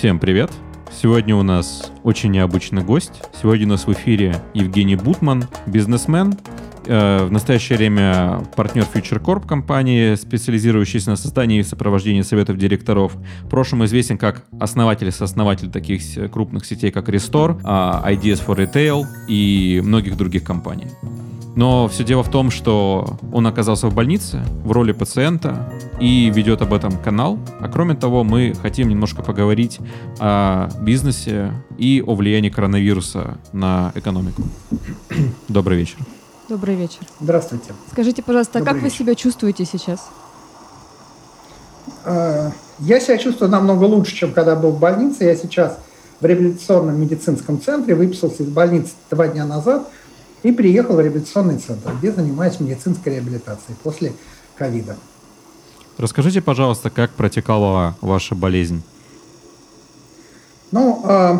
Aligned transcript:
Всем 0.00 0.18
привет! 0.18 0.50
Сегодня 0.90 1.36
у 1.36 1.42
нас 1.42 1.92
очень 2.04 2.30
необычный 2.30 2.82
гость. 2.82 3.20
Сегодня 3.38 3.66
у 3.66 3.68
нас 3.68 3.86
в 3.86 3.92
эфире 3.92 4.34
Евгений 4.54 4.96
Бутман, 4.96 5.44
бизнесмен, 5.66 6.32
э, 6.86 7.26
в 7.26 7.30
настоящее 7.30 7.76
время 7.76 8.42
партнер 8.56 8.84
Future 8.84 9.22
Corp 9.22 9.46
компании, 9.46 10.14
специализирующийся 10.14 11.10
на 11.10 11.16
создании 11.16 11.58
и 11.58 11.62
сопровождении 11.62 12.22
советов 12.22 12.56
директоров. 12.56 13.12
В 13.42 13.48
прошлом 13.50 13.84
известен 13.84 14.16
как 14.16 14.46
основатель 14.58 15.08
и 15.08 15.10
сооснователь 15.10 15.70
таких 15.70 16.00
крупных 16.32 16.64
сетей, 16.64 16.90
как 16.90 17.10
Restore, 17.10 17.60
а, 17.62 18.02
Ideas 18.10 18.42
for 18.42 18.56
Retail 18.56 19.04
и 19.28 19.82
многих 19.84 20.16
других 20.16 20.44
компаний. 20.44 20.86
Но 21.60 21.88
все 21.88 22.04
дело 22.04 22.22
в 22.22 22.30
том, 22.30 22.50
что 22.50 23.18
он 23.34 23.46
оказался 23.46 23.88
в 23.88 23.94
больнице 23.94 24.42
в 24.64 24.72
роли 24.72 24.92
пациента 24.92 25.70
и 26.00 26.30
ведет 26.30 26.62
об 26.62 26.72
этом 26.72 26.96
канал. 26.96 27.38
А 27.60 27.68
кроме 27.68 27.94
того, 27.94 28.24
мы 28.24 28.54
хотим 28.62 28.88
немножко 28.88 29.20
поговорить 29.20 29.78
о 30.18 30.70
бизнесе 30.80 31.52
и 31.76 32.02
о 32.06 32.14
влиянии 32.14 32.48
коронавируса 32.48 33.36
на 33.52 33.92
экономику. 33.94 34.42
Добрый 35.48 35.76
вечер. 35.76 35.98
Добрый 36.48 36.76
вечер. 36.76 37.00
Здравствуйте. 37.20 37.74
Скажите, 37.92 38.22
пожалуйста, 38.22 38.60
Добрый 38.60 38.66
как 38.66 38.82
вечер. 38.82 38.96
вы 38.96 39.04
себя 39.04 39.14
чувствуете 39.14 39.66
сейчас? 39.66 40.08
А, 42.06 42.52
я 42.78 43.00
себя 43.00 43.18
чувствую 43.18 43.50
намного 43.50 43.84
лучше, 43.84 44.16
чем 44.16 44.32
когда 44.32 44.56
был 44.56 44.70
в 44.70 44.78
больнице. 44.78 45.24
Я 45.24 45.36
сейчас 45.36 45.78
в 46.22 46.24
реабилитационном 46.24 46.98
медицинском 46.98 47.60
центре, 47.60 47.94
выписался 47.94 48.44
из 48.44 48.48
больницы 48.48 48.92
два 49.10 49.28
дня 49.28 49.44
назад– 49.44 49.86
и 50.42 50.52
приехал 50.52 50.96
в 50.96 51.00
реабилитационный 51.00 51.58
центр, 51.58 51.92
где 51.98 52.12
занимаюсь 52.12 52.60
медицинской 52.60 53.14
реабилитацией 53.14 53.76
после 53.82 54.12
ковида. 54.56 54.96
Расскажите, 55.98 56.40
пожалуйста, 56.40 56.88
как 56.90 57.10
протекала 57.10 57.96
ваша 58.00 58.34
болезнь? 58.34 58.82
Ну, 60.72 61.02
э, 61.04 61.38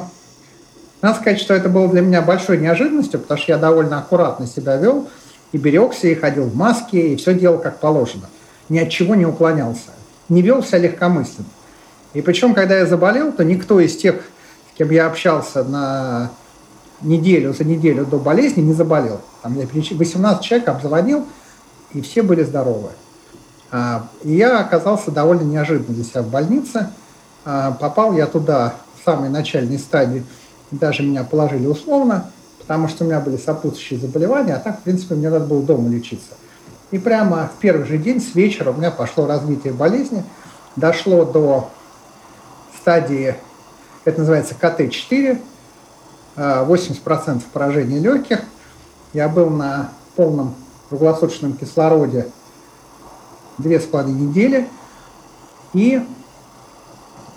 надо 1.02 1.18
сказать, 1.18 1.40
что 1.40 1.54
это 1.54 1.68
было 1.68 1.88
для 1.88 2.02
меня 2.02 2.20
большой 2.20 2.58
неожиданностью, 2.58 3.20
потому 3.20 3.40
что 3.40 3.52
я 3.52 3.58
довольно 3.58 3.98
аккуратно 3.98 4.46
себя 4.46 4.76
вел, 4.76 5.08
и 5.52 5.58
берегся, 5.58 6.08
и 6.08 6.14
ходил 6.14 6.44
в 6.44 6.54
маске, 6.54 7.12
и 7.12 7.16
все 7.16 7.34
делал 7.34 7.58
как 7.58 7.80
положено. 7.80 8.28
Ни 8.68 8.78
от 8.78 8.90
чего 8.90 9.14
не 9.14 9.26
уклонялся. 9.26 9.90
Не 10.28 10.42
вел 10.42 10.62
себя 10.62 10.78
легкомысленно. 10.78 11.48
И 12.12 12.22
причем, 12.22 12.54
когда 12.54 12.76
я 12.78 12.86
заболел, 12.86 13.32
то 13.32 13.44
никто 13.44 13.80
из 13.80 13.96
тех, 13.96 14.16
с 14.74 14.78
кем 14.78 14.90
я 14.90 15.06
общался 15.06 15.64
на 15.64 16.30
неделю 17.02 17.52
за 17.52 17.64
неделю 17.64 18.04
до 18.04 18.18
болезни 18.18 18.60
не 18.60 18.72
заболел. 18.72 19.20
Там 19.42 19.58
я 19.58 19.66
18 19.66 20.42
человек 20.42 20.68
обзвонил, 20.68 21.26
и 21.92 22.00
все 22.00 22.22
были 22.22 22.42
здоровы. 22.42 22.90
А, 23.70 24.08
и 24.22 24.32
я 24.32 24.60
оказался 24.60 25.10
довольно 25.10 25.42
неожиданно 25.42 25.94
для 25.94 26.04
себя 26.04 26.22
в 26.22 26.28
больнице. 26.28 26.90
А, 27.44 27.72
попал 27.72 28.12
я 28.12 28.26
туда 28.26 28.74
в 29.00 29.04
самой 29.04 29.30
начальной 29.30 29.78
стадии, 29.78 30.24
даже 30.70 31.02
меня 31.02 31.24
положили 31.24 31.66
условно, 31.66 32.30
потому 32.60 32.88
что 32.88 33.04
у 33.04 33.06
меня 33.06 33.20
были 33.20 33.36
сопутствующие 33.36 33.98
заболевания, 33.98 34.54
а 34.54 34.58
так, 34.58 34.80
в 34.80 34.82
принципе, 34.82 35.14
мне 35.14 35.30
надо 35.30 35.46
было 35.46 35.62
дома 35.62 35.88
лечиться. 35.88 36.34
И 36.90 36.98
прямо 36.98 37.50
в 37.54 37.60
первый 37.60 37.86
же 37.86 37.98
день 37.98 38.20
с 38.20 38.34
вечера 38.34 38.70
у 38.70 38.74
меня 38.74 38.90
пошло 38.90 39.26
развитие 39.26 39.72
болезни, 39.72 40.24
дошло 40.76 41.24
до 41.24 41.70
стадии, 42.80 43.36
это 44.04 44.20
называется 44.20 44.54
КТ-4, 44.54 45.40
80% 46.40 47.42
поражения 47.52 47.98
легких. 47.98 48.40
Я 49.12 49.28
был 49.28 49.50
на 49.50 49.90
полном 50.16 50.54
круглосуточном 50.88 51.54
кислороде 51.54 52.28
две 53.58 53.78
с 53.78 53.84
половиной 53.84 54.22
недели 54.22 54.68
и 55.74 56.02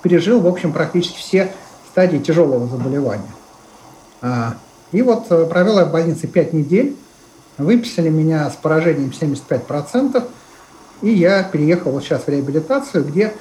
пережил, 0.01 0.39
в 0.39 0.47
общем, 0.47 0.71
практически 0.73 1.17
все 1.17 1.51
стадии 1.91 2.17
тяжелого 2.17 2.67
заболевания. 2.67 3.31
А, 4.21 4.55
и 4.91 5.01
вот 5.01 5.25
э, 5.29 5.45
провел 5.45 5.79
я 5.79 5.85
в 5.85 5.91
больнице 5.91 6.27
5 6.27 6.53
недель, 6.53 6.97
выписали 7.57 8.09
меня 8.09 8.49
с 8.49 8.55
поражением 8.55 9.09
75%, 9.09 10.27
и 11.01 11.09
я 11.09 11.43
переехал 11.43 11.91
вот 11.91 12.03
сейчас 12.03 12.23
в 12.23 12.27
реабилитацию, 12.29 13.03
где 13.03 13.33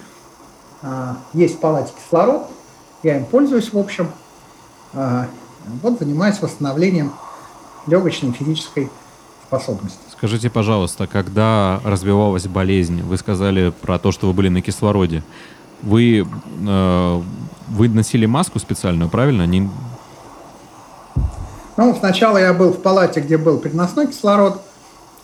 а, 0.82 1.16
есть 1.32 1.56
в 1.56 1.58
палате 1.58 1.92
кислород, 1.96 2.48
я 3.02 3.16
им 3.16 3.24
пользуюсь, 3.24 3.72
в 3.72 3.78
общем, 3.78 4.10
а, 4.92 5.28
вот 5.82 5.98
занимаюсь 5.98 6.40
восстановлением 6.40 7.12
легочной 7.86 8.32
физической 8.32 8.90
способности. 9.46 9.98
Скажите, 10.10 10.50
пожалуйста, 10.50 11.06
когда 11.06 11.80
развивалась 11.84 12.46
болезнь, 12.46 13.02
вы 13.02 13.16
сказали 13.18 13.70
про 13.70 13.98
то, 13.98 14.12
что 14.12 14.28
вы 14.28 14.32
были 14.32 14.48
на 14.48 14.62
кислороде. 14.62 15.22
Вы, 15.82 16.26
э, 16.66 17.22
вы 17.68 17.88
носили 17.88 18.26
маску 18.26 18.58
специальную, 18.58 19.10
правильно? 19.10 19.46
Не... 19.46 19.68
Ну, 21.76 21.96
сначала 21.98 22.38
я 22.38 22.54
был 22.54 22.72
в 22.72 22.80
палате, 22.80 23.20
где 23.20 23.36
был 23.36 23.58
переносной 23.58 24.06
кислород 24.06 24.62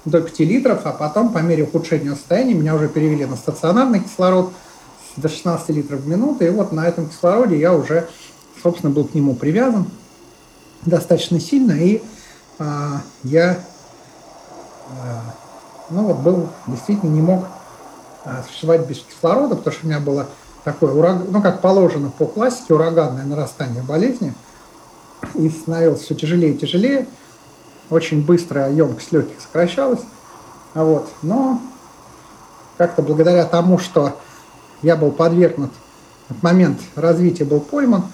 до 0.04 0.20
5 0.20 0.40
литров, 0.40 0.80
а 0.84 0.92
потом 0.92 1.32
по 1.32 1.38
мере 1.38 1.62
ухудшения 1.62 2.10
состояния 2.14 2.54
меня 2.54 2.74
уже 2.74 2.88
перевели 2.88 3.24
на 3.24 3.36
стационарный 3.36 4.00
кислород 4.00 4.52
до 5.16 5.28
16 5.28 5.68
литров 5.70 6.00
в 6.00 6.08
минуту. 6.08 6.44
И 6.44 6.50
вот 6.50 6.72
на 6.72 6.86
этом 6.86 7.08
кислороде 7.08 7.58
я 7.58 7.72
уже, 7.72 8.08
собственно, 8.62 8.92
был 8.92 9.04
к 9.04 9.14
нему 9.14 9.34
привязан 9.34 9.86
достаточно 10.84 11.40
сильно, 11.40 11.72
и 11.72 12.02
а, 12.58 13.00
я 13.24 13.58
а, 14.90 15.34
ну 15.90 16.04
вот 16.04 16.18
был, 16.18 16.48
действительно 16.66 17.10
не 17.10 17.20
мог 17.20 17.46
а, 18.24 18.42
существовать 18.46 18.86
без 18.86 18.98
кислорода, 19.00 19.56
потому 19.56 19.74
что 19.74 19.86
у 19.86 19.88
меня 19.88 20.00
было 20.00 20.26
такое, 20.64 20.92
ураг... 20.92 21.22
ну 21.30 21.42
как 21.42 21.60
положено 21.60 22.10
по 22.10 22.26
классике, 22.26 22.74
ураганное 22.74 23.24
нарастание 23.24 23.82
болезни, 23.82 24.34
и 25.34 25.48
становилось 25.48 26.02
все 26.02 26.14
тяжелее 26.14 26.54
и 26.54 26.58
тяжелее, 26.58 27.06
очень 27.90 28.24
быстро 28.24 28.70
емкость 28.70 29.12
легких 29.12 29.40
сокращалась, 29.40 30.02
а 30.74 30.84
вот, 30.84 31.08
но 31.22 31.60
как-то 32.76 33.02
благодаря 33.02 33.44
тому, 33.44 33.78
что 33.78 34.16
я 34.82 34.96
был 34.96 35.10
подвергнут, 35.10 35.72
в 36.28 36.42
момент 36.42 36.80
развития 36.94 37.44
был 37.44 37.60
пойман, 37.60 38.04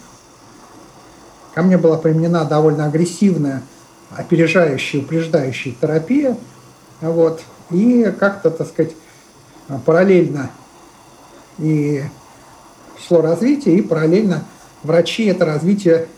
Ко 1.54 1.62
мне 1.62 1.78
была 1.78 1.96
применена 1.98 2.44
довольно 2.44 2.86
агрессивная, 2.86 3.62
опережающая, 4.10 5.00
упреждающая 5.00 5.74
терапия. 5.80 6.36
Вот. 7.00 7.42
И 7.70 8.12
как-то, 8.18 8.50
так 8.50 8.68
сказать, 8.68 8.92
параллельно 9.86 10.50
и 11.58 12.02
шло 13.06 13.20
развитие, 13.22 13.78
и 13.78 13.82
параллельно 13.82 14.44
врачи 14.82 15.26
это 15.26 15.44
развитие 15.44 16.08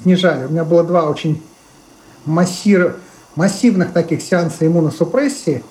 снижали. 0.00 0.46
У 0.46 0.50
меня 0.50 0.64
было 0.64 0.82
два 0.82 1.08
очень 1.08 1.42
массир, 2.24 2.96
массивных 3.36 3.92
таких 3.92 4.22
сеанса 4.22 4.66
иммуносупрессии, 4.66 5.62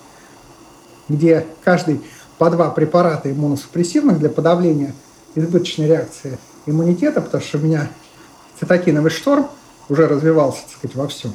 где 1.07 1.45
каждый 1.63 2.01
по 2.37 2.49
два 2.49 2.69
препарата 2.69 3.31
иммуносупрессивных 3.31 4.19
для 4.19 4.29
подавления 4.29 4.93
избыточной 5.35 5.87
реакции 5.87 6.37
иммунитета, 6.65 7.21
потому 7.21 7.43
что 7.43 7.57
у 7.57 7.61
меня 7.61 7.89
цитокиновый 8.59 9.11
шторм 9.11 9.47
уже 9.89 10.07
развивался, 10.07 10.61
так 10.61 10.77
сказать, 10.77 10.95
во 10.95 11.07
всем. 11.07 11.33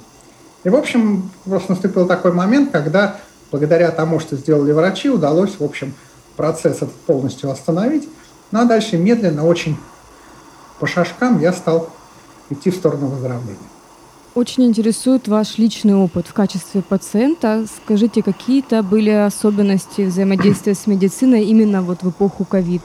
И, 0.64 0.68
в 0.68 0.76
общем, 0.76 1.30
просто 1.44 1.72
наступил 1.72 2.06
такой 2.06 2.32
момент, 2.32 2.70
когда 2.70 3.16
благодаря 3.50 3.90
тому, 3.90 4.20
что 4.20 4.36
сделали 4.36 4.72
врачи, 4.72 5.10
удалось, 5.10 5.58
в 5.58 5.64
общем, 5.64 5.94
процесс 6.36 6.78
этот 6.78 6.92
полностью 6.92 7.50
остановить. 7.50 8.08
Ну 8.50 8.60
а 8.60 8.64
дальше 8.64 8.96
медленно, 8.96 9.46
очень 9.46 9.76
по 10.78 10.86
шажкам 10.86 11.40
я 11.40 11.52
стал 11.52 11.90
идти 12.50 12.70
в 12.70 12.74
сторону 12.74 13.06
выздоровления. 13.06 13.58
Очень 14.34 14.64
интересует 14.64 15.28
ваш 15.28 15.58
личный 15.58 15.94
опыт 15.94 16.26
в 16.26 16.32
качестве 16.32 16.82
пациента. 16.82 17.66
Скажите, 17.84 18.20
какие-то 18.22 18.82
были 18.82 19.10
особенности 19.10 20.02
взаимодействия 20.02 20.74
с 20.74 20.88
медициной 20.88 21.44
именно 21.44 21.82
вот 21.82 22.02
в 22.02 22.10
эпоху 22.10 22.44
ковид? 22.44 22.82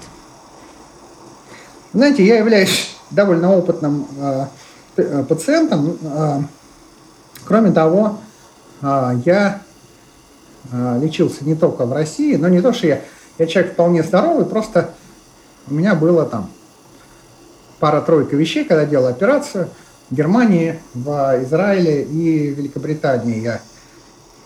Знаете, 1.92 2.24
я 2.24 2.38
являюсь 2.38 2.96
довольно 3.12 3.54
опытным 3.54 4.08
э, 4.18 4.46
э, 4.98 5.24
пациентом. 5.24 5.98
Э, 6.02 6.42
кроме 7.46 7.72
того, 7.72 8.18
я 8.82 9.62
лечился 10.72 11.44
не 11.44 11.56
только 11.56 11.86
в 11.86 11.92
России, 11.92 12.36
но 12.36 12.48
не 12.48 12.62
то, 12.62 12.72
что 12.72 12.88
я, 12.88 13.02
я 13.38 13.48
человек 13.48 13.74
вполне 13.74 14.04
здоровый, 14.04 14.46
просто 14.46 14.92
у 15.68 15.74
меня 15.74 15.96
было 15.96 16.26
там 16.26 16.50
пара-тройка 17.80 18.38
вещей, 18.38 18.64
когда 18.64 18.86
делал 18.86 19.08
операцию 19.08 19.68
в 20.10 20.16
Германии, 20.16 20.80
в 20.94 21.44
Израиле 21.44 22.04
и 22.04 22.50
Великобритании. 22.50 23.42
Я 23.42 23.62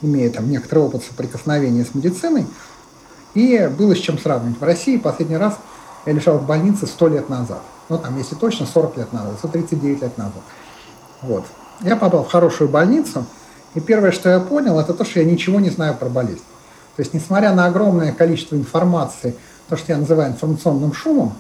имею 0.01 0.31
там 0.31 0.49
некоторый 0.49 0.79
опыт 0.79 1.03
соприкосновения 1.03 1.85
с 1.85 1.93
медициной. 1.93 2.47
И 3.33 3.69
было 3.77 3.95
с 3.95 3.99
чем 3.99 4.17
сравнивать. 4.17 4.59
В 4.59 4.63
России 4.63 4.97
последний 4.97 5.37
раз 5.37 5.57
я 6.05 6.13
лежал 6.13 6.37
в 6.37 6.45
больнице 6.45 6.87
сто 6.87 7.07
лет 7.07 7.29
назад 7.29 7.61
ну 7.89 7.97
там, 7.97 8.17
если 8.17 8.35
точно, 8.35 8.65
40 8.65 8.97
лет 8.97 9.13
назад, 9.13 9.35
139 9.39 10.01
лет 10.01 10.17
назад. 10.17 10.41
Вот. 11.21 11.45
Я 11.81 11.95
попал 11.95 12.23
в 12.23 12.31
хорошую 12.31 12.69
больницу, 12.69 13.25
и 13.75 13.79
первое, 13.79 14.11
что 14.11 14.29
я 14.29 14.39
понял, 14.39 14.79
это 14.79 14.93
то, 14.93 15.03
что 15.03 15.19
я 15.19 15.25
ничего 15.25 15.59
не 15.59 15.69
знаю 15.69 15.95
про 15.95 16.09
болезнь. 16.09 16.43
То 16.95 17.01
есть, 17.01 17.13
несмотря 17.13 17.53
на 17.53 17.65
огромное 17.65 18.11
количество 18.11 18.55
информации, 18.55 19.35
то, 19.67 19.77
что 19.77 19.91
я 19.91 19.97
называю 19.97 20.31
информационным 20.31 20.93
шумом, 20.93 21.33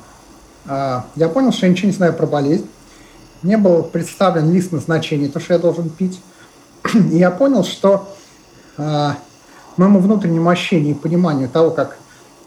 а, 0.65 1.05
я 1.15 1.29
понял, 1.29 1.51
что 1.51 1.65
я 1.65 1.71
ничего 1.71 1.87
не 1.87 1.95
знаю 1.95 2.13
про 2.13 2.25
болезнь. 2.25 2.67
Мне 3.41 3.57
был 3.57 3.83
представлен 3.83 4.51
лист 4.51 4.71
назначений, 4.71 5.27
то, 5.27 5.39
что 5.39 5.53
я 5.53 5.59
должен 5.59 5.89
пить. 5.89 6.21
И 6.93 7.17
я 7.17 7.29
понял, 7.29 7.63
что 7.63 8.09
а, 8.77 9.17
моему 9.77 9.99
внутреннему 9.99 10.49
ощущению 10.49 10.91
и 10.91 10.97
пониманию 10.97 11.49
того, 11.49 11.71
как 11.71 11.97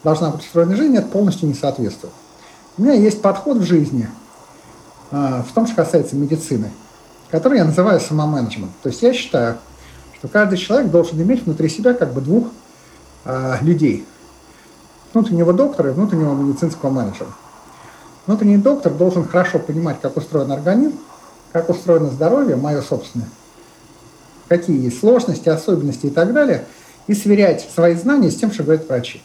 должна 0.03 0.29
быть 0.29 0.41
устроена 0.41 0.75
жизнь, 0.75 0.95
это 0.95 1.07
полностью 1.07 1.47
не 1.47 1.53
соответствует. 1.53 2.13
У 2.77 2.83
меня 2.83 2.93
есть 2.93 3.21
подход 3.21 3.57
в 3.57 3.63
жизни, 3.63 4.07
а, 5.11 5.43
в 5.43 5.51
том, 5.53 5.65
что 5.65 5.75
касается 5.75 6.15
медицины, 6.15 6.71
который 7.31 7.57
я 7.57 7.65
называю 7.65 7.99
самоменеджмент. 7.99 8.71
То 8.83 8.89
есть 8.89 9.01
я 9.01 9.13
считаю, 9.13 9.57
что 10.15 10.27
каждый 10.27 10.57
человек 10.57 10.91
должен 10.91 11.21
иметь 11.21 11.43
внутри 11.43 11.69
себя 11.69 11.93
как 11.93 12.13
бы 12.13 12.21
двух 12.21 12.47
а, 13.25 13.57
людей. 13.61 14.05
Внутреннего 15.13 15.53
доктора 15.53 15.89
и 15.89 15.93
внутреннего 15.93 16.35
медицинского 16.35 16.89
менеджера. 16.89 17.29
Внутренний 18.27 18.57
доктор 18.57 18.93
должен 18.93 19.25
хорошо 19.25 19.57
понимать, 19.57 20.01
как 20.01 20.17
устроен 20.17 20.51
организм, 20.51 20.97
как 21.53 21.69
устроено 21.69 22.09
здоровье, 22.09 22.57
мое 22.57 22.81
собственное, 22.81 23.29
какие 24.49 24.83
есть 24.83 24.99
сложности, 24.99 25.47
особенности 25.47 26.07
и 26.07 26.09
так 26.09 26.33
далее, 26.33 26.65
и 27.07 27.13
сверять 27.13 27.67
свои 27.73 27.95
знания 27.95 28.29
с 28.29 28.35
тем, 28.35 28.51
что 28.51 28.63
говорят 28.63 28.87
врачи. 28.87 29.21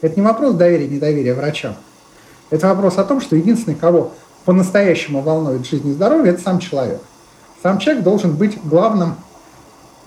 Это 0.00 0.18
не 0.18 0.26
вопрос 0.26 0.54
доверия, 0.54 0.88
недоверия 0.88 1.34
врачам. 1.34 1.76
Это 2.50 2.68
вопрос 2.68 2.98
о 2.98 3.04
том, 3.04 3.20
что 3.20 3.36
единственный, 3.36 3.74
кого 3.74 4.12
по-настоящему 4.44 5.22
волнует 5.22 5.66
жизнь 5.66 5.88
и 5.88 5.92
здоровье, 5.92 6.32
это 6.32 6.42
сам 6.42 6.58
человек. 6.58 7.00
Сам 7.62 7.78
человек 7.78 8.04
должен 8.04 8.36
быть 8.36 8.62
главным, 8.62 9.16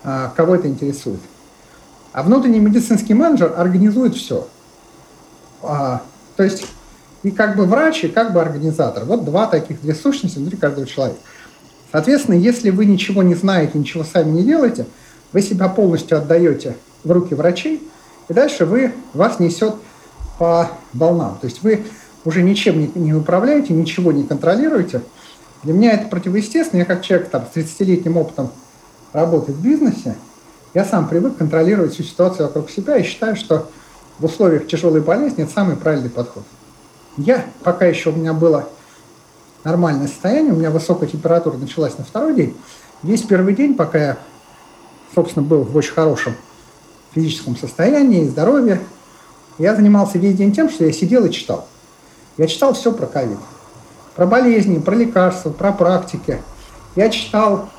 а, 0.04 0.32
кого 0.36 0.56
это 0.56 0.68
интересует. 0.68 1.20
А 2.14 2.24
внутренний 2.24 2.60
медицинский 2.60 3.14
менеджер 3.14 3.54
организует 3.58 4.16
все. 4.16 4.48
А, 5.62 6.02
то 6.38 6.44
есть 6.44 6.66
и 7.24 7.32
как 7.32 7.58
бы 7.58 7.66
врач, 7.66 8.04
и 8.06 8.08
как 8.08 8.34
бы 8.34 8.42
организатор. 8.42 9.04
Вот 9.04 9.26
два 9.26 9.48
таких, 9.48 9.82
две 9.82 9.94
сущности 9.94 10.38
внутри 10.38 10.58
каждого 10.58 10.88
человека. 10.88 11.20
Соответственно, 11.92 12.36
если 12.36 12.70
вы 12.70 12.86
ничего 12.86 13.24
не 13.24 13.36
знаете, 13.36 13.78
ничего 13.78 14.04
сами 14.04 14.32
не 14.32 14.44
делаете, 14.44 14.86
вы 15.34 15.42
себя 15.42 15.68
полностью 15.68 16.18
отдаете 16.18 16.76
в 17.04 17.12
руки 17.12 17.34
врачей, 17.34 17.88
и 18.30 18.34
дальше 18.34 18.66
вы, 18.66 18.94
вас 19.14 19.40
несет 19.40 19.76
по 20.38 20.70
волнам. 20.94 21.38
То 21.42 21.48
есть 21.48 21.64
вы 21.64 21.86
уже 22.24 22.44
ничем 22.44 22.80
не, 22.80 22.92
не 22.96 23.14
управляете, 23.14 23.74
ничего 23.74 24.12
не 24.12 24.24
контролируете. 24.24 25.02
Для 25.64 25.74
меня 25.74 25.94
это 25.94 26.08
противоестественно. 26.08 26.80
Я 26.80 26.86
как 26.86 27.02
человек 27.02 27.30
там, 27.30 27.46
с 27.52 27.58
30-летним 27.58 28.18
опытом 28.18 28.52
работы 29.12 29.52
в 29.52 29.62
бизнесе, 29.62 30.16
я 30.74 30.86
сам 30.86 31.08
привык 31.08 31.38
контролировать 31.38 31.94
всю 31.94 32.04
ситуацию 32.04 32.46
вокруг 32.46 32.70
себя 32.70 32.98
и 32.98 33.04
считаю, 33.04 33.36
что 33.36 33.70
в 34.20 34.26
условиях 34.26 34.68
тяжелой 34.68 35.02
болезни 35.02 35.44
это 35.44 35.52
самый 35.52 35.76
правильный 35.76 36.10
подход. 36.10 36.44
Я, 37.18 37.44
пока 37.64 37.86
еще 37.86 38.12
у 38.12 38.16
меня 38.16 38.34
было 38.34 38.70
нормальное 39.64 40.08
состояние, 40.08 40.54
у 40.54 40.58
меня 40.58 40.70
высокая 40.70 41.10
температура 41.10 41.58
началась 41.58 41.98
на 41.98 42.04
второй 42.04 42.36
день, 42.36 42.56
весь 43.02 43.24
первый 43.24 43.56
день, 43.56 43.74
пока 43.74 43.98
я, 43.98 44.18
собственно, 45.16 45.46
был 45.46 45.64
в 45.64 45.76
очень 45.76 45.94
хорошем 45.94 46.36
физическом 47.20 47.58
состоянии, 47.58 48.28
здоровье, 48.28 48.80
я 49.58 49.76
занимался 49.76 50.18
весь 50.18 50.36
день 50.36 50.54
тем, 50.54 50.70
что 50.70 50.86
я 50.86 50.92
сидел 50.94 51.26
и 51.26 51.32
читал. 51.32 51.68
Я 52.38 52.48
читал 52.48 52.74
все 52.74 52.92
про 52.94 53.06
ковид. 53.06 53.38
Про 54.16 54.26
болезни, 54.26 54.80
про 54.80 54.96
лекарства, 54.96 55.50
про 55.50 55.72
практики. 55.74 56.42
Я 56.96 57.10
читал 57.10 57.70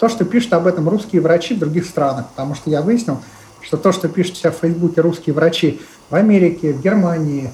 то, 0.00 0.08
что 0.08 0.24
пишут 0.24 0.54
об 0.54 0.66
этом 0.66 0.88
русские 0.88 1.20
врачи 1.20 1.54
в 1.54 1.58
других 1.58 1.86
странах, 1.86 2.26
потому 2.30 2.54
что 2.54 2.70
я 2.70 2.82
выяснил, 2.82 3.18
что 3.60 3.76
то, 3.76 3.92
что 3.92 4.08
пишут 4.08 4.36
себя 4.36 4.50
в 4.50 4.56
Фейсбуке 4.56 5.00
русские 5.00 5.34
врачи 5.34 5.80
в 6.10 6.14
Америке, 6.14 6.72
в 6.72 6.82
Германии, 6.82 7.50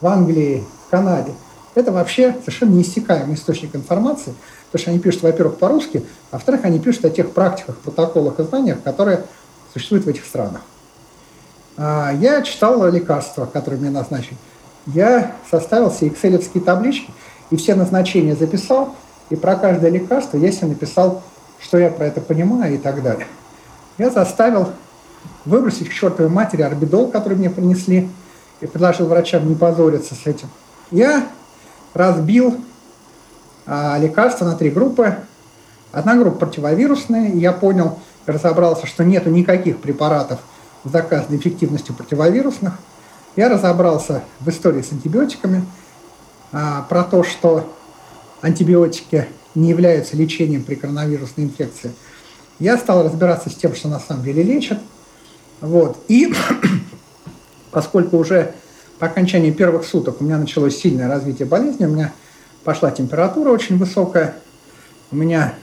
в 0.00 0.06
Англии, 0.06 0.64
в 0.86 0.90
Канаде, 0.90 1.32
это 1.74 1.92
вообще 1.92 2.34
совершенно 2.40 2.70
неиссякаемый 2.70 3.34
источник 3.34 3.76
информации, 3.76 4.34
потому 4.66 4.80
что 4.80 4.90
они 4.90 4.98
пишут, 4.98 5.22
во-первых, 5.22 5.58
по-русски, 5.58 6.02
а 6.30 6.36
во-вторых, 6.36 6.64
они 6.64 6.78
пишут 6.78 7.04
о 7.04 7.10
тех 7.10 7.32
практиках, 7.32 7.76
протоколах 7.78 8.40
и 8.40 8.44
знаниях, 8.44 8.82
которые 8.82 9.24
существуют 9.78 10.06
в 10.06 10.08
этих 10.08 10.24
странах. 10.24 10.62
А, 11.76 12.12
я 12.12 12.42
читал 12.42 12.90
лекарства, 12.90 13.46
которые 13.46 13.80
мне 13.80 13.90
назначили 13.90 14.36
я 14.86 15.32
составил 15.50 15.90
все 15.90 16.08
экселевские 16.08 16.62
таблички 16.62 17.10
и 17.50 17.56
все 17.56 17.74
назначения 17.74 18.36
записал, 18.36 18.94
и 19.30 19.36
про 19.36 19.56
каждое 19.56 19.90
лекарство 19.90 20.36
я 20.38 20.52
себе 20.52 20.68
написал, 20.68 21.22
что 21.60 21.78
я 21.78 21.90
про 21.90 22.06
это 22.06 22.20
понимаю 22.20 22.74
и 22.74 22.78
так 22.78 23.02
далее. 23.02 23.26
Я 23.98 24.10
заставил 24.10 24.70
выбросить 25.44 25.88
к 25.88 25.92
чертовой 25.92 26.30
матери 26.30 26.62
орбидол, 26.62 27.08
который 27.08 27.36
мне 27.36 27.50
принесли, 27.50 28.08
и 28.60 28.66
предложил 28.66 29.06
врачам 29.06 29.46
не 29.48 29.54
позориться 29.54 30.14
с 30.14 30.26
этим. 30.26 30.48
Я 30.90 31.26
разбил 31.92 32.58
а, 33.66 33.98
лекарства 33.98 34.44
на 34.44 34.54
три 34.54 34.70
группы. 34.70 35.16
Одна 35.92 36.14
группа 36.14 36.46
противовирусная, 36.46 37.30
и 37.30 37.38
я 37.38 37.52
понял, 37.52 37.98
разобрался, 38.26 38.86
что 38.86 39.04
нету 39.04 39.30
никаких 39.30 39.78
препаратов 39.78 40.40
с 40.84 40.90
доказанной 40.90 41.38
эффективностью 41.38 41.94
противовирусных– 41.94 42.74
я 43.36 43.50
разобрался 43.50 44.22
в 44.40 44.48
истории 44.48 44.80
с 44.80 44.92
антибиотиками, 44.92 45.64
а, 46.52 46.86
про 46.88 47.04
то, 47.04 47.22
что 47.22 47.70
антибиотики 48.40 49.28
не 49.54 49.68
являются 49.68 50.16
лечением 50.16 50.64
при 50.64 50.74
коронавирусной 50.74 51.44
инфекции. 51.44 51.92
Я 52.58 52.78
стал 52.78 53.04
разбираться 53.04 53.50
с 53.50 53.54
тем, 53.54 53.74
что 53.74 53.88
на 53.88 54.00
самом 54.00 54.24
деле 54.24 54.42
лечат. 54.42 54.78
Вот. 55.60 56.02
И 56.08 56.34
поскольку 57.70 58.16
уже 58.16 58.54
по 58.98 59.06
окончании 59.06 59.50
первых 59.50 59.84
суток 59.84 60.22
у 60.22 60.24
меня 60.24 60.38
началось 60.38 60.78
сильное 60.78 61.08
развитие 61.08 61.46
болезни, 61.46 61.84
у 61.84 61.90
меня 61.90 62.14
пошла 62.64 62.90
температура 62.90 63.50
очень 63.50 63.76
высокая, 63.76 64.34
у 65.10 65.16
меня 65.16 65.54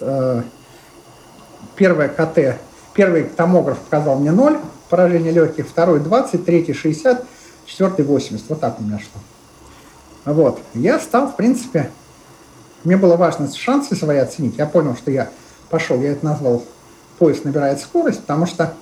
э, 0.00 0.42
первое 1.78 2.08
КТ, 2.08 2.60
первый 2.92 3.24
томограф 3.24 3.78
показал 3.78 4.18
мне 4.18 4.32
0, 4.32 4.58
поражение 4.90 5.32
легких, 5.32 5.66
второй 5.68 6.00
20, 6.00 6.44
третий 6.44 6.74
60, 6.74 7.24
четвертый 7.64 8.04
80. 8.04 8.48
Вот 8.48 8.60
так 8.60 8.80
у 8.80 8.82
меня 8.82 8.98
что. 8.98 9.18
Вот. 10.24 10.60
Я 10.74 10.98
стал, 10.98 11.28
в 11.28 11.36
принципе, 11.36 11.90
мне 12.84 12.96
было 12.96 13.16
важно 13.16 13.50
шансы 13.50 13.94
свои 13.94 14.18
оценить. 14.18 14.58
Я 14.58 14.66
понял, 14.66 14.96
что 14.96 15.10
я 15.10 15.30
пошел, 15.70 16.00
я 16.02 16.12
это 16.12 16.24
назвал 16.24 16.64
поезд 17.18 17.44
набирает 17.44 17.80
скорость, 17.80 18.20
потому 18.20 18.46
что 18.46 18.74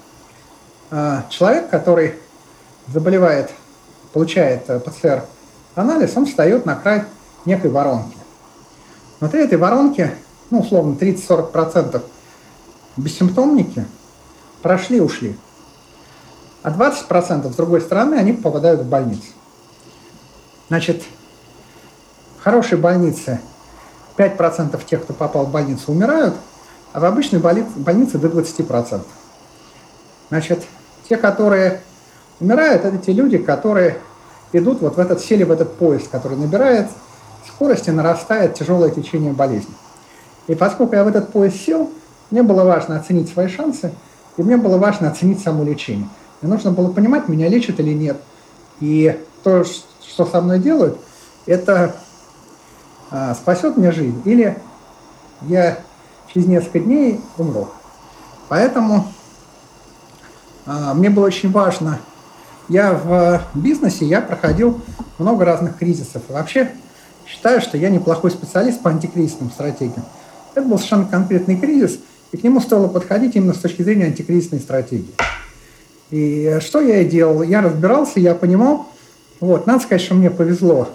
э, 0.91 1.23
человек, 1.29 1.69
который 1.69 2.15
заболевает, 2.89 3.51
получает 4.13 4.69
э, 4.69 4.81
ПЦР-анализ, 4.81 6.17
он 6.17 6.27
встает 6.27 6.65
на 6.65 6.77
край 6.77 7.05
некой 7.45 7.71
воронки. 7.71 8.17
Внутри 9.21 9.45
этой 9.45 9.59
воронки, 9.59 10.11
ну, 10.51 10.61
условно, 10.61 10.97
30-40% 10.99 12.03
бессимптомники 12.97 13.87
прошли-ушли 14.63 15.37
а 16.67 16.71
20% 16.71 17.53
с 17.53 17.55
другой 17.55 17.81
стороны, 17.81 18.17
они 18.17 18.33
попадают 18.33 18.81
в 18.81 18.89
больницу. 18.89 19.29
Значит, 20.67 21.05
в 22.41 22.43
хорошей 22.43 22.77
больнице 22.77 23.41
5% 24.17 24.85
тех, 24.85 25.05
кто 25.05 25.13
попал 25.13 25.47
в 25.47 25.53
больницу, 25.53 25.93
умирают, 25.93 26.35
а 26.93 26.99
в 26.99 27.05
обычной 27.05 27.39
больнице 27.39 28.19
до 28.19 28.27
20%. 28.27 29.01
Значит, 30.29 30.65
те, 31.09 31.17
которые 31.17 31.83
умирают, 32.41 32.85
это 32.85 32.99
те 32.99 33.13
люди, 33.13 33.39
которые 33.39 33.99
идут 34.53 34.81
вот 34.81 34.97
в 34.97 34.99
этот, 34.99 35.21
сели 35.21 35.45
в 35.45 35.53
этот 35.53 35.77
поезд, 35.77 36.09
который 36.09 36.37
набирает 36.37 36.89
скорости, 37.47 37.91
нарастает 37.91 38.55
тяжелое 38.55 38.91
течение 38.91 39.33
болезни. 39.33 39.73
И 40.49 40.57
поскольку 40.57 40.97
я 40.97 41.05
в 41.05 41.07
этот 41.07 41.31
поезд 41.31 41.65
сел, 41.65 41.93
мне 42.31 42.43
было 42.43 42.65
важно 42.65 42.97
оценить 42.99 43.29
свои 43.29 43.49
шансы, 43.49 43.93
и 44.37 44.43
мне 44.43 44.57
было 44.57 44.79
важно 44.79 45.11
оценить 45.11 45.43
само 45.43 45.65
лечение. 45.65 46.09
Мне 46.41 46.53
нужно 46.53 46.71
было 46.71 46.93
понимать, 46.93 47.29
меня 47.29 47.49
лечат 47.49 47.81
или 47.81 47.93
нет. 47.93 48.21
И 48.81 49.19
то, 49.43 49.65
что 49.65 50.27
со 50.27 50.41
мной 50.41 50.59
делают, 50.59 50.99
это 51.47 51.97
а, 53.11 53.35
спасет 53.35 53.77
мне 53.77 53.93
жизнь 53.93 54.21
или 54.25 54.59
я 55.43 55.79
через 56.33 56.47
несколько 56.49 56.81
дней 56.81 57.21
умру. 57.39 57.69
Поэтому 58.49 59.07
а, 60.67 60.95
мне 60.95 61.09
было 61.11 61.27
очень 61.27 61.51
важно. 61.51 61.99
Я 62.69 62.93
в 62.93 63.43
бизнесе, 63.55 64.05
я 64.05 64.21
проходил 64.21 64.81
много 65.19 65.45
разных 65.45 65.79
кризисов. 65.79 66.23
Вообще 66.29 66.73
считаю, 67.27 67.61
что 67.61 67.79
я 67.79 67.91
неплохой 67.91 68.31
специалист 68.33 68.83
по 68.83 68.91
антикризисным 68.91 69.51
стратегиям. 69.51 70.05
Это 70.55 70.67
был 70.67 70.77
совершенно 70.77 71.07
конкретный 71.07 71.57
кризис, 71.57 72.01
и 72.33 72.37
к 72.37 72.43
нему 72.43 72.61
стоило 72.61 72.89
подходить 72.89 73.37
именно 73.37 73.55
с 73.55 73.59
точки 73.59 73.83
зрения 73.83 74.07
антикризисной 74.07 74.61
стратегии. 74.61 75.15
И 76.11 76.59
что 76.61 76.81
я 76.81 77.01
и 77.01 77.05
делал? 77.05 77.43
Я 77.43 77.63
разбирался, 77.63 78.21
я 78.21 78.35
понимал. 78.35 78.89
Вот, 79.41 79.67
надо 79.67 79.81
сказать, 79.83 80.03
что 80.03 80.15
мне 80.15 80.31
повезло 80.31 80.89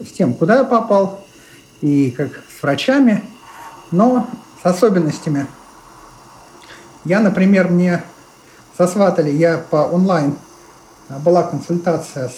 с 0.00 0.12
тем, 0.12 0.34
куда 0.34 0.58
я 0.58 0.64
попал, 0.64 1.24
и 1.80 2.10
как 2.10 2.42
с 2.58 2.62
врачами, 2.62 3.22
но 3.90 4.28
с 4.62 4.66
особенностями. 4.66 5.46
Я, 7.04 7.20
например, 7.20 7.68
мне 7.68 8.02
сосватали, 8.76 9.30
я 9.30 9.58
по 9.58 9.76
онлайн, 9.76 10.36
была 11.24 11.42
консультация 11.42 12.28
с 12.28 12.36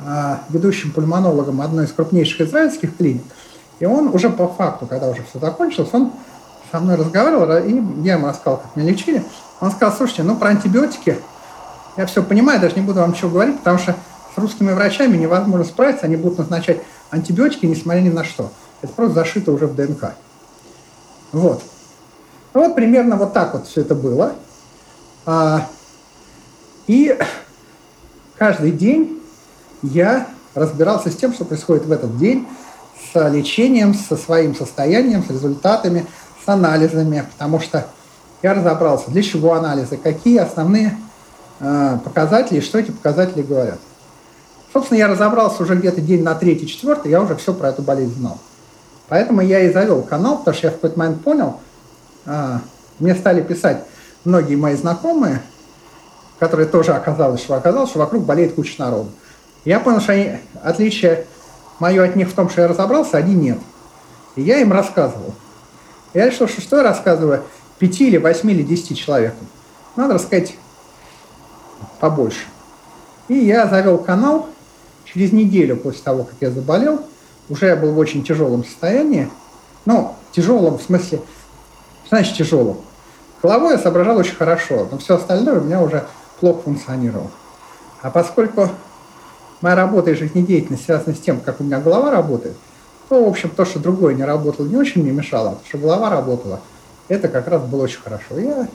а, 0.00 0.42
ведущим 0.50 0.92
пульмонологом 0.92 1.62
одной 1.62 1.86
из 1.86 1.92
крупнейших 1.92 2.42
израильских 2.42 2.96
клиник. 2.96 3.22
И 3.78 3.86
он 3.86 4.08
уже 4.08 4.28
по 4.28 4.48
факту, 4.48 4.86
когда 4.86 5.08
уже 5.08 5.22
все 5.22 5.38
закончилось, 5.38 5.88
он 5.92 6.12
со 6.70 6.80
мной 6.80 6.96
разговаривал, 6.96 7.64
и 7.64 8.02
я 8.02 8.14
ему 8.14 8.28
рассказал, 8.28 8.58
как 8.58 8.76
меня 8.76 8.90
лечили. 8.90 9.24
Он 9.60 9.70
сказал, 9.70 9.96
слушайте, 9.96 10.22
ну 10.22 10.36
про 10.36 10.48
антибиотики 10.48 11.18
я 11.96 12.06
все 12.06 12.22
понимаю, 12.22 12.60
даже 12.60 12.74
не 12.76 12.82
буду 12.82 13.00
вам 13.00 13.12
ничего 13.12 13.30
говорить, 13.30 13.58
потому 13.58 13.78
что 13.78 13.96
с 14.34 14.38
русскими 14.38 14.72
врачами 14.72 15.16
невозможно 15.16 15.64
справиться, 15.64 16.06
они 16.06 16.16
будут 16.16 16.38
назначать 16.38 16.80
антибиотики, 17.10 17.66
несмотря 17.66 18.00
ни 18.00 18.10
на 18.10 18.24
что. 18.24 18.50
Это 18.82 18.92
просто 18.92 19.14
зашито 19.14 19.52
уже 19.52 19.66
в 19.66 19.74
ДНК. 19.74 20.14
Вот. 21.32 21.62
Ну, 22.52 22.64
вот 22.64 22.74
примерно 22.74 23.16
вот 23.16 23.32
так 23.32 23.54
вот 23.54 23.66
все 23.66 23.80
это 23.80 23.94
было. 23.94 24.34
А, 25.24 25.68
и 26.86 27.18
каждый 28.36 28.72
день 28.72 29.20
я 29.82 30.26
разбирался 30.54 31.10
с 31.10 31.16
тем, 31.16 31.32
что 31.32 31.44
происходит 31.44 31.86
в 31.86 31.92
этот 31.92 32.16
день, 32.18 32.46
с 33.12 33.28
лечением, 33.30 33.94
со 33.94 34.16
своим 34.16 34.54
состоянием, 34.54 35.24
с 35.24 35.30
результатами, 35.30 36.06
анализами, 36.48 37.26
потому 37.32 37.60
что 37.60 37.86
я 38.42 38.54
разобрался, 38.54 39.10
для 39.10 39.22
чего 39.22 39.54
анализы, 39.54 39.96
какие 39.96 40.38
основные 40.38 40.96
э, 41.60 41.98
показатели, 42.04 42.60
что 42.60 42.78
эти 42.78 42.90
показатели 42.90 43.42
говорят. 43.42 43.78
Собственно, 44.72 44.98
я 44.98 45.08
разобрался 45.08 45.62
уже 45.62 45.74
где-то 45.74 46.00
день 46.00 46.22
на 46.22 46.34
третий, 46.34 46.66
четвертый, 46.66 47.10
я 47.10 47.20
уже 47.20 47.34
все 47.36 47.54
про 47.54 47.70
эту 47.70 47.82
болезнь 47.82 48.14
знал. 48.14 48.38
Поэтому 49.08 49.40
я 49.40 49.60
и 49.60 49.72
завел 49.72 50.02
канал, 50.02 50.38
потому 50.38 50.56
что 50.56 50.66
я 50.66 50.70
в 50.70 50.74
какой-то 50.74 50.98
момент 50.98 51.22
понял, 51.22 51.60
э, 52.26 52.58
мне 52.98 53.14
стали 53.14 53.42
писать 53.42 53.84
многие 54.24 54.56
мои 54.56 54.74
знакомые, 54.74 55.42
которые 56.38 56.68
тоже 56.68 56.92
оказалось, 56.92 57.40
что 57.40 57.54
оказалось, 57.54 57.90
что 57.90 58.00
вокруг 58.00 58.24
болеет 58.24 58.54
куча 58.54 58.74
народу. 58.78 59.10
Я 59.64 59.80
понял, 59.80 60.00
что 60.00 60.12
они, 60.12 60.38
отличие 60.62 61.26
мое 61.78 62.04
от 62.04 62.16
них 62.16 62.28
в 62.28 62.34
том, 62.34 62.50
что 62.50 62.62
я 62.62 62.68
разобрался, 62.68 63.16
они 63.16 63.34
нет. 63.34 63.58
И 64.34 64.42
я 64.42 64.58
им 64.58 64.72
рассказывал. 64.72 65.34
Я 66.16 66.30
решил, 66.30 66.48
что 66.48 66.62
что 66.62 66.76
я 66.78 66.82
рассказываю 66.82 67.42
пяти 67.78 68.06
или 68.06 68.16
восьми 68.16 68.54
или 68.54 68.62
десяти 68.62 68.96
человекам. 68.96 69.46
Надо 69.96 70.14
рассказать 70.14 70.56
побольше. 72.00 72.46
И 73.28 73.34
я 73.34 73.66
завел 73.66 73.98
канал 73.98 74.48
через 75.04 75.32
неделю 75.32 75.76
после 75.76 76.02
того, 76.02 76.24
как 76.24 76.36
я 76.40 76.50
заболел. 76.50 77.02
Уже 77.50 77.66
я 77.66 77.76
был 77.76 77.92
в 77.92 77.98
очень 77.98 78.24
тяжелом 78.24 78.64
состоянии. 78.64 79.28
Ну, 79.84 80.14
тяжелом 80.32 80.78
в 80.78 80.82
смысле, 80.82 81.20
значит 82.08 82.34
тяжелом. 82.34 82.78
Головой 83.42 83.72
я 83.72 83.78
соображал 83.78 84.16
очень 84.16 84.36
хорошо, 84.36 84.88
но 84.90 84.96
все 84.96 85.16
остальное 85.16 85.60
у 85.60 85.64
меня 85.64 85.82
уже 85.82 86.06
плохо 86.40 86.62
функционировало. 86.62 87.30
А 88.00 88.08
поскольку 88.08 88.70
моя 89.60 89.76
работа 89.76 90.12
и 90.12 90.14
жизнедеятельность 90.14 90.86
связаны 90.86 91.14
с 91.14 91.20
тем, 91.20 91.40
как 91.40 91.60
у 91.60 91.64
меня 91.64 91.78
голова 91.78 92.10
работает, 92.10 92.56
то, 93.08 93.24
в 93.24 93.28
общем, 93.28 93.50
то, 93.50 93.64
что 93.64 93.78
другое 93.78 94.14
не 94.14 94.24
работало, 94.24 94.66
не 94.66 94.76
очень 94.76 95.02
мне 95.02 95.12
мешало, 95.12 95.52
то, 95.52 95.68
что 95.68 95.78
голова 95.78 96.10
работала, 96.10 96.60
это 97.08 97.28
как 97.28 97.46
раз 97.48 97.62
было 97.62 97.84
очень 97.84 98.00
хорошо. 98.00 98.38
Я 98.38 98.68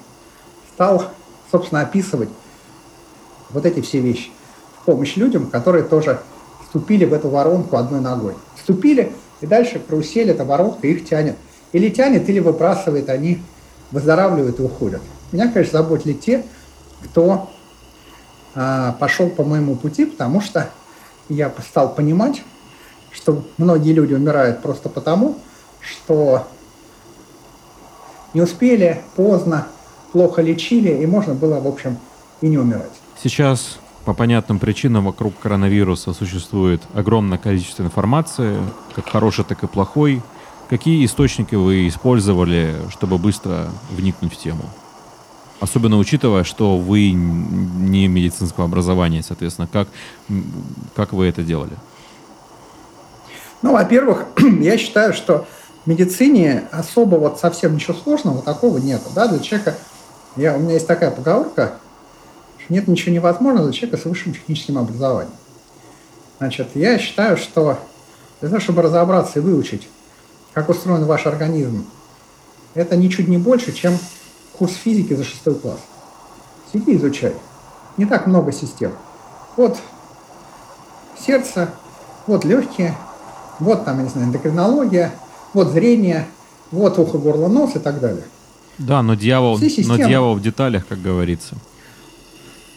стал, 0.74 1.04
собственно, 1.52 1.82
описывать 1.82 2.30
вот 3.50 3.66
эти 3.66 3.82
все 3.82 4.00
вещи 4.00 4.32
в 4.82 4.86
помощь 4.86 5.16
людям, 5.18 5.48
которые 5.48 5.84
тоже 5.84 6.22
вступили 6.64 7.06
в 7.06 7.14
эту 7.14 7.30
воронку 7.30 7.76
одной 7.76 8.00
ногой. 8.00 8.36
Вступили, 8.56 9.12
и 9.42 9.48
дальше 9.48 9.80
карусель, 9.80 10.30
эта 10.30 10.46
воронка 10.46 10.88
их 10.88 11.08
тянет. 11.08 11.36
Или 11.74 11.90
тянет, 11.90 12.28
или 12.30 12.40
выбрасывает, 12.40 13.10
они 13.10 13.42
выздоравливают 13.92 14.60
и 14.60 14.64
уходят. 14.64 15.02
Меня, 15.32 15.50
конечно, 15.50 15.80
заботили 15.80 16.14
те, 16.14 16.46
кто 17.04 17.50
а, 18.56 18.94
пошел 19.00 19.30
по 19.30 19.44
моему 19.44 19.76
пути, 19.76 20.06
потому 20.06 20.42
что 20.42 20.70
я 21.30 21.52
стал 21.70 21.94
понимать, 21.94 22.44
что 23.12 23.44
многие 23.58 23.94
люди 23.94 24.14
умирают 24.14 24.62
просто 24.62 24.90
потому, 24.90 25.38
что 25.80 26.48
не 28.34 28.42
успели, 28.42 29.02
поздно, 29.16 29.68
плохо 30.12 30.42
лечили, 30.42 30.90
и 30.90 31.06
можно 31.06 31.34
было, 31.34 31.60
в 31.60 31.68
общем, 31.68 31.98
и 32.42 32.48
не 32.48 32.58
умирать. 32.58 32.92
Сейчас 33.22 33.78
по 34.06 34.14
понятным 34.14 34.60
причинам 34.60 35.06
вокруг 35.06 35.38
коронавируса 35.40 36.14
существует 36.14 36.82
огромное 36.94 37.38
количество 37.38 37.84
информации, 37.84 38.58
как 38.96 39.10
хорошей, 39.10 39.46
так 39.46 39.64
и 39.64 39.68
плохой. 39.68 40.22
Какие 40.70 41.06
источники 41.06 41.56
вы 41.56 41.88
использовали, 41.88 42.76
чтобы 42.90 43.18
быстро 43.18 43.68
вникнуть 43.92 44.34
в 44.34 44.38
тему? 44.38 44.64
Особенно 45.60 45.98
учитывая, 46.00 46.44
что 46.44 46.78
вы 46.78 47.12
не 47.12 48.08
медицинского 48.08 48.66
образования, 48.66 49.22
соответственно, 49.22 49.68
как, 49.72 49.88
как 50.96 51.14
вы 51.14 51.28
это 51.28 51.44
делали? 51.44 51.74
Ну, 53.62 53.74
во-первых, 53.74 54.26
я 54.60 54.78
считаю, 54.78 55.14
что 55.14 55.46
в 55.86 55.88
медицине 55.88 56.66
особо 56.72 57.16
вот 57.16 57.40
совсем 57.40 57.76
ничего 57.76 57.96
сложного 57.96 58.42
такого 58.42 58.78
нет. 58.78 59.02
Да? 59.16 59.28
Для 59.28 59.40
человека, 59.40 59.76
я, 60.36 60.56
у 60.56 60.60
меня 60.60 60.74
есть 60.74 60.88
такая 60.88 61.12
поговорка, 61.12 61.74
что 62.58 62.74
нет 62.74 62.88
ничего 62.88 63.14
невозможного 63.14 63.68
для 63.68 63.78
человека 63.78 64.02
с 64.02 64.06
высшим 64.06 64.34
техническим 64.34 64.78
образованием. 64.78 65.34
Значит, 66.38 66.70
я 66.76 66.98
считаю, 66.98 67.38
что 67.38 67.78
для 68.40 68.50
того, 68.50 68.60
чтобы 68.60 68.82
разобраться 68.82 69.40
и 69.40 69.42
выучить, 69.42 69.88
как 70.54 70.70
устроен 70.70 71.06
ваш 71.06 71.28
организм, 71.28 71.86
это 72.74 72.96
ничуть 72.96 73.28
не 73.28 73.38
больше, 73.38 73.74
чем 73.74 73.98
курс 74.58 74.74
физики 74.74 75.14
за 75.14 75.24
шестой 75.24 75.56
класс. 75.56 75.80
Сиди, 76.72 76.96
изучай. 76.96 77.34
Не 77.98 78.06
так 78.06 78.28
много 78.28 78.52
систем. 78.52 78.94
Вот 79.58 79.78
сердце, 81.20 81.70
вот 82.28 82.46
легкие, 82.46 82.96
вот 83.62 83.86
там, 83.86 83.98
я 83.98 84.04
не 84.04 84.10
знаю, 84.10 84.28
эндокринология, 84.28 85.14
вот 85.54 85.70
зрение, 85.70 86.28
вот 86.72 87.00
ухо, 87.00 87.18
горло, 87.18 87.48
нос 87.48 87.76
и 87.76 87.80
так 87.80 88.00
далее. 88.00 88.24
Да, 88.78 89.02
но 89.04 89.14
дьявол, 89.14 89.60
но 89.60 89.98
дьявол 89.98 90.36
в 90.36 90.42
деталях, 90.42 90.88
как 90.88 91.02
говорится. 91.02 91.56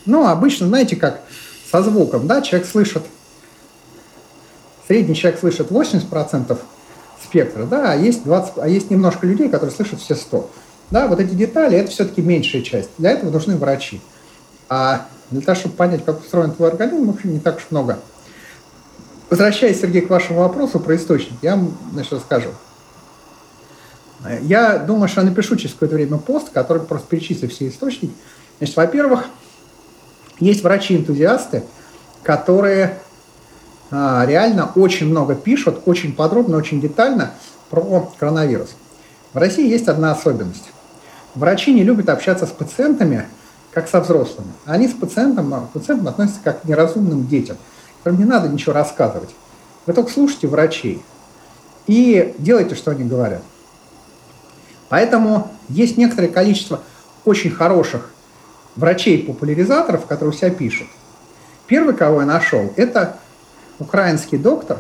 Ну, 0.07 0.27
обычно, 0.27 0.69
знаете, 0.69 0.97
как 0.97 1.23
со 1.73 1.83
звуком, 1.83 2.27
да, 2.27 2.43
человек 2.43 2.69
слышит, 2.69 3.03
средний 4.87 5.15
человек 5.15 5.41
слышит 5.41 5.71
80% 5.71 6.59
спектра, 7.23 7.65
да, 7.65 7.93
а 7.93 7.97
есть, 7.97 8.25
20, 8.25 8.59
а 8.59 8.69
есть 8.69 8.91
немножко 8.91 9.27
людей, 9.27 9.49
которые 9.49 9.75
слышат 9.75 10.01
все 10.01 10.15
100. 10.15 10.51
Да, 10.91 11.07
вот 11.07 11.19
эти 11.19 11.33
детали– 11.35 11.77
это 11.79 11.91
все-таки 11.91 12.21
меньшая 12.21 12.61
часть. 12.61 12.91
Для 12.99 13.13
этого 13.13 13.31
нужны 13.31 13.57
врачи. 13.57 14.03
А 14.69 15.07
для 15.31 15.41
того, 15.41 15.57
чтобы 15.57 15.75
понять, 15.75 16.05
как 16.05 16.21
устроен 16.21 16.53
твой 16.53 16.69
организм, 16.69 17.07
в 17.07 17.15
общем, 17.15 17.33
не 17.33 17.41
так 17.41 17.57
уж 17.57 17.67
много. 17.71 17.99
Возвращаясь, 19.31 19.81
Сергей, 19.81 20.03
к 20.03 20.11
вашему 20.11 20.41
вопросу 20.41 20.79
про 20.81 20.97
источник, 20.97 21.35
я 21.43 21.57
вам 21.57 21.77
значит, 21.93 22.13
расскажу. 22.13 22.51
Я 24.43 24.79
думаю, 24.79 25.09
что 25.09 25.21
я 25.21 25.27
напишу 25.27 25.57
через 25.57 25.75
какое-то 25.75 25.97
время 25.97 26.19
пост, 26.19 26.51
который 26.51 26.83
просто 26.83 27.09
перечислит 27.09 27.53
все 27.53 27.69
источники. 27.69 28.15
Значит, 28.59 28.77
во-первых, 28.77 29.25
есть 30.41 30.63
врачи-энтузиасты, 30.63 31.65
которые 32.23 32.99
а, 33.91 34.25
реально 34.27 34.71
очень 34.75 35.07
много 35.07 35.35
пишут, 35.35 35.83
очень 35.87 36.15
подробно, 36.15 36.57
очень 36.57 36.81
детально 36.81 37.35
про 37.71 38.13
коронавирус. 38.19 38.71
В 39.33 39.39
России 39.39 39.69
есть 39.69 39.89
одна 39.89 40.13
особенность. 40.13 40.71
Врачи 41.35 41.75
не 41.75 41.83
любят 41.83 42.09
общаться 42.09 42.47
с 42.47 42.51
пациентами, 42.51 43.27
как 43.73 43.89
со 43.89 44.01
взрослыми. 44.01 44.53
Они 44.65 44.89
с 44.89 44.93
пациентом, 44.93 45.53
к 45.67 45.73
пациентам 45.73 46.09
относятся 46.09 46.41
как 46.45 46.63
к 46.63 46.65
неразумным 46.65 47.27
детям, 47.27 47.57
которым 48.05 48.19
не 48.21 48.27
надо 48.27 48.51
ничего 48.51 48.75
рассказывать. 48.75 49.35
Вы 49.87 49.95
только 49.95 50.13
слушайте 50.13 50.47
врачей 50.47 51.03
и 51.87 52.35
делайте, 52.37 52.75
что 52.75 52.91
они 52.91 53.05
говорят. 53.05 53.43
Поэтому 54.91 55.51
есть 55.71 55.97
некоторое 55.97 56.29
количество 56.29 56.81
очень 57.25 57.51
хороших 57.51 58.11
врачей-популяризаторов, 58.77 60.05
которые 60.05 60.35
у 60.35 60.37
себя 60.37 60.51
пишут. 60.51 60.89
Первый, 61.67 61.95
кого 61.95 62.21
я 62.21 62.27
нашел, 62.27 62.75
это 62.77 63.17
украинский 63.79 64.37
доктор, 64.37 64.79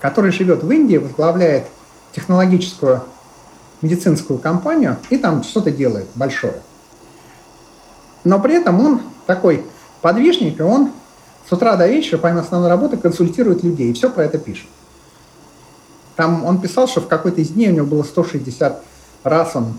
который 0.00 0.32
живет 0.32 0.64
в 0.64 0.70
Индии, 0.72 0.96
возглавляет 0.96 1.66
технологическую 2.12 3.04
медицинскую 3.82 4.40
компанию 4.40 4.96
и 5.10 5.18
там 5.18 5.44
что-то 5.44 5.70
делает 5.70 6.08
большое. 6.16 6.60
Но 8.24 8.40
при 8.40 8.56
этом 8.56 8.80
он 8.84 9.02
такой 9.26 9.64
подвижник, 10.02 10.58
и 10.58 10.62
он 10.62 10.90
с 11.48 11.52
утра 11.52 11.76
до 11.76 11.86
вечера, 11.86 12.18
помимо 12.18 12.40
основной 12.40 12.68
работы, 12.68 12.96
консультирует 12.96 13.62
людей 13.62 13.90
и 13.90 13.92
все 13.94 14.10
про 14.10 14.24
это 14.24 14.38
пишет. 14.38 14.66
Там 16.14 16.44
он 16.44 16.60
писал, 16.60 16.88
что 16.88 17.00
в 17.00 17.08
какой-то 17.08 17.40
из 17.40 17.50
дней 17.50 17.70
у 17.70 17.72
него 17.72 17.86
было 17.86 18.02
160 18.02 18.82
раз 19.22 19.56
он 19.56 19.74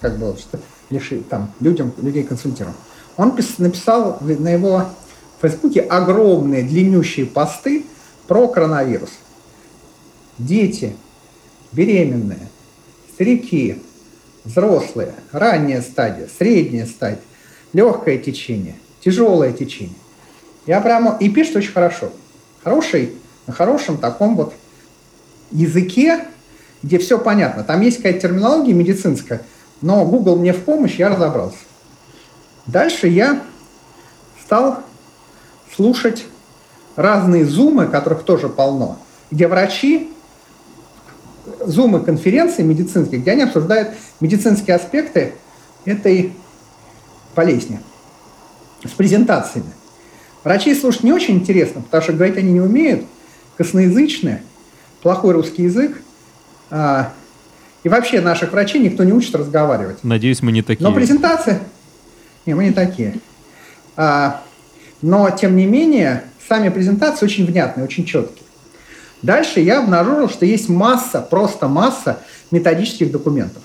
как 0.00 0.18
бы 0.18 0.36
что, 0.38 0.58
лиши, 0.90 1.22
там, 1.28 1.52
людям, 1.60 1.92
людей 1.98 2.24
консультировал. 2.24 2.74
Он 3.16 3.36
пис, 3.36 3.58
написал 3.58 4.18
на 4.20 4.48
его 4.48 4.86
Фейсбуке 5.40 5.80
огромные 5.80 6.62
длиннющие 6.62 7.26
посты 7.26 7.84
про 8.26 8.48
коронавирус. 8.48 9.10
Дети, 10.38 10.96
беременные, 11.72 12.48
старики, 13.14 13.82
взрослые, 14.44 15.14
ранняя 15.30 15.82
стадия, 15.82 16.28
средняя 16.38 16.86
стадия, 16.86 17.20
легкое 17.72 18.18
течение, 18.18 18.76
тяжелое 19.04 19.52
течение. 19.52 20.01
Я 20.66 20.80
прямо 20.80 21.16
и 21.18 21.28
пишет 21.28 21.56
очень 21.56 21.72
хорошо. 21.72 22.12
хорошей, 22.62 23.16
на 23.46 23.52
хорошем 23.52 23.98
таком 23.98 24.36
вот 24.36 24.54
языке, 25.50 26.24
где 26.82 26.98
все 26.98 27.18
понятно. 27.18 27.64
Там 27.64 27.80
есть 27.80 27.98
какая-то 27.98 28.20
терминология 28.20 28.72
медицинская, 28.72 29.42
но 29.80 30.04
Google 30.04 30.36
мне 30.36 30.52
в 30.52 30.62
помощь, 30.64 30.96
я 30.96 31.08
разобрался. 31.08 31.58
Дальше 32.66 33.08
я 33.08 33.42
стал 34.44 34.78
слушать 35.74 36.26
разные 36.94 37.44
зумы, 37.44 37.86
которых 37.86 38.22
тоже 38.22 38.48
полно, 38.48 38.98
где 39.30 39.48
врачи, 39.48 40.12
зумы 41.60 42.00
конференции 42.00 42.62
медицинские, 42.62 43.20
где 43.20 43.32
они 43.32 43.42
обсуждают 43.42 43.90
медицинские 44.20 44.76
аспекты 44.76 45.34
этой 45.84 46.32
болезни 47.34 47.80
с 48.84 48.90
презентациями. 48.90 49.72
Врачей 50.44 50.74
слушать 50.74 51.04
не 51.04 51.12
очень 51.12 51.34
интересно, 51.36 51.82
потому 51.82 52.02
что 52.02 52.12
говорить 52.12 52.36
они 52.36 52.52
не 52.52 52.60
умеют, 52.60 53.04
косноязычные, 53.56 54.42
плохой 55.02 55.34
русский 55.34 55.64
язык. 55.64 56.00
А, 56.70 57.12
и 57.84 57.88
вообще 57.88 58.20
наших 58.20 58.52
врачей 58.52 58.80
никто 58.80 59.04
не 59.04 59.12
учит 59.12 59.34
разговаривать. 59.34 60.02
Надеюсь, 60.02 60.42
мы 60.42 60.52
не 60.52 60.62
такие. 60.62 60.86
Но 60.86 60.94
презентация... 60.94 61.60
Не, 62.44 62.54
мы 62.54 62.64
не 62.64 62.72
такие. 62.72 63.20
А, 63.96 64.42
но, 65.00 65.30
тем 65.30 65.54
не 65.54 65.66
менее, 65.66 66.24
сами 66.48 66.70
презентации 66.70 67.24
очень 67.24 67.46
внятные, 67.46 67.84
очень 67.84 68.04
четкие. 68.04 68.42
Дальше 69.22 69.60
я 69.60 69.78
обнаружил, 69.78 70.28
что 70.28 70.44
есть 70.44 70.68
масса, 70.68 71.20
просто 71.20 71.68
масса 71.68 72.18
методических 72.50 73.12
документов. 73.12 73.62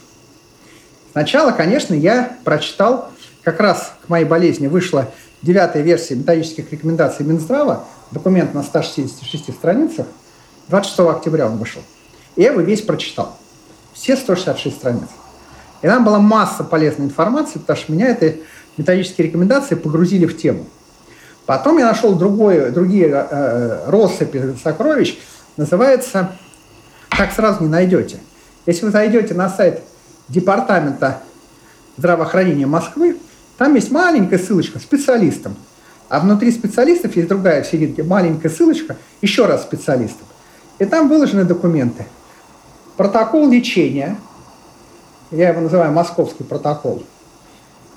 Сначала, 1.12 1.52
конечно, 1.52 1.96
я 1.96 2.38
прочитал, 2.44 3.12
как 3.42 3.60
раз 3.60 3.94
к 4.06 4.10
моей 4.10 4.26
болезни 4.26 4.68
вышла 4.68 5.12
девятая 5.42 5.84
версия 5.84 6.16
методических 6.16 6.72
рекомендаций 6.72 7.26
Минздрава, 7.26 7.86
документ 8.12 8.54
на 8.54 8.64
166 8.64 9.54
страницах, 9.54 10.08
26 10.70 11.00
октября 11.00 11.48
он 11.48 11.58
вышел. 11.58 11.82
И 12.36 12.42
я 12.42 12.52
его 12.52 12.62
весь 12.62 12.82
прочитал. 12.82 13.38
Все 13.94 14.16
166 14.16 14.76
страниц. 14.76 15.08
И 15.82 15.88
там 15.88 16.04
была 16.04 16.20
масса 16.20 16.64
полезной 16.64 17.06
информации, 17.06 17.60
потому 17.60 17.78
что 17.78 17.92
меня 17.92 18.10
эти 18.10 18.42
методические 18.78 19.28
рекомендации 19.28 19.76
погрузили 19.76 20.26
в 20.26 20.38
тему. 20.38 20.66
Потом 21.46 21.78
я 21.78 21.86
нашел 21.86 22.14
другое, 22.14 22.72
другие 22.72 23.08
э, 23.08 23.28
э 23.32 23.90
россыпи 23.90 24.56
сокровищ, 24.62 25.18
называется 25.56 26.32
«Так 27.10 27.32
сразу 27.32 27.64
не 27.64 27.70
найдете». 27.70 28.18
Если 28.66 28.86
вы 28.86 28.92
зайдете 28.92 29.34
на 29.34 29.50
сайт 29.50 29.82
Департамента 30.28 31.22
здравоохранения 31.96 32.68
Москвы, 32.68 33.18
там 33.58 33.76
есть 33.76 33.92
маленькая 33.92 34.38
ссылочка 34.38 34.80
специалистам. 34.80 35.56
А 36.10 36.20
внутри 36.20 36.52
специалистов 36.52 37.16
есть 37.16 37.28
другая 37.28 37.64
в 37.64 37.68
серединке 37.68 38.04
маленькая 38.04 38.50
ссылочка 38.50 38.96
еще 39.22 39.46
раз 39.46 39.64
специалистам. 39.64 40.26
И 40.80 40.86
там 40.86 41.10
выложены 41.10 41.44
документы. 41.44 42.06
Протокол 42.96 43.50
лечения, 43.50 44.18
я 45.32 45.50
его 45.50 45.62
называю 45.62 45.92
московский 45.92 46.44
протокол. 46.44 47.04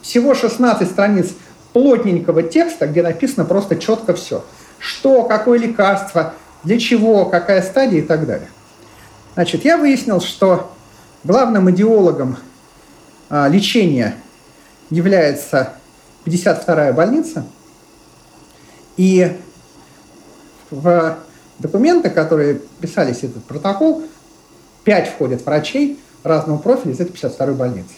Всего 0.02 0.35
16 0.35 0.90
страниц 0.90 1.31
плотненького 1.73 2.43
текста, 2.43 2.87
где 2.87 3.02
написано 3.02 3.45
просто 3.45 3.76
четко 3.76 4.14
все. 4.14 4.45
Что, 4.79 5.25
какое 5.25 5.59
лекарство, 5.59 6.35
для 6.64 6.79
чего, 6.79 7.26
какая 7.26 7.62
стадия 7.62 8.00
и 8.00 8.02
так 8.02 8.26
далее. 8.26 8.49
Значит, 9.35 9.64
я 9.64 9.76
выяснил, 9.76 10.21
что 10.21 10.73
главным 11.23 11.71
идеологом 11.71 12.37
а, 13.29 13.49
лечения 13.49 14.17
является 14.90 15.75
52-я 16.25 16.92
больница, 16.92 17.44
и 18.96 19.37
в 20.70 21.16
документы, 21.59 22.11
которые 22.11 22.61
писались 22.81 23.22
этот 23.22 23.44
протокол, 23.44 24.03
5 24.85 25.09
входят 25.09 25.44
врачей 25.44 25.98
разного 26.22 26.59
профиля 26.59 26.92
из 26.92 27.00
этой 27.00 27.12
52-й 27.12 27.55
больницы. 27.55 27.94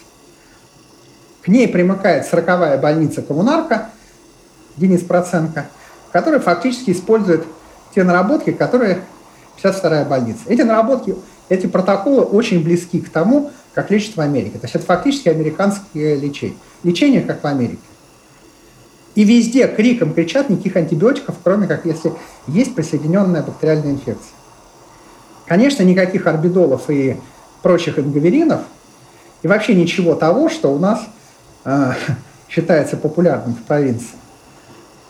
К 1.42 1.48
ней 1.48 1.66
примыкает 1.66 2.32
40-я 2.32 2.78
больница 2.78 3.22
коммунарка 3.22 3.90
Денис 4.76 5.02
Проценко, 5.02 5.66
который 6.12 6.40
фактически 6.40 6.92
использует 6.92 7.44
те 7.94 8.04
наработки, 8.04 8.52
которые 8.52 9.02
52-я 9.62 10.04
больница. 10.04 10.40
Эти 10.46 10.62
наработки, 10.62 11.16
эти 11.48 11.66
протоколы 11.66 12.22
очень 12.22 12.62
близки 12.62 13.00
к 13.00 13.10
тому, 13.10 13.50
как 13.74 13.90
лечат 13.90 14.16
в 14.16 14.20
Америке. 14.20 14.58
То 14.58 14.66
есть 14.66 14.74
это 14.76 14.84
фактически 14.84 15.28
американское 15.28 16.16
лечение. 16.16 16.58
Лечение, 16.82 17.22
как 17.22 17.42
в 17.42 17.46
Америке. 17.46 17.82
И 19.14 19.24
везде 19.24 19.68
криком 19.68 20.14
кричат 20.14 20.48
никаких 20.48 20.76
антибиотиков, 20.76 21.36
кроме 21.42 21.66
как 21.66 21.84
если 21.84 22.12
есть 22.46 22.74
присоединенная 22.74 23.42
бактериальная 23.42 23.92
инфекция. 23.92 24.32
Конечно, 25.46 25.82
никаких 25.82 26.26
орбидолов 26.26 26.88
и 26.88 27.16
прочих 27.60 27.98
ингаверинов, 27.98 28.62
и 29.42 29.48
вообще 29.48 29.74
ничего 29.74 30.14
того, 30.14 30.48
что 30.48 30.72
у 30.72 30.78
нас 30.78 31.02
э, 31.64 31.92
считается 32.48 32.96
популярным 32.96 33.54
в 33.54 33.62
провинции. 33.62 34.16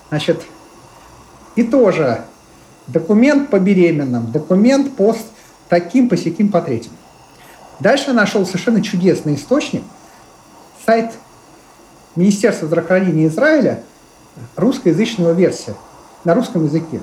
Значит, 0.08 0.42
и 1.54 1.62
тоже 1.62 2.24
документ 2.86 3.50
по 3.50 3.58
беременным, 3.58 4.32
документ 4.32 4.96
по 4.96 5.16
таким, 5.68 6.08
по 6.08 6.16
сяким, 6.16 6.48
по 6.48 6.60
третьим. 6.60 6.92
Дальше 7.80 8.12
нашел 8.12 8.44
совершенно 8.46 8.82
чудесный 8.82 9.34
источник, 9.34 9.82
сайт 10.84 11.12
Министерства 12.16 12.66
здравоохранения 12.66 13.26
Израиля, 13.26 13.82
русскоязычного 14.56 15.32
версия, 15.32 15.74
на 16.24 16.34
русском 16.34 16.64
языке, 16.64 17.00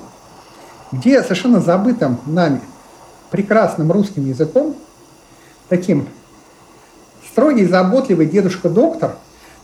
где 0.92 1.22
совершенно 1.22 1.60
забытым 1.60 2.18
нами 2.26 2.60
прекрасным 3.30 3.90
русским 3.92 4.26
языком, 4.26 4.76
таким 5.68 6.08
строгий, 7.30 7.66
заботливый 7.66 8.26
дедушка-доктор, 8.26 9.16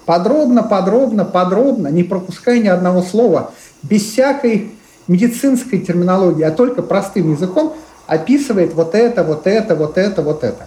подробно, 0.05 0.63
подробно, 0.63 1.25
подробно, 1.25 1.89
не 1.89 2.05
пропуская 2.05 2.59
ни 2.59 2.69
одного 2.69 3.03
слова, 3.03 3.53
без 3.83 4.03
всякой 4.03 4.73
медицинской 5.09 5.81
терминологии, 5.81 6.43
а 6.43 6.51
только 6.51 6.83
простым 6.83 7.33
языком 7.33 7.75
описывает 8.07 8.75
вот 8.75 8.95
это, 8.95 9.23
вот 9.25 9.47
это, 9.47 9.75
вот 9.75 9.99
это, 9.99 10.23
вот 10.23 10.45
это. 10.45 10.67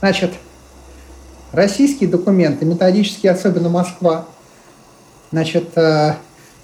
Значит, 0.00 0.32
российские 1.52 2.08
документы, 2.08 2.64
методические, 2.64 3.32
особенно 3.32 3.68
Москва, 3.68 4.26
значит, 5.30 5.76
э, 5.76 6.14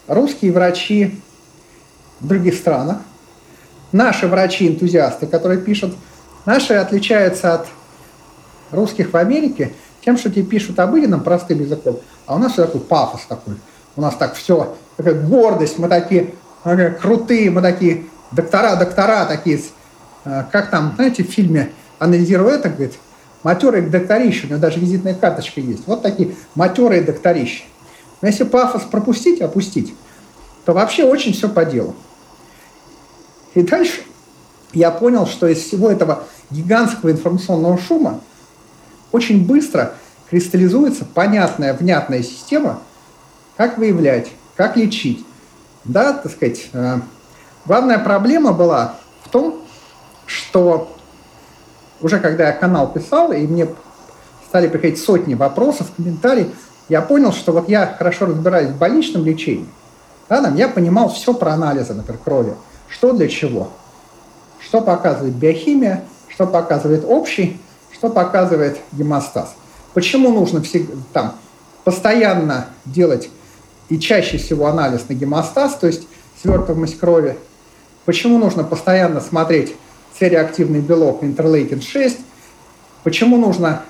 русские 0.07 0.53
врачи 0.53 1.21
в 2.21 2.27
других 2.27 2.55
странах, 2.55 2.99
наши 3.93 4.27
врачи-энтузиасты, 4.27 5.27
которые 5.27 5.61
пишут, 5.61 5.95
наши 6.47 6.75
отличаются 6.75 7.55
от 7.55 7.69
русских 8.71 9.13
в 9.13 9.17
Америке 9.17 9.73
тем, 10.05 10.17
что 10.17 10.31
те 10.31 10.43
пишут 10.43 10.79
обыденным 10.79 11.23
простым 11.23 11.61
языком, 11.61 12.01
а 12.27 12.37
у 12.37 12.39
нас 12.39 12.53
все 12.53 12.67
такой 12.67 12.81
пафос 12.81 13.23
такой. 13.29 13.57
У 13.97 14.01
нас 14.01 14.15
так 14.15 14.35
все, 14.35 14.77
такая 14.97 15.15
гордость, 15.15 15.79
мы 15.79 15.89
такие 15.89 16.35
крутые, 17.01 17.51
мы 17.51 17.63
такие 17.63 18.05
доктора, 18.33 18.77
доктора 18.77 19.27
такие, 19.27 19.61
э, 20.25 20.45
как 20.51 20.71
там, 20.71 20.93
знаете, 20.97 21.25
в 21.25 21.29
фильме 21.29 21.73
«Анализируя 21.99 22.57
это», 22.57 22.69
говорит, 22.69 22.95
матерые 23.43 23.87
докторища, 23.87 24.47
у 24.47 24.51
него 24.51 24.61
даже 24.61 24.81
визитная 24.81 25.15
карточка 25.15 25.61
есть, 25.61 25.87
вот 25.87 26.03
такие 26.03 26.35
матерые 26.55 27.03
докторища. 27.03 27.65
Но 28.21 28.29
если 28.29 28.45
пафос 28.45 28.83
пропустить, 28.83 29.41
опустить, 29.41 29.95
то 30.65 30.73
вообще 30.73 31.05
очень 31.05 31.33
все 31.33 31.49
по 31.49 31.65
делу. 31.65 31.95
И 33.55 33.63
дальше 33.63 34.03
я 34.73 34.91
понял, 34.91 35.27
что 35.27 35.47
из 35.47 35.59
всего 35.59 35.91
этого 35.91 36.25
гигантского 36.51 37.11
информационного 37.11 37.79
шума 37.79 38.21
очень 39.13 39.47
быстро 39.47 39.95
кристаллизуется 40.31 41.05
понятная, 41.05 41.75
внятная 41.75 42.23
система, 42.23 42.81
как 43.57 43.79
выявлять, 43.79 44.29
как 44.57 44.77
лечить, 44.77 45.25
да, 45.85 46.13
так 46.13 46.31
сказать, 46.31 46.69
э, 46.73 47.01
главная 47.65 47.99
проблема 47.99 48.53
была 48.53 48.97
в 49.25 49.31
том, 49.31 49.63
что 50.27 50.95
уже 52.01 52.19
когда 52.21 52.49
я 52.49 52.53
канал 52.53 52.93
писал, 52.93 53.33
и 53.33 53.47
мне 53.47 53.69
стали 54.49 54.69
приходить 54.69 55.01
сотни 55.01 55.35
вопросов, 55.35 55.89
комментариев, 55.97 56.49
я 56.89 57.03
понял, 57.03 57.33
что 57.33 57.53
вот 57.53 57.69
я 57.69 57.95
хорошо 57.99 58.27
разбираюсь 58.27 58.71
в 58.71 58.79
больничном 58.79 59.25
лечении, 59.25 59.69
да, 60.29 60.43
там, 60.43 60.57
я 60.57 60.69
понимал 60.69 61.09
все 61.11 61.35
про 61.35 61.53
анализы, 61.53 61.95
например, 61.95 62.21
крови, 62.23 62.55
что 62.89 63.13
для 63.13 63.29
чего, 63.29 63.69
что 64.61 64.81
показывает 64.81 65.35
биохимия, 65.35 66.05
что 66.29 66.47
показывает 66.47 67.05
общий, 67.07 67.61
что 67.93 68.11
показывает 68.11 68.79
гемостаз. 68.93 69.55
Почему 69.95 70.31
нужно 70.31 70.63
всегда, 70.63 70.95
там, 71.13 71.35
постоянно 71.85 72.67
делать 72.85 73.31
и 73.89 73.99
чаще 73.99 74.37
всего 74.37 74.67
анализ 74.67 75.09
на 75.09 75.15
гемостаз, 75.15 75.77
то 75.77 75.87
есть 75.87 76.07
свертываемость 76.43 76.99
крови. 76.99 77.39
Почему 78.05 78.39
нужно 78.39 78.65
постоянно 78.65 79.21
смотреть 79.21 79.75
C-реактивный 80.19 80.81
белок 80.81 81.23
интерлейкин-6? 81.23 82.19
Почему 83.05 83.37
нужно 83.37 83.83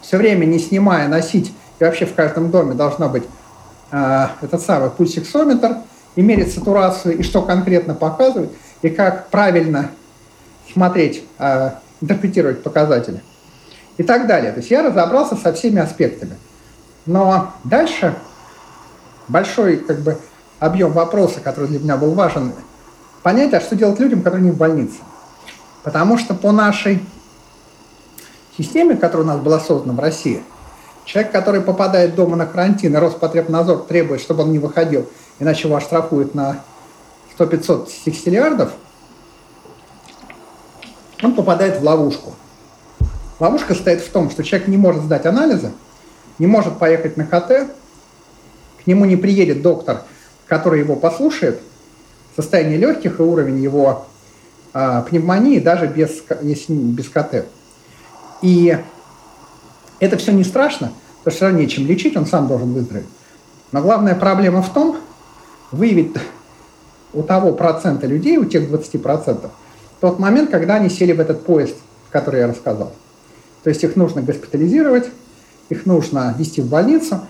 все 0.00 0.16
время, 0.16 0.44
не 0.44 0.58
снимая, 0.58 1.08
носить, 1.08 1.52
и 1.78 1.84
вообще 1.84 2.06
в 2.06 2.14
каждом 2.14 2.50
доме 2.50 2.74
должна 2.74 3.08
быть 3.08 3.24
э, 3.90 4.26
этот 4.40 4.62
самый 4.62 4.90
пульсиксометр, 4.90 5.78
и 6.14 6.22
мерить 6.22 6.54
сатурацию, 6.54 7.18
и 7.18 7.22
что 7.22 7.42
конкретно 7.42 7.94
показывает– 7.94 8.50
и 8.82 8.90
как 8.90 9.28
правильно 9.28 9.90
смотреть, 10.72 11.24
э, 11.38 11.70
интерпретировать 12.00 12.62
показатели 12.62 13.22
и 13.96 14.02
так 14.02 14.26
далее. 14.26 14.52
То 14.52 14.58
есть 14.58 14.70
я 14.70 14.82
разобрался 14.82 15.36
со 15.36 15.52
всеми 15.52 15.80
аспектами. 15.80 16.36
Но 17.06 17.52
дальше 17.64 18.14
большой 19.28 19.78
как 19.78 20.00
бы, 20.00 20.18
объем 20.58 20.92
вопроса, 20.92 21.40
который 21.40 21.68
для 21.68 21.78
меня 21.78 21.96
был 21.96 22.14
важен, 22.14 22.52
понять, 23.22 23.54
а 23.54 23.60
что 23.60 23.76
делать 23.76 23.98
людям, 23.98 24.22
которые 24.22 24.44
не 24.44 24.50
в 24.50 24.56
больнице. 24.56 24.96
Потому 25.86 26.18
что 26.18 26.34
по 26.34 26.50
нашей 26.50 27.00
системе, 28.58 28.96
которая 28.96 29.24
у 29.24 29.30
нас 29.30 29.38
была 29.38 29.60
создана 29.60 29.94
в 29.94 30.00
России, 30.00 30.42
человек, 31.04 31.30
который 31.30 31.60
попадает 31.60 32.16
дома 32.16 32.34
на 32.34 32.44
карантин, 32.44 32.92
и 32.92 32.98
Роспотребнадзор 32.98 33.84
требует, 33.84 34.20
чтобы 34.20 34.42
он 34.42 34.50
не 34.50 34.58
выходил, 34.58 35.08
иначе 35.38 35.68
его 35.68 35.76
оштрафуют 35.76 36.34
на 36.34 36.58
100-500 37.38 37.88
сексиллиардов, 38.04 38.72
он 41.22 41.36
попадает 41.36 41.78
в 41.80 41.84
ловушку. 41.84 42.34
Ловушка 43.38 43.76
стоит 43.76 44.00
в 44.00 44.10
том, 44.10 44.28
что 44.30 44.42
человек 44.42 44.66
не 44.66 44.76
может 44.76 45.04
сдать 45.04 45.24
анализы, 45.24 45.70
не 46.40 46.48
может 46.48 46.80
поехать 46.80 47.16
на 47.16 47.24
КТ, 47.24 47.70
к 48.82 48.86
нему 48.88 49.04
не 49.04 49.14
приедет 49.14 49.62
доктор, 49.62 50.02
который 50.48 50.80
его 50.80 50.96
послушает, 50.96 51.60
состояние 52.34 52.76
легких 52.76 53.20
и 53.20 53.22
уровень 53.22 53.62
его 53.62 54.08
пневмонии 55.08 55.58
даже 55.58 55.86
без, 55.86 56.22
если 56.42 56.74
без 56.74 57.08
КТ. 57.08 57.46
И 58.42 58.78
это 60.00 60.16
все 60.16 60.32
не 60.32 60.44
страшно, 60.44 60.92
потому 61.18 61.20
что 61.22 61.30
все 61.30 61.44
равно 61.46 61.60
нечем 61.60 61.86
лечить, 61.86 62.16
он 62.16 62.26
сам 62.26 62.48
должен 62.48 62.72
выздороветь. 62.72 63.08
Но 63.72 63.80
главная 63.80 64.14
проблема 64.14 64.62
в 64.62 64.72
том, 64.72 64.96
выявить 65.72 66.14
у 67.12 67.22
того 67.22 67.52
процента 67.52 68.06
людей, 68.06 68.36
у 68.36 68.44
тех 68.44 68.70
20%, 68.70 69.50
тот 70.00 70.18
момент, 70.18 70.50
когда 70.50 70.74
они 70.74 70.90
сели 70.90 71.12
в 71.12 71.20
этот 71.20 71.44
поезд, 71.44 71.76
который 72.10 72.40
я 72.40 72.46
рассказал. 72.46 72.92
То 73.64 73.70
есть 73.70 73.82
их 73.82 73.96
нужно 73.96 74.22
госпитализировать, 74.22 75.08
их 75.70 75.86
нужно 75.86 76.34
вести 76.38 76.60
в 76.60 76.66
больницу, 76.66 77.20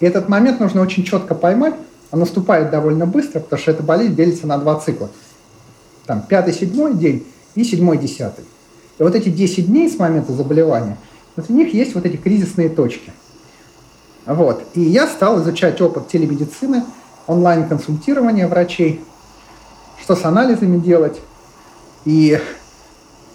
и 0.00 0.06
этот 0.06 0.28
момент 0.28 0.60
нужно 0.60 0.82
очень 0.82 1.04
четко 1.04 1.34
поймать, 1.34 1.74
он 2.10 2.20
наступает 2.20 2.70
довольно 2.70 3.06
быстро, 3.06 3.40
потому 3.40 3.60
что 3.60 3.70
эта 3.70 3.82
болезнь 3.82 4.14
делится 4.14 4.46
на 4.46 4.58
два 4.58 4.78
цикла. 4.80 5.10
Там 6.08 6.22
пятый, 6.22 6.54
седьмой 6.54 6.94
день 6.94 7.26
и 7.54 7.62
седьмой, 7.62 7.98
десятый. 7.98 8.46
И 8.98 9.02
вот 9.02 9.14
эти 9.14 9.28
10 9.28 9.66
дней 9.66 9.90
с 9.90 9.98
момента 9.98 10.32
заболевания, 10.32 10.96
вот 11.36 11.50
у 11.50 11.52
них 11.52 11.74
есть 11.74 11.94
вот 11.94 12.06
эти 12.06 12.16
кризисные 12.16 12.70
точки. 12.70 13.12
Вот. 14.24 14.64
И 14.72 14.80
я 14.80 15.06
стал 15.06 15.42
изучать 15.42 15.78
опыт 15.82 16.08
телемедицины, 16.08 16.82
онлайн-консультирования 17.26 18.48
врачей, 18.48 19.02
что 20.02 20.16
с 20.16 20.24
анализами 20.24 20.78
делать 20.80 21.20
и 22.06 22.40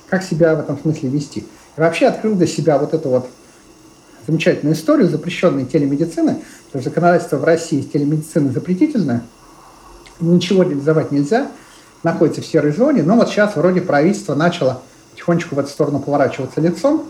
как 0.10 0.24
себя 0.24 0.56
в 0.56 0.62
этом 0.62 0.80
смысле 0.80 1.10
вести. 1.10 1.42
И 1.78 1.80
вообще 1.80 2.08
открыл 2.08 2.34
для 2.34 2.48
себя 2.48 2.80
вот 2.80 2.96
эту 2.96 3.10
вот 3.10 3.30
замечательную 4.26 4.76
историю 4.76 5.10
запрещенной 5.10 5.68
телемедицины, 5.68 6.42
потому 6.66 6.82
что 6.82 6.90
законодательство 6.90 7.38
в 7.38 7.44
России 7.44 7.82
телемедицины 7.82 8.52
запретительное, 8.52 9.22
ничего 10.20 10.64
реализовать 10.64 11.12
нельзя, 11.12 11.52
находится 12.04 12.42
в 12.42 12.46
серой 12.46 12.72
зоне, 12.72 13.04
но 13.04 13.16
вот 13.16 13.30
сейчас 13.30 13.56
вроде 13.56 13.82
правительство 13.82 14.36
начало 14.36 14.82
потихонечку 15.12 15.56
в 15.56 15.60
эту 15.60 15.70
сторону 15.70 16.00
поворачиваться 16.00 16.60
лицом, 16.62 17.06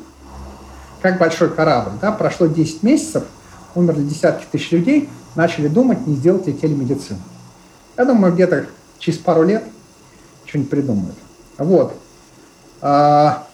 как 1.01 1.19
большой 1.19 1.49
корабль. 1.49 1.93
Да? 2.01 2.11
Прошло 2.11 2.47
10 2.47 2.83
месяцев, 2.83 3.23
умерли 3.75 4.03
десятки 4.03 4.45
тысяч 4.51 4.71
людей, 4.71 5.09
начали 5.35 5.67
думать, 5.67 6.05
не 6.05 6.15
сделать 6.15 6.47
ли 6.47 6.53
телемедицину. 6.53 7.19
Я 7.97 8.05
думаю, 8.05 8.33
где-то 8.33 8.67
через 8.99 9.19
пару 9.19 9.43
лет 9.43 9.63
что-нибудь 10.45 10.69
придумают. 10.69 11.15
Вот. 11.57 11.95
А, 12.81 13.47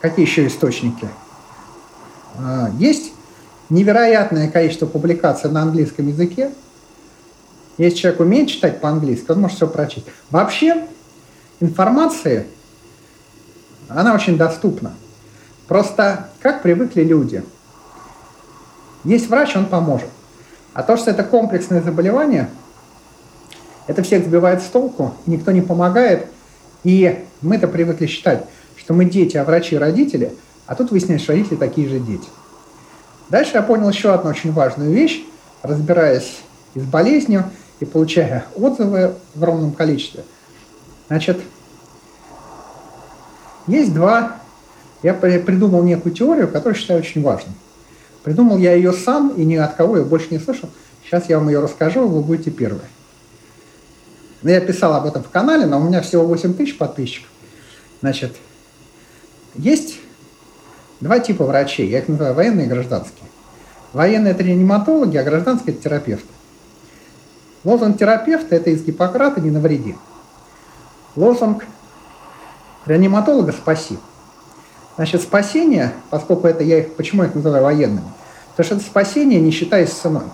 какие 0.00 0.24
еще 0.24 0.46
источники? 0.46 1.08
А, 2.38 2.70
есть 2.78 3.12
невероятное 3.68 4.48
количество 4.50 4.86
публикаций 4.86 5.50
на 5.50 5.62
английском 5.62 6.08
языке. 6.08 6.52
Если 7.80 7.98
человек 7.98 8.20
умеет 8.20 8.48
читать 8.48 8.80
по-английски, 8.80 9.30
он 9.30 9.40
может 9.40 9.56
все 9.56 9.66
прочесть. 9.66 10.06
Вообще 10.30 10.86
информация, 11.60 12.46
она 13.88 14.14
очень 14.14 14.36
доступна. 14.36 14.92
Просто 15.66 16.28
как 16.40 16.62
привыкли 16.62 17.02
люди. 17.02 17.42
Есть 19.04 19.28
врач, 19.28 19.56
он 19.56 19.66
поможет. 19.66 20.08
А 20.74 20.82
то, 20.82 20.96
что 20.96 21.10
это 21.10 21.24
комплексное 21.24 21.82
заболевание, 21.82 22.50
это 23.86 24.02
всех 24.02 24.24
сбивает 24.24 24.62
с 24.62 24.66
толку, 24.66 25.14
никто 25.26 25.50
не 25.50 25.62
помогает. 25.62 26.26
И 26.84 27.24
мы-то 27.40 27.66
привыкли 27.66 28.06
считать, 28.06 28.44
что 28.76 28.94
мы 28.94 29.06
дети, 29.06 29.36
а 29.36 29.44
врачи– 29.44 29.76
родители– 29.78 30.34
а 30.70 30.76
тут 30.76 30.92
выясняется, 30.92 31.24
что 31.24 31.32
родители 31.32 31.56
такие 31.56 31.88
же 31.88 31.98
дети. 31.98 32.28
Дальше 33.28 33.50
я 33.54 33.62
понял 33.62 33.88
еще 33.88 34.14
одну 34.14 34.30
очень 34.30 34.52
важную 34.52 34.92
вещь, 34.92 35.24
разбираясь 35.62 36.42
и 36.74 36.78
с 36.78 36.84
болезнью, 36.84 37.50
и 37.80 37.84
получая 37.84 38.46
отзывы 38.54 39.14
в 39.34 39.42
огромном 39.42 39.72
количестве. 39.72 40.24
Значит, 41.08 41.40
есть 43.66 43.92
два... 43.94 44.36
Я 45.02 45.14
придумал 45.14 45.82
некую 45.82 46.14
теорию, 46.14 46.46
которую 46.46 46.74
считаю 46.74 47.00
очень 47.00 47.22
важной. 47.22 47.54
Придумал 48.22 48.58
я 48.58 48.74
ее 48.74 48.92
сам, 48.92 49.30
и 49.30 49.46
ни 49.46 49.56
от 49.56 49.74
кого 49.74 49.96
я 49.96 50.04
больше 50.04 50.28
не 50.30 50.38
слышал. 50.38 50.68
Сейчас 51.02 51.30
я 51.30 51.38
вам 51.38 51.48
ее 51.48 51.60
расскажу, 51.60 52.06
вы 52.06 52.20
будете 52.20 52.50
первые. 52.50 52.84
Я 54.42 54.60
писал 54.60 54.94
об 54.94 55.06
этом 55.06 55.22
в 55.22 55.30
канале, 55.30 55.64
но 55.64 55.80
у 55.80 55.82
меня 55.82 56.02
всего 56.02 56.26
8 56.26 56.52
тысяч 56.52 56.76
подписчиков. 56.76 57.30
Значит, 58.02 58.36
есть 59.54 60.00
Два 61.00 61.18
типа 61.18 61.44
врачей, 61.44 61.88
я 61.88 62.00
их 62.00 62.08
называю 62.08 62.34
военные 62.34 62.66
и 62.66 62.68
гражданские. 62.68 63.24
Военные– 63.92 64.32
это 64.34 64.42
реаниматологи, 64.42 65.16
а 65.16 65.24
гражданские– 65.24 65.74
это 65.74 65.82
терапевты. 65.82 66.28
Лозунг 67.64 67.98
терапевта– 67.98 68.54
это 68.56 68.70
из 68.70 68.82
Гиппократа 68.82 69.40
«не 69.40 69.50
навреди». 69.50 69.96
Лозунг 71.16 71.66
реаниматолога 72.86 73.52
«спаси». 73.52 73.98
Значит, 74.96 75.22
спасение, 75.22 75.92
поскольку 76.10 76.46
это 76.46 76.62
я 76.64 76.80
их, 76.80 76.94
почему 76.94 77.22
я 77.22 77.28
их 77.28 77.34
называю 77.34 77.64
военными? 77.64 78.04
Потому 78.50 78.66
что 78.66 78.74
это 78.76 78.84
спасение, 78.84 79.40
не 79.40 79.50
считаясь 79.50 79.90
ценой. 79.90 80.24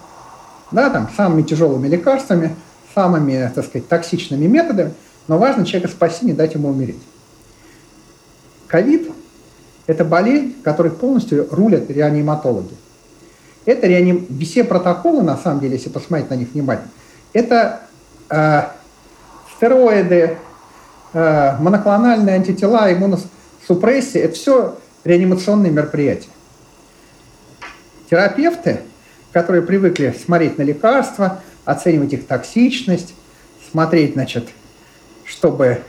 Да, 0.71 0.91
там, 0.91 1.09
самыми 1.17 1.43
тяжелыми 1.43 1.87
лекарствами, 1.89 2.57
самыми, 2.95 3.51
так 3.55 3.65
сказать, 3.65 3.89
токсичными 3.89 4.47
методами, 4.47 4.95
но 5.29 5.39
важно 5.39 5.65
человека 5.65 5.93
спасти, 5.93 6.27
не 6.27 6.33
дать 6.33 6.55
ему 6.55 6.69
умереть. 6.69 7.03
Ковид 8.67 9.13
это 9.87 10.05
болезнь, 10.05 10.55
которой 10.63 10.91
полностью 10.91 11.49
рулят 11.51 11.91
реаниматологи. 11.91 12.75
Это 13.65 13.87
реаним... 13.87 14.27
все 14.41 14.65
протоколы, 14.65 15.23
на 15.23 15.37
самом 15.37 15.61
деле, 15.61 15.75
если 15.75 15.91
посмотреть 15.91 16.31
на 16.31 16.35
них 16.35 16.49
внимательно, 16.53 16.91
это 17.37 17.83
э, 18.31 18.63
стероиды, 19.55 20.39
э, 21.13 21.57
моноклональные 21.59 22.37
антитела, 22.37 22.91
иммуносупрессия, 22.91 24.23
это 24.23 24.35
все 24.35 24.79
реанимационные 25.05 25.71
мероприятия. 25.71 26.31
Терапевты, 28.09 28.81
которые 29.33 29.63
привыкли 29.63 30.17
смотреть 30.25 30.57
на 30.57 30.63
лекарства, 30.63 31.43
оценивать 31.67 32.15
их 32.15 32.27
токсичность, 32.27 33.15
смотреть, 33.71 34.15
значит, 34.15 34.49
чтобы 35.25 35.83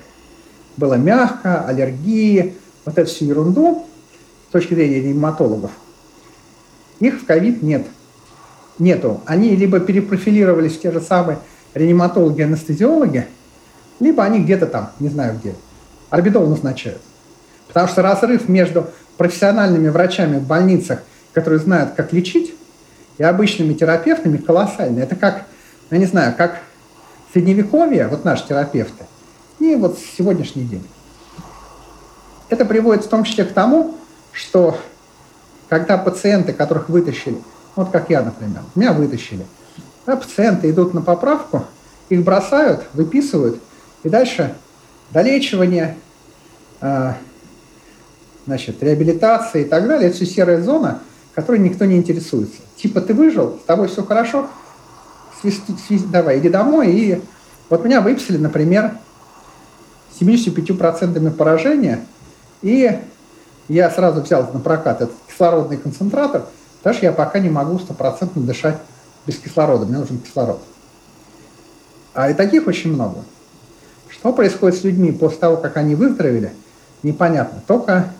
было 0.75 0.95
мягко, 0.95 1.61
аллергии, 1.61 2.55
вот 2.83 2.97
эту 2.97 3.09
всю 3.09 3.23
ерунду 3.23 3.85
с 4.49 4.51
точки 4.51 4.73
зрения 4.73 4.99
реаниматологов, 4.99 5.71
их 6.99 7.21
в 7.21 7.25
ковид 7.25 7.63
нет. 7.63 7.87
Нету. 8.79 9.21
Они 9.25 9.55
либо 9.55 9.79
перепрофилировались 9.79 10.77
в 10.77 10.81
те 10.81 10.91
же 10.91 11.01
самые 11.01 11.39
реаниматологи, 11.73 12.41
анестезиологи, 12.41 13.27
либо 13.99 14.23
они 14.23 14.39
где-то 14.39 14.67
там, 14.67 14.91
не 14.99 15.09
знаю 15.09 15.39
где, 15.39 15.55
орбитол 16.09 16.47
назначают. 16.47 17.01
Потому 17.67 17.87
что 17.87 18.01
разрыв 18.01 18.47
между 18.47 18.87
профессиональными 19.17 19.89
врачами 19.89 20.37
в 20.37 20.43
больницах, 20.43 21.03
которые 21.33 21.59
знают, 21.59 21.93
как 21.95 22.13
лечить, 22.13 22.53
и 23.17 23.23
обычными 23.23 23.73
терапевтами 23.73 24.37
колоссальный. 24.37 25.01
Это 25.01 25.15
как, 25.15 25.45
я 25.89 25.97
не 25.97 26.05
знаю, 26.05 26.35
как 26.37 26.59
средневековье, 27.33 28.07
вот 28.07 28.25
наши 28.25 28.47
терапевты, 28.47 29.05
и 29.59 29.75
вот 29.75 29.97
сегодняшний 30.17 30.63
день. 30.63 30.87
Это 32.49 32.63
приводит 32.63 33.05
в 33.05 33.09
том 33.09 33.23
числе 33.23 33.43
к 33.43 33.53
тому, 33.53 33.95
что 34.31 34.77
когда 35.67 35.97
пациенты, 35.97 36.53
которых 36.53 36.89
вытащили, 36.89 37.37
вот 37.77 37.91
как 37.91 38.09
я, 38.09 38.23
например, 38.23 38.63
меня 38.75 38.91
вытащили, 38.91 39.45
да, 40.05 40.17
пациенты 40.17 40.69
идут 40.69 40.93
на 40.93 41.01
поправку, 41.01 41.63
их 42.09 42.23
бросают, 42.23 42.83
выписывают, 42.93 43.61
и 44.03 44.09
дальше 44.09 44.55
долечивание, 45.11 45.95
э, 46.81 47.13
значит, 48.45 48.81
реабилитация 48.81 49.61
и 49.61 49.65
так 49.65 49.87
далее, 49.87 50.09
это 50.09 50.17
все 50.17 50.25
серая 50.25 50.61
зона, 50.61 51.01
которой 51.35 51.59
никто 51.59 51.85
не 51.85 51.97
интересуется. 51.97 52.57
Типа 52.77 52.99
ты 52.99 53.13
выжил, 53.13 53.59
с 53.61 53.65
тобой 53.65 53.89
все 53.89 54.03
хорошо, 54.03 54.47
свист, 55.39 55.61
свист, 55.85 56.07
давай, 56.07 56.39
иди 56.39 56.49
домой. 56.49 56.91
И 56.91 57.21
вот 57.69 57.85
меня 57.85 58.01
выписали, 58.01 58.37
например, 58.37 58.97
75% 60.19 61.31
поражения, 61.31 62.05
и 62.63 62.99
я 63.67 63.91
сразу 63.91 64.21
взял 64.21 64.49
на 64.51 64.59
прокат 64.59 65.01
этот 65.01 65.15
кислородный 65.27 65.77
концентратор, 65.77 66.45
потому 66.87 66.99
что 66.99 67.05
я 67.07 67.11
пока 67.11 67.39
не 67.39 67.49
могу 67.49 67.79
стопроцентно 67.79 68.41
дышать 68.43 68.77
без 69.25 69.35
кислорода, 69.35 69.85
мне 69.85 69.97
нужен 69.97 70.19
кислород. 70.19 70.61
А 72.13 72.29
и 72.29 72.33
таких 72.33 72.65
очень 72.65 72.93
много. 72.93 73.25
Что 74.07 74.31
происходит 74.31 74.79
с 74.79 74.85
людьми 74.85 75.11
после 75.11 75.37
того, 75.39 75.57
как 75.57 75.75
они 75.75 75.95
выздоровели, 75.95 76.53
непонятно. 77.03 77.61
Только 77.67 78.13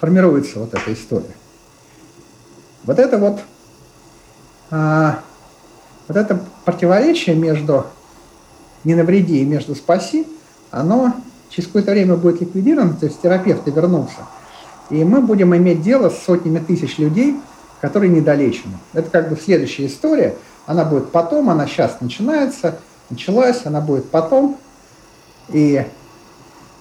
формируется 0.00 0.60
вот 0.60 0.72
эта 0.72 0.94
история. 0.94 1.34
Вот 2.84 2.98
это 2.98 3.18
вот, 3.18 3.40
а, 4.70 5.20
вот 6.08 6.16
это 6.16 6.40
противоречие 6.64 7.36
между 7.36 7.84
не 8.84 8.94
навреди 8.94 9.42
и 9.42 9.44
между 9.44 9.74
спаси, 9.74 10.26
оно 10.70 11.12
через 11.50 11.66
какое-то 11.66 11.90
время 11.90 12.16
будет 12.16 12.40
ликвидировано, 12.40 12.94
то 12.94 13.04
есть 13.04 13.20
терапевты 13.20 13.70
вернутся. 13.70 14.20
И 14.88 15.04
мы 15.04 15.20
будем 15.20 15.54
иметь 15.54 15.82
дело 15.82 16.08
с 16.08 16.22
сотнями 16.22 16.60
тысяч 16.60 16.96
людей, 16.96 17.36
которые 17.84 18.10
недолечены. 18.10 18.78
Это 18.94 19.10
как 19.10 19.28
бы 19.28 19.36
следующая 19.36 19.84
история. 19.84 20.36
Она 20.64 20.86
будет 20.86 21.10
потом, 21.10 21.50
она 21.50 21.66
сейчас 21.66 22.00
начинается, 22.00 22.78
началась, 23.10 23.66
она 23.66 23.82
будет 23.82 24.08
потом. 24.08 24.56
И 25.50 25.86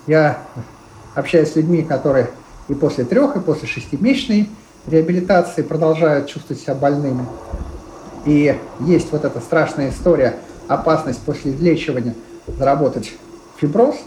я 0.08 0.38
общаюсь 1.14 1.52
с 1.52 1.56
людьми, 1.58 1.84
которые 1.84 2.30
и 2.70 2.74
после 2.74 3.04
трех, 3.04 3.36
и 3.36 3.42
после 3.42 3.68
шестимесячной 3.68 4.50
реабилитации 4.88 5.62
продолжают 5.62 6.28
чувствовать 6.28 6.64
себя 6.64 6.74
больными. 6.74 7.26
И 8.26 8.58
есть 8.80 9.12
вот 9.12 9.26
эта 9.26 9.42
страшная 9.42 9.90
история, 9.90 10.38
опасность 10.70 11.20
после 11.20 11.52
излечивания 11.52 12.16
заработать 12.48 13.12
фиброз 13.58 13.98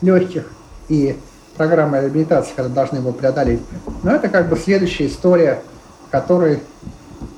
легких 0.00 0.50
и 0.88 1.18
программа 1.58 2.00
реабилитации, 2.00 2.52
когда 2.56 2.72
должны 2.72 2.96
его 2.96 3.12
преодолеть. 3.12 3.60
Но 4.02 4.14
это 4.14 4.30
как 4.30 4.48
бы 4.48 4.56
следующая 4.56 5.08
история, 5.08 5.62
которая, 6.10 6.60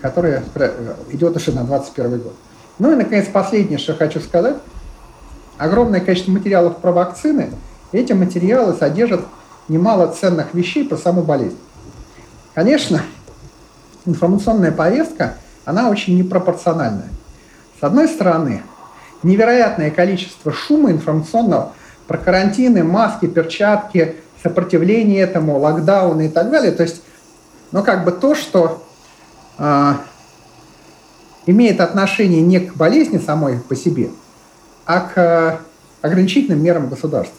которая 0.01 0.43
идет 1.11 1.37
уже 1.37 1.53
на 1.53 1.65
21 1.65 2.21
год. 2.21 2.35
Ну 2.79 2.93
и, 2.93 2.97
наконец, 2.97 3.27
последнее, 3.29 3.79
что 3.79 3.95
хочу 3.95 4.21
сказать. 4.21 4.57
Огромное 5.59 6.01
количество 6.01 6.33
материалов 6.33 6.79
про 6.79 6.93
вакцины. 6.93 7.51
Эти 7.93 8.13
материалы 8.13 8.75
содержат 8.75 9.21
немало 9.69 10.09
ценных 10.13 10.55
вещей 10.55 10.89
про 10.89 10.97
саму 10.97 11.23
болезнь. 11.23 11.59
Конечно, 12.55 13.03
информационная 14.05 14.73
повестка, 14.73 15.35
она 15.65 15.89
очень 15.89 16.19
непропорциональная. 16.19 17.11
С 17.81 17.85
одной 17.85 18.09
стороны, 18.09 18.63
невероятное 19.23 19.91
количество 19.91 20.53
шума 20.53 20.91
информационного 20.91 21.73
про 22.07 22.19
карантины, 22.19 22.83
маски, 22.83 23.27
перчатки, 23.27 24.17
сопротивление 24.43 25.21
этому, 25.21 25.59
локдауны 25.59 26.27
и 26.27 26.29
так 26.29 26.51
далее. 26.51 26.73
То 26.73 26.83
есть, 26.83 27.03
ну, 27.73 27.83
как 27.83 28.05
бы 28.05 28.13
то, 28.13 28.35
что 28.35 28.85
э, 29.59 29.95
имеет 31.47 31.81
отношение 31.81 32.43
не 32.43 32.61
к 32.61 32.77
болезни 32.77 33.19
самой 33.19 33.59
по 33.59 33.75
себе, 33.75 34.11
а 34.85 35.01
к 35.01 35.19
э, 35.19 35.59
ограничительным 36.03 36.63
мерам 36.63 36.89
государства. 36.89 37.37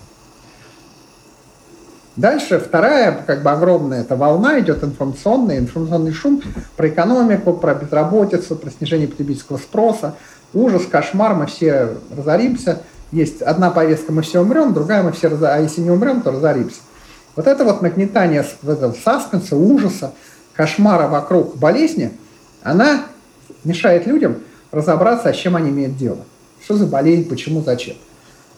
Дальше 2.16 2.60
вторая, 2.60 3.24
как 3.26 3.42
бы 3.42 3.50
огромная 3.50 4.02
эта 4.02 4.16
волна 4.16 4.60
идет 4.60 4.84
информационная, 4.84 5.58
информационный 5.58 6.14
шум 6.14 6.44
про 6.78 6.88
экономику, 6.88 7.54
про 7.54 7.74
безработицу, 7.74 8.56
про 8.56 8.70
снижение 8.70 9.08
потребительского 9.08 9.58
спроса. 9.58 10.16
Ужас, 10.54 10.86
кошмар, 10.86 11.34
мы 11.34 11.48
все 11.48 11.98
разоримся. 12.16 12.82
Есть 13.12 13.42
одна 13.42 13.72
повестка, 13.72 14.12
мы 14.12 14.22
все 14.22 14.42
умрем, 14.42 14.74
другая 14.74 15.02
мы 15.02 15.12
все 15.12 15.28
разоримся. 15.28 15.56
А 15.56 15.60
если 15.60 15.82
не 15.82 15.90
умрем, 15.90 16.22
то 16.22 16.32
разоримся. 16.32 16.82
Вот 17.36 17.48
это 17.48 17.64
вот 17.64 17.82
нагнетание 17.82 18.46
этого 18.64 18.94
саспенса, 18.94 19.56
ужаса, 19.56 20.14
кошмара 20.54 21.08
вокруг 21.08 21.58
болезни, 21.58 22.12
она 22.62 23.06
мешает 23.64 24.06
людям 24.06 24.38
разобраться, 24.72 25.34
с 25.34 25.36
чем 25.36 25.56
они 25.56 25.70
имеют 25.70 25.98
дело. 25.98 26.20
Что 26.64 26.76
за 26.76 26.86
болезнь, 26.86 27.28
почему, 27.28 27.62
зачем. 27.62 27.96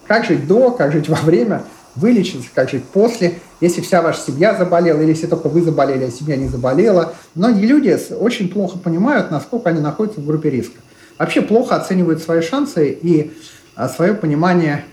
Как 0.08 0.26
жить 0.26 0.48
до, 0.48 0.72
как 0.72 0.92
жить 0.92 1.10
во 1.10 1.16
время, 1.16 1.64
вылечиться, 1.96 2.50
как 2.54 2.70
жить 2.70 2.84
после, 2.84 3.40
если 3.62 3.82
вся 3.82 4.02
ваша 4.02 4.20
семья 4.20 4.56
заболела, 4.56 5.02
или 5.02 5.10
если 5.10 5.28
только 5.28 5.48
вы 5.48 5.62
заболели, 5.62 6.04
а 6.04 6.12
семья 6.12 6.36
не 6.36 6.48
заболела. 6.48 7.14
Многие 7.34 7.66
люди 7.66 7.98
очень 8.14 8.50
плохо 8.50 8.78
понимают, 8.78 9.32
насколько 9.32 9.70
они 9.70 9.80
находятся 9.80 10.20
в 10.20 10.26
группе 10.26 10.50
риска. 10.50 10.80
Вообще 11.18 11.42
плохо 11.42 11.76
оценивают 11.76 12.22
свои 12.22 12.42
шансы 12.42 12.90
и 12.90 13.34
а, 13.76 13.88
свое 13.88 14.14
понимание, 14.14 14.84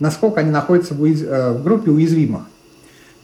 насколько 0.00 0.40
они 0.40 0.50
находятся 0.50 0.94
в. 0.94 1.04
Э, 1.04 1.52
в 1.52 1.62
группе 1.62 1.90
уязвимых. 1.90 2.42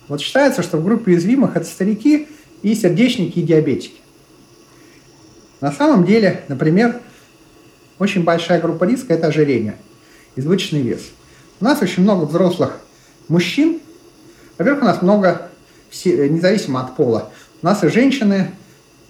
Вот 0.09 0.21
считается, 0.21 0.63
что 0.63 0.79
в 0.79 0.85
группе 0.85 1.13
уязвимых 1.13 1.57
это 1.57 1.67
старики 1.67 2.29
и 2.63 2.75
сердечники, 2.75 3.39
и 3.39 3.43
диабетики. 3.43 4.01
На 5.61 5.73
самом 5.73 6.05
деле, 6.05 6.45
например, 6.49 7.01
очень 7.99 8.25
большая 8.25 8.61
группа 8.61 8.85
риска– 8.85 9.15
это 9.15 9.29
ожирение, 9.29 9.77
избыточный 10.35 10.83
вес. 10.83 11.03
У 11.61 11.65
нас 11.65 11.81
очень 11.81 12.03
много 12.03 12.25
взрослых 12.25 12.81
мужчин. 13.29 13.81
Во-первых, 14.59 14.83
у 14.83 14.87
нас 14.87 15.03
много, 15.03 15.49
независимо 16.05 16.81
от 16.81 16.97
пола, 16.97 17.31
у 17.63 17.67
нас 17.67 17.85
и 17.85 17.89
женщины 17.89 18.51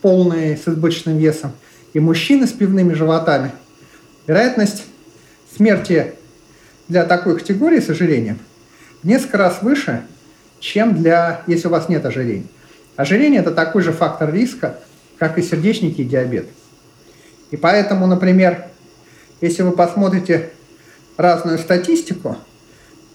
полные 0.03 0.57
с 0.57 0.69
избыточным 0.69 1.17
весом, 1.17 1.53
и 1.95 2.01
мужчины 2.01 2.47
с 2.47 2.53
пивными 2.53 2.93
животами. 2.93 3.53
Вероятность 4.27 4.85
смерти 5.57 6.15
для 6.89 7.05
такой 7.05 7.39
категории 7.39 7.81
с 7.81 7.89
ожирением 7.89 8.39
в 9.03 9.07
несколько 9.07 9.39
раз 9.39 9.63
выше, 9.63 10.03
чем 10.63 11.03
для, 11.03 11.43
если 11.49 11.67
у 11.67 11.71
вас 11.73 11.89
нет 11.89 12.07
ожирения. 12.07 12.47
Ожирение– 12.97 13.41
это 13.43 13.51
такой 13.51 13.83
же 13.83 13.93
фактор 13.93 14.33
риска, 14.33 14.79
как 15.19 15.37
и 15.37 15.43
сердечники 15.43 16.03
и 16.03 16.05
диабет. 16.05 16.47
И 17.51 17.57
поэтому, 17.57 18.07
например, 18.07 18.67
если 19.41 19.63
вы 19.63 19.73
посмотрите 19.73 20.51
разную 21.17 21.59
статистику, 21.59 22.37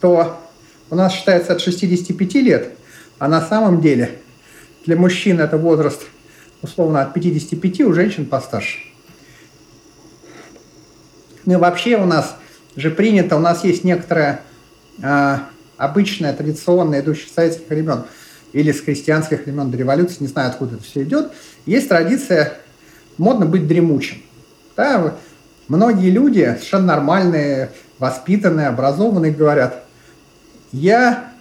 то 0.01 0.37
у 0.89 0.95
нас 0.95 1.13
считается 1.13 1.53
от 1.53 1.61
65 1.61 2.33
лет, 2.35 2.73
а 3.17 3.29
на 3.29 3.41
самом 3.41 3.81
деле 3.81 4.19
для 4.85 4.97
мужчин 4.97 5.39
это 5.39 5.57
возраст 5.57 6.01
условно 6.61 7.01
от 7.01 7.13
55, 7.13 7.81
у 7.81 7.93
женщин 7.93 8.25
постарше. 8.25 8.79
Ну 11.45 11.53
и 11.53 11.55
вообще 11.55 11.95
у 11.95 12.05
нас 12.05 12.35
же 12.75 12.91
принято, 12.91 13.37
у 13.37 13.39
нас 13.39 13.63
есть 13.63 13.85
некоторая 13.85 14.41
э, 15.01 15.37
обычная, 15.77 16.33
традиционная, 16.33 17.01
идущая 17.01 17.29
с 17.29 17.33
советских 17.33 17.69
времен 17.69 18.03
или 18.53 18.71
с 18.71 18.81
крестьянских 18.81 19.45
времен 19.45 19.71
до 19.71 19.77
революции, 19.77 20.17
не 20.19 20.27
знаю, 20.27 20.49
откуда 20.49 20.75
это 20.75 20.83
все 20.83 21.03
идет, 21.03 21.31
есть 21.65 21.89
традиция 21.89 22.53
модно 23.17 23.45
быть 23.45 23.67
дремучим. 23.67 24.21
Да, 24.75 25.15
многие 25.67 26.09
люди, 26.09 26.41
совершенно 26.57 26.87
нормальные, 26.87 27.71
воспитанные, 27.99 28.67
образованные, 28.67 29.31
говорят, 29.31 29.83
я 30.71 31.31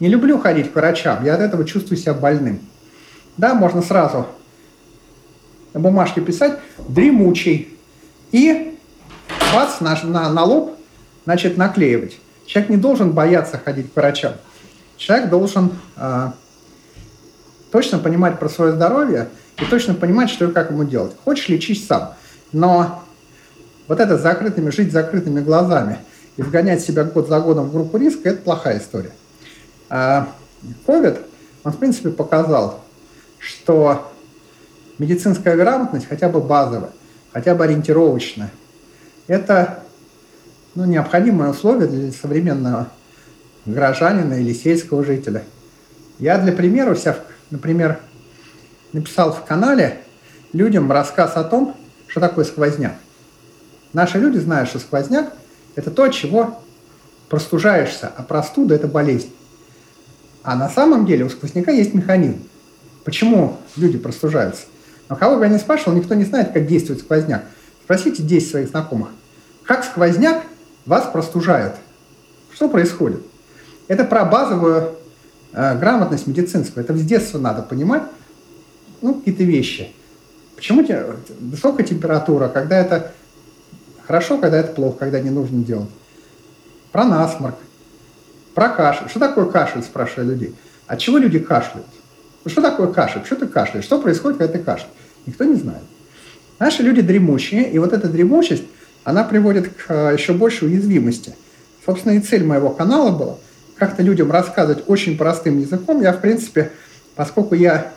не 0.00 0.08
люблю 0.08 0.38
ходить 0.38 0.72
к 0.72 0.74
врачам, 0.74 1.24
я 1.24 1.34
от 1.34 1.40
этого 1.40 1.64
чувствую 1.64 1.98
себя 1.98 2.14
больным. 2.14 2.60
Да, 3.36 3.54
можно 3.54 3.82
сразу 3.82 4.26
на 5.72 5.80
бумажке 5.80 6.20
писать 6.20 6.58
«дремучий» 6.88 7.78
и 8.30 8.78
бац, 9.54 9.80
на, 9.80 9.98
на, 10.02 10.28
на 10.30 10.44
лоб, 10.44 10.76
значит, 11.24 11.56
наклеивать. 11.56 12.18
Человек 12.46 12.70
не 12.70 12.76
должен 12.76 13.12
бояться 13.12 13.58
ходить 13.58 13.92
к 13.92 13.96
врачам. 13.96 14.34
Человек 14.96 15.30
должен 15.30 15.72
э, 15.96 16.30
точно 17.70 17.98
понимать 17.98 18.38
про 18.38 18.48
свое 18.48 18.72
здоровье 18.72 19.28
и 19.58 19.64
точно 19.64 19.94
понимать, 19.94 20.30
что 20.30 20.46
и 20.46 20.52
как 20.52 20.70
ему 20.70 20.84
делать. 20.84 21.12
Хочешь, 21.24 21.48
лечись 21.48 21.86
сам. 21.86 22.14
Но 22.52 23.02
вот 23.88 24.00
это 24.00 24.18
закрытыми, 24.18 24.70
жить 24.70 24.92
закрытыми 24.92 25.40
глазами– 25.40 25.98
и 26.36 26.42
вгонять 26.42 26.80
себя 26.80 27.04
год 27.04 27.28
за 27.28 27.40
годом 27.40 27.68
в 27.68 27.72
группу 27.72 27.98
риска– 27.98 28.28
это 28.30 28.42
плохая 28.42 28.78
история. 28.78 29.12
А 29.88 30.28
COVID, 30.86 31.20
он, 31.64 31.72
в 31.72 31.76
принципе, 31.76 32.10
показал, 32.10 32.80
что 33.38 34.10
медицинская 34.98 35.56
грамотность, 35.56 36.08
хотя 36.08 36.28
бы 36.28 36.40
базовая, 36.40 36.90
хотя 37.32 37.54
бы 37.54 37.64
ориентировочная, 37.64 38.50
это 39.26 39.82
ну, 40.74 40.84
необходимое 40.84 41.50
условие 41.50 41.88
для 41.88 42.12
современного 42.12 42.88
горожанина 43.66 44.34
или 44.34 44.52
сельского 44.52 45.04
жителя. 45.04 45.42
Я 46.18 46.38
для 46.38 46.52
примера, 46.52 46.94
вся, 46.94 47.16
например, 47.50 48.00
написал 48.92 49.32
в 49.32 49.44
канале 49.44 50.00
людям 50.52 50.90
рассказ 50.90 51.36
о 51.36 51.44
том, 51.44 51.76
что 52.06 52.20
такое 52.20 52.44
сквозняк. 52.44 52.94
Наши 53.92 54.18
люди 54.18 54.38
знают, 54.38 54.68
что 54.68 54.78
сквозняк 54.78 55.32
это 55.74 55.90
то, 55.90 56.08
чего 56.08 56.62
простужаешься, 57.28 58.10
а 58.16 58.22
простуда– 58.22 58.74
это 58.76 58.88
болезнь. 58.88 59.32
А 60.42 60.56
на 60.56 60.68
самом 60.68 61.06
деле 61.06 61.24
у 61.24 61.30
сквозняка 61.30 61.72
есть 61.72 61.94
механизм. 61.94 62.42
Почему 63.04 63.58
люди 63.76 63.98
простужаются? 63.98 64.64
Но 65.08 65.16
кого 65.16 65.36
бы 65.36 65.44
я 65.44 65.50
не 65.50 65.58
спрашивал, 65.58 65.96
никто 65.96 66.14
не 66.14 66.24
знает, 66.24 66.52
как 66.52 66.66
действует 66.66 67.00
сквозняк. 67.00 67.44
Спросите 67.84 68.22
10 68.22 68.50
своих 68.50 68.68
знакомых. 68.68 69.08
Как 69.64 69.84
сквозняк 69.84 70.42
вас 70.86 71.06
простужает? 71.12 71.74
Что 72.52 72.68
происходит? 72.68 73.20
Это 73.88 74.04
про 74.04 74.24
базовую 74.24 74.96
э, 75.52 75.78
грамотность 75.78 76.26
медицинскую. 76.26 76.84
Это 76.84 76.96
с 76.96 77.02
детства 77.02 77.38
надо 77.38 77.62
понимать, 77.62 78.02
ну, 79.00 79.14
какие-то 79.14 79.42
вещи. 79.44 79.92
Почему 80.56 80.84
те, 80.84 81.04
высокая 81.40 81.84
температура, 81.84 82.48
когда 82.48 82.78
это 82.78 83.12
хорошо, 84.06 84.38
когда 84.38 84.58
это 84.58 84.72
плохо, 84.72 84.98
когда 84.98 85.20
не 85.20 85.30
нужно 85.30 85.64
делать. 85.64 85.88
Про 86.92 87.04
насморк, 87.04 87.56
про 88.54 88.68
кашель. 88.68 89.08
Что 89.08 89.20
такое 89.20 89.46
кашель, 89.46 89.82
спрашиваю 89.82 90.30
людей. 90.30 90.54
От 90.86 90.98
чего 90.98 91.18
люди 91.18 91.38
кашляют? 91.38 91.86
Ну, 92.44 92.50
что 92.50 92.60
такое 92.60 92.92
кашель? 92.92 93.24
Что 93.24 93.36
ты 93.36 93.46
кашляешь? 93.46 93.84
Что 93.84 94.00
происходит, 94.00 94.38
когда 94.38 94.52
ты 94.52 94.58
кашляешь? 94.58 94.92
Никто 95.26 95.44
не 95.44 95.54
знает. 95.54 95.82
Наши 96.58 96.82
люди 96.82 97.00
дремучие, 97.00 97.70
и 97.70 97.78
вот 97.78 97.92
эта 97.92 98.08
дремучесть, 98.08 98.64
она 99.04 99.24
приводит 99.24 99.68
к 99.68 99.90
э, 99.90 100.16
еще 100.16 100.32
большей 100.32 100.68
уязвимости. 100.68 101.34
Собственно, 101.84 102.12
и 102.12 102.20
цель 102.20 102.44
моего 102.44 102.70
канала 102.70 103.10
была 103.10 103.38
как-то 103.76 104.02
людям 104.02 104.30
рассказывать 104.30 104.84
очень 104.86 105.18
простым 105.18 105.58
языком. 105.58 106.00
Я, 106.02 106.12
в 106.12 106.20
принципе, 106.20 106.70
поскольку 107.16 107.54
я 107.54 107.92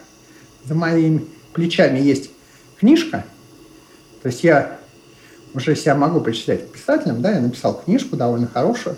за 0.63 0.73
моими 0.73 1.25
плечами 1.53 1.99
есть 1.99 2.31
книжка, 2.79 3.23
то 4.23 4.27
есть 4.27 4.43
я 4.43 4.77
уже 5.53 5.75
себя 5.75 5.95
могу 5.95 6.21
причислять 6.21 6.67
к 6.67 6.71
писателям, 6.73 7.21
да, 7.21 7.31
я 7.31 7.39
написал 7.39 7.79
книжку 7.79 8.15
довольно 8.15 8.47
хорошую, 8.47 8.97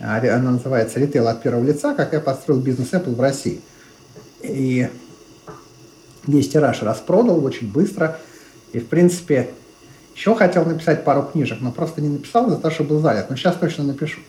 а, 0.00 0.18
она 0.18 0.52
называется 0.52 0.98
«Ритейл 1.00 1.26
от 1.28 1.42
первого 1.42 1.64
лица. 1.64 1.94
Как 1.94 2.12
я 2.12 2.20
построил 2.20 2.60
бизнес 2.60 2.92
Apple 2.92 3.14
в 3.14 3.20
России». 3.20 3.60
И 4.42 4.88
весь 6.26 6.48
тираж 6.48 6.82
распродал 6.82 7.42
очень 7.44 7.70
быстро. 7.70 8.18
И, 8.72 8.78
в 8.78 8.88
принципе, 8.88 9.50
еще 10.16 10.34
хотел 10.34 10.64
написать 10.64 11.04
пару 11.04 11.22
книжек, 11.24 11.58
но 11.60 11.70
просто 11.70 12.00
не 12.00 12.08
написал 12.08 12.46
из-за 12.46 12.56
того, 12.56 12.72
что 12.72 12.84
был 12.84 13.00
занят. 13.00 13.28
Но 13.28 13.36
сейчас 13.36 13.56
точно 13.56 13.84
напишу. 13.84 14.20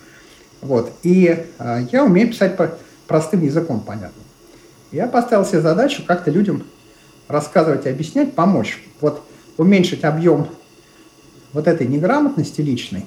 Вот. 0.62 0.92
И 1.02 1.46
э, 1.60 1.80
я 1.92 2.04
умею 2.04 2.28
писать 2.28 2.58
по 2.58 2.78
простым 3.08 3.42
языком, 3.42 3.80
понятно. 3.80 4.22
Я 4.92 5.08
поставил 5.08 5.46
себе 5.46 5.62
задачу 5.62 6.04
как-то 6.06 6.30
людям 6.30 6.64
рассказывать 7.30 7.86
и 7.86 7.90
объяснять, 7.90 8.34
помочь. 8.34 8.84
Вот 9.00 9.24
уменьшить 9.56 10.04
объем 10.04 10.50
вот 11.54 11.68
этой 11.68 11.88
неграмотности 11.88 12.60
личной, 12.60 13.06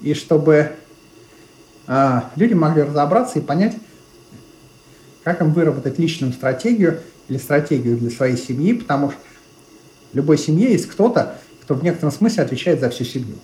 и 0.00 0.14
чтобы 0.14 0.70
э, 1.88 2.20
люди 2.36 2.54
могли 2.54 2.82
разобраться 2.82 3.40
и 3.40 3.42
понять, 3.42 3.74
как 5.24 5.40
им 5.40 5.52
выработать 5.52 5.98
личную 5.98 6.32
стратегию 6.32 7.00
или 7.28 7.38
стратегию 7.38 7.96
для 7.98 8.10
своей 8.10 8.36
семьи, 8.36 8.72
потому 8.72 9.10
что 9.10 9.20
в 10.12 10.16
любой 10.16 10.38
семье 10.38 10.70
есть 10.70 10.86
кто-то, 10.86 11.38
кто 11.68 11.74
в 11.74 11.84
некотором 11.84 12.10
смысле 12.10 12.44
отвечает 12.44 12.80
за 12.80 12.88
всю 12.88 13.04
семью. 13.04 13.34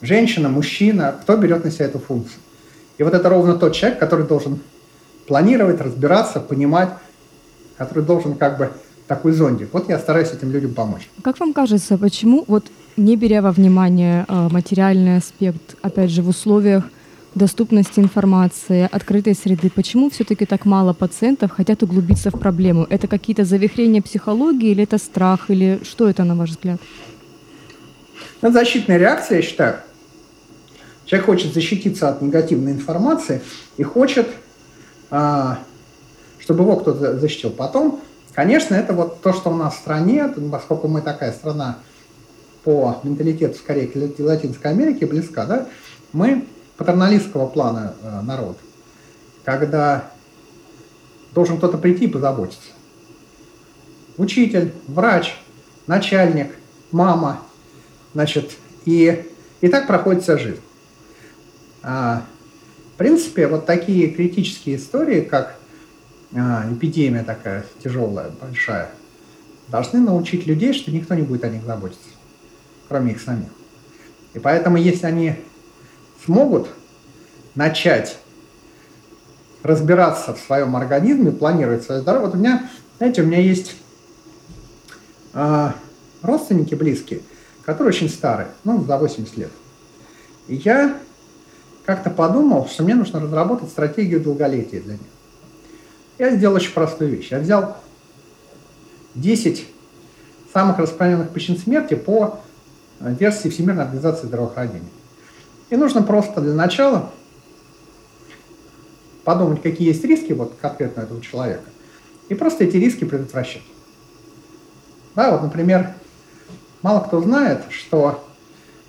Женщина, 0.00 0.48
мужчина, 0.48 1.14
кто 1.20 1.36
берет 1.36 1.62
на 1.62 1.70
себя 1.70 1.84
эту 1.84 1.98
функцию. 1.98 2.40
И 2.96 3.02
вот 3.02 3.12
это 3.12 3.28
ровно 3.28 3.54
тот 3.54 3.74
человек, 3.74 3.98
который 3.98 4.26
должен 4.26 4.60
планировать, 5.26 5.78
разбираться, 5.78 6.40
понимать, 6.40 6.88
который 7.76 8.02
должен 8.02 8.34
как 8.34 8.56
бы 8.56 8.70
такой 9.06 9.32
зондик. 9.32 9.68
Вот 9.74 9.90
я 9.90 9.98
стараюсь 9.98 10.32
этим 10.32 10.50
людям 10.52 10.72
помочь. 10.72 11.10
Как 11.22 11.38
вам 11.38 11.52
кажется, 11.52 11.98
почему, 11.98 12.44
вот 12.48 12.64
не 12.96 13.14
беря 13.14 13.42
во 13.42 13.52
внимание 13.52 14.24
э, 14.26 14.48
материальный 14.50 15.18
аспект, 15.18 15.76
опять 15.82 16.10
же, 16.10 16.22
в 16.22 16.30
условиях 16.30 16.84
доступности 17.34 18.00
информации, 18.00 18.88
открытой 18.90 19.34
среды, 19.34 19.70
почему 19.70 20.08
все-таки 20.08 20.46
так 20.46 20.64
мало 20.64 20.94
пациентов 20.94 21.50
хотят 21.50 21.82
углубиться 21.82 22.30
в 22.30 22.38
проблему? 22.38 22.86
Это 22.88 23.06
какие-то 23.06 23.44
завихрения 23.44 24.00
психологии 24.00 24.70
или 24.70 24.84
это 24.84 24.96
страх, 24.96 25.50
или 25.50 25.80
что 25.82 26.08
это, 26.08 26.24
на 26.24 26.34
ваш 26.34 26.50
взгляд? 26.50 26.80
Это 28.40 28.52
защитная 28.52 28.98
реакция, 28.98 29.36
я 29.36 29.42
считаю. 29.42 29.76
Человек 31.04 31.26
хочет 31.26 31.54
защититься 31.54 32.08
от 32.08 32.22
негативной 32.22 32.72
информации 32.72 33.40
и 33.76 33.82
хочет, 33.82 34.28
а, 35.10 35.58
чтобы 36.38 36.62
его 36.62 36.76
кто-то 36.76 37.18
защитил. 37.18 37.50
Потом, 37.50 38.00
конечно, 38.34 38.74
это 38.74 38.92
вот 38.92 39.22
то, 39.22 39.32
что 39.32 39.50
у 39.50 39.54
нас 39.54 39.74
в 39.74 39.78
стране, 39.78 40.28
поскольку 40.52 40.86
мы 40.86 41.00
такая 41.00 41.32
страна 41.32 41.78
по 42.62 43.00
менталитету 43.02 43.56
скорее 43.56 43.86
к 43.88 44.18
Латинской 44.18 44.70
Америке 44.70 45.06
близка, 45.06 45.46
да, 45.46 45.66
мы 46.12 46.46
патерналистского 46.76 47.46
плана 47.46 47.94
э, 48.02 48.20
народ, 48.20 48.58
когда 49.44 50.10
должен 51.32 51.56
кто-то 51.56 51.78
прийти 51.78 52.04
и 52.04 52.08
позаботиться. 52.08 52.68
Учитель, 54.16 54.72
врач, 54.86 55.34
начальник, 55.86 56.52
мама, 56.90 57.40
значит, 58.18 58.50
и, 58.84 59.26
и 59.60 59.68
так 59.68 59.86
проходит 59.86 60.24
вся 60.24 60.36
жизнь. 60.38 60.60
А, 61.84 62.24
в 62.94 62.98
принципе, 62.98 63.46
вот 63.46 63.64
такие 63.64 64.10
критические 64.10 64.74
истории, 64.74 65.20
как 65.20 65.56
а, 66.34 66.66
эпидемия 66.68 67.22
такая 67.22 67.64
тяжелая, 67.80 68.32
большая, 68.40 68.90
должны 69.68 70.00
научить 70.00 70.48
людей, 70.48 70.72
что 70.72 70.90
никто 70.90 71.14
не 71.14 71.22
будет 71.22 71.44
о 71.44 71.48
них 71.48 71.62
заботиться, 71.62 72.08
кроме 72.88 73.12
их 73.12 73.20
самих. 73.20 73.50
И 74.34 74.40
поэтому, 74.40 74.78
если 74.78 75.06
они 75.06 75.36
смогут 76.24 76.70
начать 77.54 78.18
разбираться 79.62 80.34
в 80.34 80.40
своем 80.40 80.74
организме, 80.74 81.30
планировать 81.30 81.84
свое 81.84 82.00
здоровье. 82.00 82.26
Вот 82.26 82.34
у 82.34 82.38
меня, 82.38 82.68
знаете, 82.96 83.22
у 83.22 83.26
меня 83.26 83.38
есть 83.38 83.76
э, 85.34 85.70
родственники 86.22 86.74
близкие, 86.74 87.20
которые 87.68 87.90
очень 87.90 88.08
старые, 88.08 88.48
ну, 88.64 88.82
за 88.82 88.96
80 88.96 89.36
лет. 89.36 89.50
И 90.46 90.54
я 90.54 90.96
как-то 91.84 92.08
подумал, 92.08 92.66
что 92.66 92.82
мне 92.82 92.94
нужно 92.94 93.20
разработать 93.20 93.68
стратегию 93.68 94.22
долголетия 94.22 94.80
для 94.80 94.94
них. 94.94 95.02
Я 96.16 96.34
сделал 96.34 96.54
очень 96.54 96.72
простую 96.72 97.10
вещь. 97.10 97.30
Я 97.30 97.40
взял 97.40 97.76
10 99.16 99.66
самых 100.50 100.78
распространенных 100.78 101.28
причин 101.28 101.58
смерти 101.58 101.92
по 101.92 102.40
версии 103.00 103.50
Всемирной 103.50 103.84
организации 103.84 104.28
здравоохранения. 104.28 104.88
И 105.68 105.76
нужно 105.76 106.02
просто 106.02 106.40
для 106.40 106.54
начала 106.54 107.10
подумать, 109.24 109.60
какие 109.60 109.88
есть 109.88 110.02
риски 110.04 110.32
вот 110.32 110.54
конкретно 110.58 111.02
этого 111.02 111.20
человека, 111.20 111.68
и 112.30 112.34
просто 112.34 112.64
эти 112.64 112.78
риски 112.78 113.04
предотвращать. 113.04 113.60
Да, 115.14 115.32
вот, 115.32 115.42
например, 115.42 115.92
мало 116.82 117.00
кто 117.00 117.20
знает, 117.20 117.62
что 117.70 118.24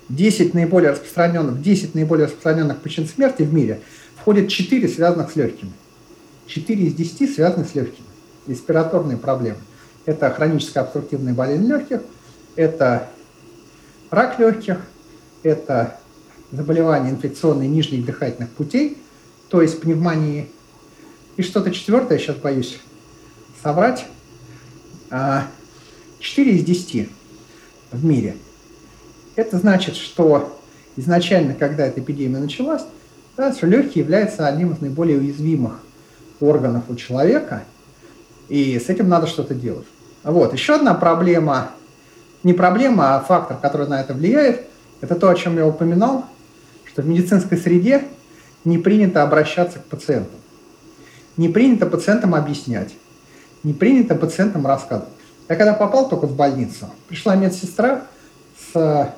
10 0.08 0.54
наиболее 0.54 0.90
распространенных, 0.90 1.54
в 1.54 1.62
10 1.62 1.94
наиболее 1.94 2.26
распространенных 2.26 2.80
причин 2.80 3.06
смерти 3.06 3.42
в 3.42 3.52
мире 3.54 3.80
входит 4.16 4.48
4 4.48 4.88
связанных 4.88 5.30
с 5.30 5.36
легкими. 5.36 5.72
4 6.46 6.82
из 6.82 6.94
10 6.94 7.34
связаны 7.34 7.64
с 7.64 7.74
легкими. 7.74 8.06
Респираторные 8.46 9.16
проблемы. 9.16 9.58
Это 10.06 10.30
хроническая 10.30 10.82
обструктивная 10.82 11.34
болезнь 11.34 11.66
легких, 11.66 12.00
это 12.56 13.08
рак 14.10 14.38
легких, 14.38 14.78
это 15.42 15.98
заболевания 16.50 17.10
инфекционные 17.10 17.68
нижних 17.68 18.04
дыхательных 18.04 18.50
путей, 18.50 18.98
то 19.48 19.62
есть 19.62 19.80
пневмонии. 19.80 20.48
И 21.36 21.42
что-то 21.42 21.70
четвертое, 21.70 22.18
сейчас 22.18 22.36
боюсь 22.36 22.80
соврать, 23.62 24.06
4 25.10 25.10
а, 25.10 25.46
из 26.20 26.64
10 26.64 27.08
в 27.92 28.04
мире– 28.04 28.36
это 29.36 29.58
значит, 29.58 29.96
что 29.96 30.60
изначально, 30.96 31.54
когда 31.54 31.86
эта 31.86 32.00
эпидемия 32.00 32.38
началась, 32.38 32.82
да, 33.36 33.52
что 33.52 33.66
легкие 33.66 34.02
являются 34.02 34.46
одним 34.46 34.72
из 34.72 34.80
наиболее 34.80 35.18
уязвимых 35.18 35.80
органов 36.40 36.84
у 36.88 36.94
человека, 36.94 37.64
и 38.48 38.78
с 38.78 38.88
этим 38.88 39.08
надо 39.08 39.26
что-то 39.26 39.54
делать. 39.54 39.86
Вот. 40.24 40.52
Еще 40.52 40.74
одна 40.74 40.94
проблема, 40.94 41.70
не 42.42 42.52
проблема, 42.52 43.16
а 43.16 43.20
фактор, 43.20 43.56
который 43.56 43.88
на 43.88 44.00
это 44.00 44.12
влияет, 44.14 44.66
это 45.00 45.14
то, 45.14 45.28
о 45.28 45.34
чем 45.34 45.56
я 45.56 45.66
упоминал, 45.66 46.26
что 46.84 47.02
в 47.02 47.06
медицинской 47.06 47.56
среде 47.56 48.04
не 48.64 48.78
принято 48.78 49.22
обращаться 49.22 49.78
к 49.78 49.84
пациентам. 49.84 50.38
Не 51.36 51.48
принято 51.48 51.86
пациентам 51.86 52.34
объяснять. 52.34 52.94
Не 53.62 53.72
принято 53.72 54.14
пациентам 54.14 54.66
рассказывать. 54.66 55.08
Я 55.50 55.56
когда 55.56 55.74
попал 55.74 56.08
только 56.08 56.26
в 56.26 56.36
больницу, 56.36 56.86
пришла 57.08 57.34
медсестра 57.34 58.02
с 58.72 59.12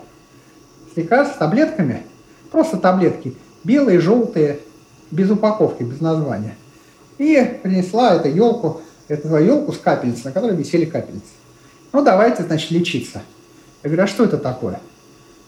лекарств 0.96 1.34
с 1.34 1.38
таблетками, 1.38 2.04
просто 2.50 2.78
таблетки, 2.78 3.36
белые, 3.64 4.00
желтые, 4.00 4.60
без 5.10 5.30
упаковки, 5.30 5.82
без 5.82 6.00
названия. 6.00 6.56
И 7.18 7.60
принесла 7.62 8.14
эту 8.14 8.28
елку, 8.28 8.80
эту 9.08 9.28
елку 9.36 9.72
с 9.72 9.78
капельницей, 9.78 10.24
на 10.24 10.32
которой 10.32 10.56
висели 10.56 10.86
капельницы. 10.86 11.26
Ну, 11.92 12.02
давайте, 12.02 12.44
значит, 12.44 12.70
лечиться. 12.70 13.20
Я 13.82 13.90
говорю, 13.90 14.04
а 14.04 14.06
что 14.06 14.24
это 14.24 14.38
такое? 14.38 14.80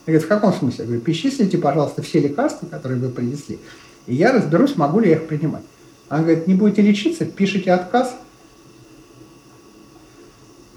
Я 0.05 0.13
говорю, 0.13 0.23
в 0.23 0.27
каком 0.27 0.53
смысле? 0.53 0.83
Я 0.83 0.85
говорю, 0.85 1.01
перечислите, 1.01 1.57
пожалуйста, 1.57 2.03
все 2.03 2.19
лекарства, 2.19 2.67
которые 2.67 3.01
вы 3.01 3.09
принесли, 3.09 3.57
и 4.05 4.13
я 4.13 4.31
разберусь, 4.31 4.75
могу 4.75 4.99
ли 4.99 5.09
я 5.09 5.15
их 5.15 5.27
принимать. 5.27 5.63
Она 6.09 6.21
говорит, 6.21 6.45
не 6.45 6.53
будете 6.53 6.83
лечиться, 6.83 7.25
пишите 7.25 7.71
отказ. 7.71 8.15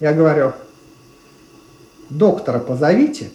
Я 0.00 0.12
говорю, 0.12 0.52
доктора 2.10 2.58
позовите, 2.58 3.30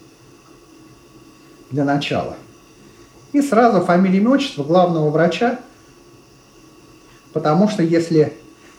для 1.73 1.83
начала. 1.83 2.35
И 3.31 3.41
сразу 3.41 3.81
фамилия, 3.81 4.19
имя, 4.19 4.29
отчество 4.29 4.63
главного 4.63 5.09
врача, 5.09 5.59
потому 7.33 7.67
что 7.67 7.81
если 7.81 8.31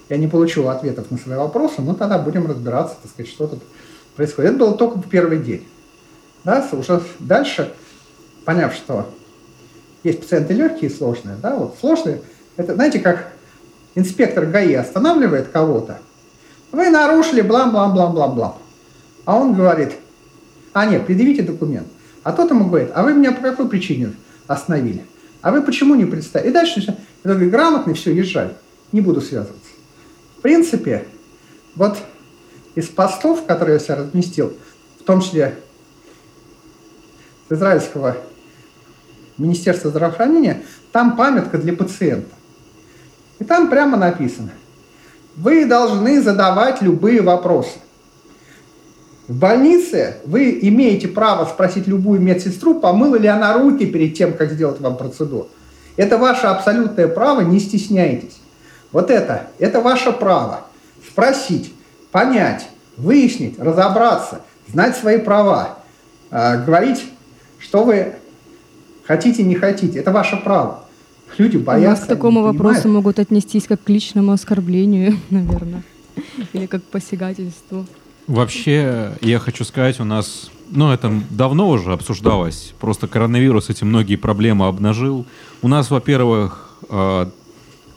я 0.09 0.16
не 0.16 0.28
получу 0.28 0.66
ответов 0.68 1.11
на 1.11 1.18
свои 1.18 1.37
вопросы, 1.37 1.82
ну 1.82 1.95
тогда 1.95 2.18
будем 2.18 2.47
разбираться, 2.47 2.97
так 3.03 3.11
сказать, 3.11 3.30
что 3.30 3.49
тут 3.49 3.62
происходит. 4.14 4.51
Это 4.51 4.59
было 4.61 4.76
только 4.76 4.99
в 4.99 5.09
первый 5.09 5.39
день. 5.39 5.66
Да, 6.45 6.66
уже 6.72 7.03
дальше, 7.18 7.74
поняв, 8.45 8.74
что 8.74 9.11
есть 10.05 10.20
пациенты 10.20 10.53
легкие 10.53 10.91
и 10.91 10.95
сложные, 10.95 11.37
да, 11.43 11.57
вот 11.57 11.76
сложные, 11.80 12.20
это, 12.57 12.74
знаете, 12.74 13.01
как 13.01 13.32
инспектор 13.95 14.47
ГАИ 14.47 14.74
останавливает 14.74 15.49
кого-то, 15.49 15.99
вы 16.75 16.91
нарушили, 16.91 17.41
блам-блам-блам-блам-блам. 17.41 18.57
А 19.25 19.37
он 19.39 19.55
говорит, 19.55 19.93
а 20.72 20.87
нет, 20.87 21.07
предъявите 21.07 21.43
документ. 21.43 21.87
А 22.22 22.33
тот 22.33 22.51
ему 22.51 22.68
говорит, 22.68 22.91
а 22.95 23.03
вы 23.03 23.14
меня 23.14 23.33
по 23.33 23.41
какой 23.41 23.68
причине 23.68 24.12
остановили? 24.47 25.05
А 25.41 25.53
вы 25.53 25.62
почему 25.62 25.95
не 25.95 26.05
представили? 26.05 26.51
И 26.51 26.53
дальше 26.53 26.81
все. 26.81 26.97
Я 27.22 27.31
говорю, 27.31 27.51
грамотный, 27.51 27.95
все, 27.95 28.12
езжай. 28.14 28.51
Не 28.93 29.01
буду 29.01 29.20
связываться. 29.20 29.70
В 30.39 30.43
принципе, 30.43 31.07
вот 31.77 31.99
из 32.75 32.89
постов, 32.89 33.47
которые 33.47 33.75
я 33.75 33.79
себя 33.79 33.97
разместил, 33.97 34.53
в 35.01 35.05
том 35.05 35.20
числе 35.20 35.59
израильского 37.51 38.16
Министерства 39.39 39.91
здравоохранения, 39.91 40.62
там 40.93 41.16
памятка 41.16 41.59
для 41.59 41.72
пациента. 41.72 42.35
И 43.39 43.45
там 43.45 43.68
прямо 43.68 43.97
написано, 43.97 44.51
вы 45.37 45.66
должны 45.66 46.22
задавать 46.22 46.82
любые 46.82 47.20
вопросы. 47.22 47.78
В 49.26 49.35
больнице 49.35 50.18
вы 50.26 50.59
имеете 50.62 51.09
право 51.09 51.47
спросить 51.47 51.87
любую 51.87 52.20
медсестру, 52.20 52.78
помыла 52.78 53.16
ли 53.16 53.26
она 53.26 53.55
руки 53.55 53.87
перед 53.87 54.14
тем, 54.14 54.35
как 54.35 54.53
сделать 54.53 54.80
вам 54.80 54.97
процедуру. 54.97 55.49
Это 55.97 56.18
ваше 56.18 56.47
абсолютное 56.47 57.09
право, 57.09 57.41
не 57.41 57.59
стесняйтесь. 57.59 58.39
Вот 58.93 59.11
это, 59.11 59.47
это 59.59 59.80
ваше 59.80 60.12
право. 60.12 60.66
Спросить, 61.09 61.72
понять, 62.12 62.68
выяснить, 62.97 63.59
разобраться, 63.59 64.43
знать 64.68 64.97
свои 64.97 65.18
права, 65.18 65.78
э, 66.30 66.62
говорить, 66.64 67.05
что 67.59 67.82
вы 67.82 68.14
хотите, 69.05 69.43
не 69.43 69.55
хотите. 69.55 69.99
Это 69.99 70.11
ваше 70.11 70.37
право. 70.37 70.84
Люди 71.39 71.57
боятся. 71.57 72.05
к 72.05 72.09
такому 72.09 72.43
вопросу 72.43 72.89
могут 72.89 73.18
отнестись 73.18 73.66
как 73.66 73.82
к 73.82 73.89
личному 73.89 74.32
оскорблению, 74.32 75.18
наверное, 75.30 75.82
или 76.53 76.66
как 76.66 76.82
к 76.82 76.87
посягательству. 76.87 77.87
Вообще, 78.26 79.12
я 79.20 79.39
хочу 79.39 79.64
сказать, 79.64 80.01
у 80.01 80.05
нас, 80.05 80.51
ну, 80.70 80.91
это 80.91 81.12
давно 81.30 81.68
уже 81.68 81.93
обсуждалось. 81.93 82.72
Просто 82.80 83.07
коронавирус 83.07 83.68
эти 83.68 83.85
многие 83.85 84.16
проблемы 84.16 84.66
обнажил. 84.66 85.26
У 85.61 85.68
нас, 85.68 85.91
во-первых, 85.91 86.78
э, 86.89 87.26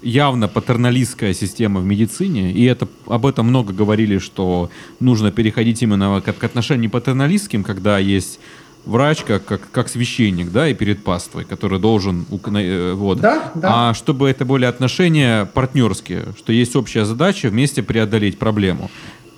явно 0.01 0.47
патерналистская 0.47 1.33
система 1.33 1.79
в 1.79 1.85
медицине, 1.85 2.51
и 2.51 2.65
это, 2.65 2.87
об 3.07 3.25
этом 3.25 3.47
много 3.47 3.73
говорили, 3.73 4.17
что 4.17 4.69
нужно 4.99 5.31
переходить 5.31 5.81
именно 5.81 6.21
к, 6.21 6.33
к 6.33 6.43
отношениям 6.43 6.91
патерналистским, 6.91 7.63
когда 7.63 7.97
есть 7.97 8.39
врач 8.87 9.23
как, 9.23 9.45
как, 9.45 9.69
как 9.71 9.89
священник, 9.89 10.51
да, 10.51 10.67
и 10.67 10.73
перед 10.73 11.03
паствой, 11.03 11.43
который 11.43 11.79
должен, 11.79 12.25
э, 12.31 12.93
вот. 12.93 13.19
Да, 13.19 13.51
да. 13.53 13.89
А 13.89 13.93
чтобы 13.93 14.29
это 14.29 14.45
были 14.45 14.65
отношения 14.65 15.45
партнерские, 15.45 16.27
что 16.37 16.53
есть 16.53 16.75
общая 16.75 17.05
задача 17.05 17.49
вместе 17.49 17.83
преодолеть 17.83 18.39
проблему. 18.39 18.89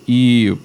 И 0.08 0.56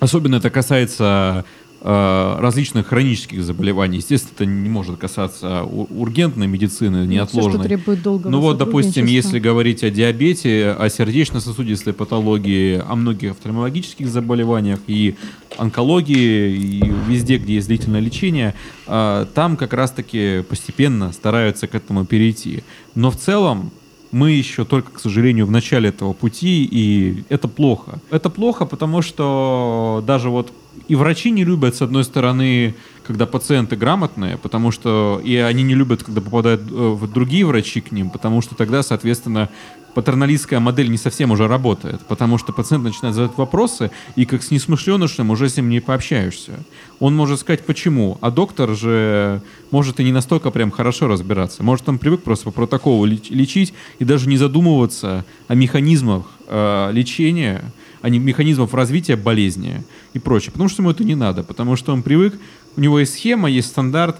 особенно 0.00 0.36
это 0.36 0.50
касается 0.50 1.44
различных 1.84 2.86
хронических 2.86 3.42
заболеваний. 3.42 3.96
Естественно, 3.96 4.32
это 4.36 4.46
не 4.46 4.68
может 4.68 4.98
касаться 4.98 5.64
ургентной 5.64 6.46
медицины, 6.46 7.06
неотложной. 7.06 7.66
Все, 7.66 7.78
что 7.78 7.96
долгого 7.96 8.30
Ну 8.30 8.40
вот, 8.40 8.58
допустим, 8.58 9.06
если 9.06 9.40
говорить 9.40 9.82
о 9.82 9.90
диабете, 9.90 10.70
о 10.78 10.88
сердечно-сосудистой 10.88 11.92
патологии, 11.92 12.80
о 12.88 12.94
многих 12.94 13.32
офтальмологических 13.32 14.06
заболеваниях 14.08 14.78
и 14.86 15.16
онкологии, 15.58 16.56
и 16.56 16.92
везде, 17.08 17.38
где 17.38 17.54
есть 17.54 17.66
длительное 17.66 18.00
лечение, 18.00 18.54
э, 18.86 19.26
там 19.34 19.56
как 19.56 19.72
раз-таки 19.72 20.42
постепенно 20.48 21.12
стараются 21.12 21.66
к 21.66 21.74
этому 21.74 22.04
перейти. 22.04 22.62
Но 22.94 23.10
в 23.10 23.16
целом 23.16 23.72
мы 24.12 24.30
еще 24.30 24.64
только, 24.64 24.92
к 24.92 25.00
сожалению, 25.00 25.46
в 25.46 25.50
начале 25.50 25.88
этого 25.88 26.12
пути, 26.12 26.68
и 26.70 27.24
это 27.28 27.48
плохо. 27.48 27.98
Это 28.10 28.30
плохо, 28.30 28.66
потому 28.66 29.02
что 29.02 30.04
даже 30.06 30.28
вот 30.28 30.52
и 30.88 30.94
врачи 30.94 31.30
не 31.30 31.44
любят, 31.44 31.76
с 31.76 31.82
одной 31.82 32.04
стороны, 32.04 32.74
когда 33.06 33.26
пациенты 33.26 33.76
грамотные, 33.76 34.36
потому 34.36 34.70
что 34.70 35.20
и 35.24 35.36
они 35.36 35.62
не 35.62 35.74
любят, 35.74 36.02
когда 36.02 36.20
попадают 36.20 36.62
э, 36.70 36.98
другие 37.12 37.46
врачи 37.46 37.80
к 37.80 37.92
ним, 37.92 38.10
потому 38.10 38.42
что 38.42 38.54
тогда, 38.54 38.82
соответственно, 38.82 39.48
патерналистская 39.94 40.60
модель 40.60 40.90
не 40.90 40.96
совсем 40.96 41.30
уже 41.30 41.46
работает, 41.48 42.00
потому 42.08 42.38
что 42.38 42.52
пациент 42.52 42.84
начинает 42.84 43.14
задавать 43.14 43.36
вопросы, 43.36 43.90
и 44.16 44.24
как 44.24 44.42
с 44.42 44.50
несмышленышем 44.50 45.30
уже 45.30 45.48
с 45.48 45.56
ним 45.56 45.68
не 45.68 45.80
пообщаешься. 45.80 46.52
Он 46.98 47.14
может 47.14 47.40
сказать, 47.40 47.64
почему, 47.64 48.18
а 48.20 48.30
доктор 48.30 48.74
же 48.74 49.42
может 49.70 50.00
и 50.00 50.04
не 50.04 50.12
настолько 50.12 50.50
прям 50.50 50.70
хорошо 50.70 51.08
разбираться. 51.08 51.62
Может, 51.62 51.88
он 51.88 51.98
привык 51.98 52.22
просто 52.22 52.46
по 52.46 52.50
протоколу 52.50 53.04
лечить 53.04 53.74
и 53.98 54.04
даже 54.04 54.28
не 54.28 54.38
задумываться 54.38 55.24
о 55.48 55.54
механизмах 55.54 56.26
э, 56.46 56.90
лечения, 56.92 57.62
а 58.00 58.08
не 58.08 58.18
механизмов 58.18 58.74
развития 58.74 59.16
болезни 59.16 59.84
и 60.14 60.18
прочее. 60.18 60.52
Потому 60.52 60.68
что 60.68 60.82
ему 60.82 60.90
это 60.90 61.04
не 61.04 61.14
надо, 61.14 61.42
потому 61.42 61.76
что 61.76 61.92
он 61.92 62.02
привык, 62.02 62.38
у 62.76 62.80
него 62.80 62.98
есть 62.98 63.14
схема, 63.14 63.50
есть 63.50 63.68
стандарт, 63.68 64.16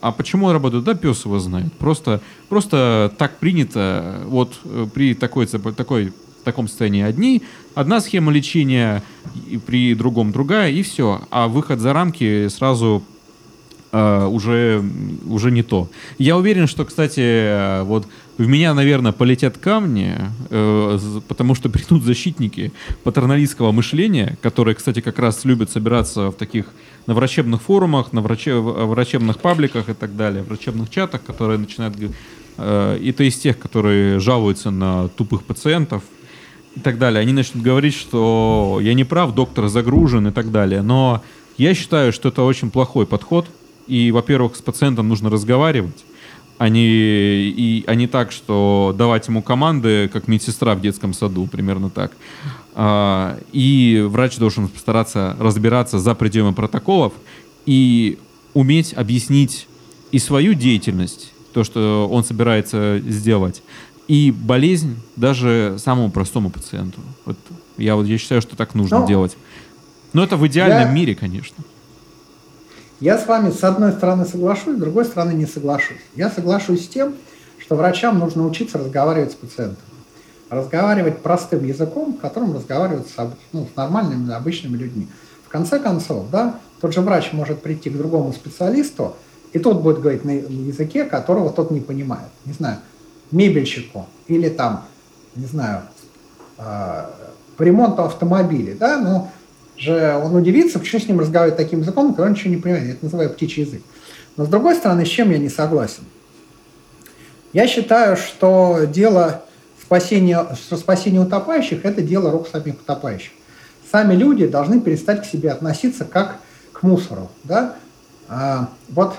а 0.00 0.12
почему 0.12 0.46
он 0.46 0.52
работает? 0.52 0.84
Да, 0.84 0.94
пес 0.94 1.24
его 1.24 1.38
знает. 1.38 1.72
Просто, 1.74 2.20
просто 2.50 3.10
так 3.16 3.38
принято. 3.38 4.20
Вот 4.26 4.60
э, 4.64 4.86
при 4.92 5.14
такой, 5.14 5.46
такой, 5.46 6.12
таком 6.44 6.68
состоянии 6.68 7.02
одни, 7.02 7.42
одна 7.74 8.00
схема 8.00 8.30
лечения, 8.30 9.02
и 9.48 9.56
при 9.56 9.94
другом 9.94 10.30
другая, 10.30 10.70
и 10.70 10.82
все. 10.82 11.22
А 11.30 11.48
выход 11.48 11.80
за 11.80 11.92
рамки 11.92 12.48
сразу 12.48 13.02
Uh, 13.92 14.26
уже, 14.28 14.82
уже 15.24 15.52
не 15.52 15.62
то. 15.62 15.88
Я 16.18 16.36
уверен, 16.36 16.66
что, 16.66 16.84
кстати, 16.84 17.20
э, 17.20 17.82
вот 17.84 18.08
в 18.36 18.46
меня, 18.48 18.74
наверное, 18.74 19.12
полетят 19.12 19.58
камни, 19.58 20.16
э, 20.50 20.98
потому 21.28 21.54
что 21.54 21.68
придут 21.68 22.02
защитники 22.02 22.72
патерналистского 23.04 23.70
мышления, 23.70 24.36
которые, 24.42 24.74
кстати, 24.74 25.00
как 25.00 25.18
раз 25.18 25.44
любят 25.44 25.70
собираться 25.70 26.30
в 26.30 26.34
таких 26.34 26.66
на 27.06 27.14
врачебных 27.14 27.62
форумах, 27.62 28.12
на 28.12 28.22
враче, 28.22 28.54
врачебных 28.56 29.38
пабликах 29.38 29.88
и 29.88 29.94
так 29.94 30.16
далее, 30.16 30.42
врачебных 30.42 30.90
чатах, 30.90 31.22
которые 31.22 31.58
начинают... 31.58 31.96
Э, 32.56 32.98
это 33.04 33.24
из 33.24 33.36
тех, 33.36 33.58
которые 33.58 34.18
жалуются 34.18 34.70
на 34.70 35.08
тупых 35.08 35.44
пациентов 35.44 36.02
и 36.74 36.80
так 36.80 36.98
далее. 36.98 37.20
Они 37.20 37.32
начнут 37.32 37.62
говорить, 37.62 37.94
что 37.94 38.80
я 38.82 38.94
не 38.94 39.04
прав, 39.04 39.34
доктор 39.34 39.68
загружен 39.68 40.26
и 40.26 40.32
так 40.32 40.50
далее. 40.50 40.82
Но 40.82 41.22
я 41.56 41.72
считаю, 41.74 42.12
что 42.12 42.30
это 42.30 42.42
очень 42.42 42.70
плохой 42.70 43.06
подход. 43.06 43.46
И, 43.86 44.10
во-первых, 44.10 44.56
с 44.56 44.62
пациентом 44.62 45.08
нужно 45.08 45.30
разговаривать 45.30 46.04
не, 46.60 47.48
и, 47.48 47.84
не 47.94 48.06
так, 48.06 48.32
что 48.32 48.94
давать 48.96 49.26
ему 49.28 49.42
команды, 49.42 50.08
как 50.12 50.28
медсестра 50.28 50.74
в 50.74 50.80
детском 50.80 51.12
саду, 51.12 51.46
примерно 51.46 51.90
так. 51.90 52.12
А, 52.74 53.38
и 53.52 54.04
врач 54.08 54.36
должен 54.36 54.68
постараться 54.68 55.36
разбираться 55.38 55.98
за 55.98 56.14
пределами 56.14 56.54
протоколов 56.54 57.12
и 57.66 58.18
уметь 58.52 58.92
объяснить 58.94 59.68
и 60.12 60.18
свою 60.18 60.54
деятельность, 60.54 61.32
то, 61.52 61.64
что 61.64 62.08
он 62.10 62.24
собирается 62.24 63.00
сделать, 63.00 63.62
и 64.06 64.30
болезнь 64.30 64.96
даже 65.16 65.76
самому 65.78 66.10
простому 66.10 66.50
пациенту. 66.50 67.00
Вот 67.24 67.36
я 67.78 67.96
вот 67.96 68.06
я 68.06 68.18
считаю, 68.18 68.42
что 68.42 68.56
так 68.56 68.74
нужно 68.74 69.00
Но, 69.00 69.06
делать. 69.06 69.36
Но 70.12 70.22
это 70.22 70.36
в 70.36 70.46
идеальном 70.46 70.88
я, 70.88 70.92
мире, 70.92 71.14
конечно. 71.14 71.64
Я 73.00 73.18
с 73.18 73.26
вами 73.26 73.50
с 73.50 73.64
одной 73.64 73.92
стороны 73.92 74.24
соглашусь, 74.24 74.76
с 74.76 74.80
другой 74.80 75.04
стороны 75.04 75.32
не 75.32 75.46
соглашусь. 75.46 75.98
Я 76.14 76.30
соглашусь 76.30 76.84
с 76.84 76.88
тем, 76.88 77.14
что 77.58 77.74
врачам 77.74 78.18
нужно 78.18 78.46
учиться 78.46 78.78
разговаривать 78.78 79.32
с 79.32 79.34
пациентом. 79.34 79.82
Разговаривать 80.48 81.18
простым 81.18 81.64
языком, 81.64 82.14
которым 82.14 82.54
разговаривают 82.54 83.08
с, 83.08 83.14
ну, 83.52 83.66
с 83.72 83.76
нормальными, 83.76 84.32
обычными 84.32 84.76
людьми. 84.76 85.08
В 85.44 85.48
конце 85.48 85.80
концов, 85.80 86.30
да, 86.30 86.60
тот 86.80 86.92
же 86.92 87.00
врач 87.00 87.32
может 87.32 87.62
прийти 87.62 87.90
к 87.90 87.96
другому 87.96 88.32
специалисту, 88.32 89.16
и 89.52 89.58
тот 89.58 89.82
будет 89.82 90.00
говорить 90.00 90.24
на 90.24 90.30
языке, 90.30 91.04
которого 91.04 91.50
тот 91.50 91.70
не 91.70 91.80
понимает. 91.80 92.28
Не 92.44 92.52
знаю, 92.52 92.78
мебельщику 93.30 94.06
или 94.28 94.48
там, 94.48 94.84
не 95.34 95.46
знаю, 95.46 95.82
э, 96.58 97.06
по 97.56 97.62
ремонту 97.62 98.02
автомобиля, 98.02 98.76
да, 98.76 98.98
ну, 98.98 99.30
же 99.76 100.20
он 100.22 100.34
удивится, 100.36 100.78
почему 100.78 101.00
с 101.00 101.08
ним 101.08 101.20
разговаривать 101.20 101.56
таким 101.56 101.80
языком, 101.80 102.14
когда 102.14 102.24
он 102.24 102.32
ничего 102.32 102.50
не 102.50 102.60
понимает. 102.60 102.86
Я 102.86 102.92
это 102.92 103.04
называю 103.04 103.30
птичий 103.30 103.64
язык. 103.64 103.82
Но 104.36 104.44
с 104.44 104.48
другой 104.48 104.74
стороны, 104.74 105.04
с 105.04 105.08
чем 105.08 105.30
я 105.30 105.38
не 105.38 105.48
согласен? 105.48 106.04
Я 107.52 107.68
считаю, 107.68 108.16
что 108.16 108.80
дело 108.84 109.44
спасения, 109.80 110.46
что 110.54 110.76
спасение 110.76 111.20
утопающих– 111.20 111.80
это 111.84 112.02
дело 112.02 112.30
рук 112.30 112.48
самих 112.48 112.74
утопающих. 112.74 113.30
Сами 113.90 114.14
люди 114.14 114.46
должны 114.46 114.80
перестать 114.80 115.22
к 115.22 115.24
себе 115.24 115.50
относиться 115.52 116.04
как 116.04 116.40
к 116.72 116.82
мусору. 116.82 117.30
Да? 117.44 117.76
А, 118.28 118.70
вот 118.88 119.14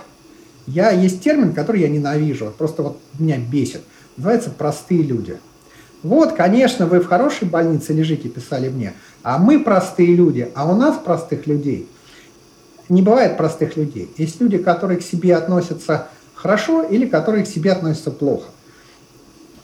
Я, 0.68 0.90
есть 0.92 1.22
термин, 1.22 1.54
который 1.54 1.82
я 1.82 1.88
ненавижу, 1.90 2.54
просто 2.58 2.82
вот 2.82 3.00
меня 3.20 3.38
бесит. 3.38 3.82
Называется 4.18 4.50
«простые 4.50 5.04
люди». 5.04 5.38
Вот, 6.06 6.34
конечно, 6.34 6.86
вы 6.86 7.00
в 7.00 7.08
хорошей 7.08 7.48
больнице 7.48 7.92
лежите, 7.92 8.30
писали 8.30 8.70
мне, 8.70 8.94
а 9.24 9.40
мы 9.40 9.60
простые 9.60 10.16
люди, 10.16 10.52
а 10.54 10.72
у 10.72 10.76
нас 10.76 11.00
простых 11.04 11.48
людей 11.48 11.90
не 12.90 13.02
бывает 13.02 13.38
простых 13.38 13.76
людей. 13.76 14.14
Есть 14.16 14.40
люди, 14.40 14.60
которые 14.60 15.00
к 15.00 15.02
себе 15.02 15.36
относятся 15.36 16.10
хорошо 16.36 16.84
или 16.84 17.08
которые 17.08 17.44
к 17.44 17.48
себе 17.48 17.72
относятся 17.72 18.12
плохо. 18.12 18.52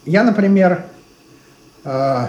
Я, 0.03 0.23
например, 0.23 0.85
э, 1.83 2.27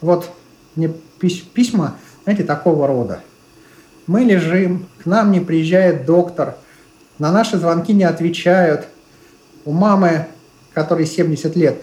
вот 0.00 0.30
мне 0.76 0.92
письма, 1.18 1.96
знаете, 2.22 2.44
такого 2.44 2.86
рода. 2.86 3.22
Мы 4.06 4.20
лежим, 4.20 4.86
к 5.02 5.06
нам 5.06 5.32
не 5.32 5.40
приезжает 5.40 6.06
доктор, 6.06 6.54
на 7.18 7.32
наши 7.32 7.58
звонки 7.58 7.92
не 7.92 8.04
отвечают. 8.04 8.86
У 9.64 9.72
мамы, 9.72 10.26
которой 10.72 11.06
70 11.06 11.56
лет, 11.56 11.82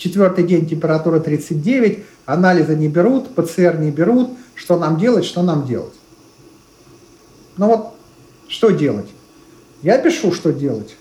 четвертый 0.00 0.44
день 0.44 0.66
температура 0.66 1.20
39, 1.20 2.04
анализы 2.26 2.74
не 2.74 2.88
берут, 2.88 3.34
ПЦР 3.34 3.76
не 3.78 3.90
берут. 3.90 4.30
Что 4.54 4.78
нам 4.78 4.98
делать, 4.98 5.24
что 5.24 5.42
нам 5.42 5.66
делать? 5.66 5.94
Ну 7.56 7.66
вот, 7.68 7.94
что 8.48 8.70
делать? 8.70 9.08
Я 9.82 9.98
пишу, 9.98 10.32
что 10.32 10.52
делать. 10.52 10.96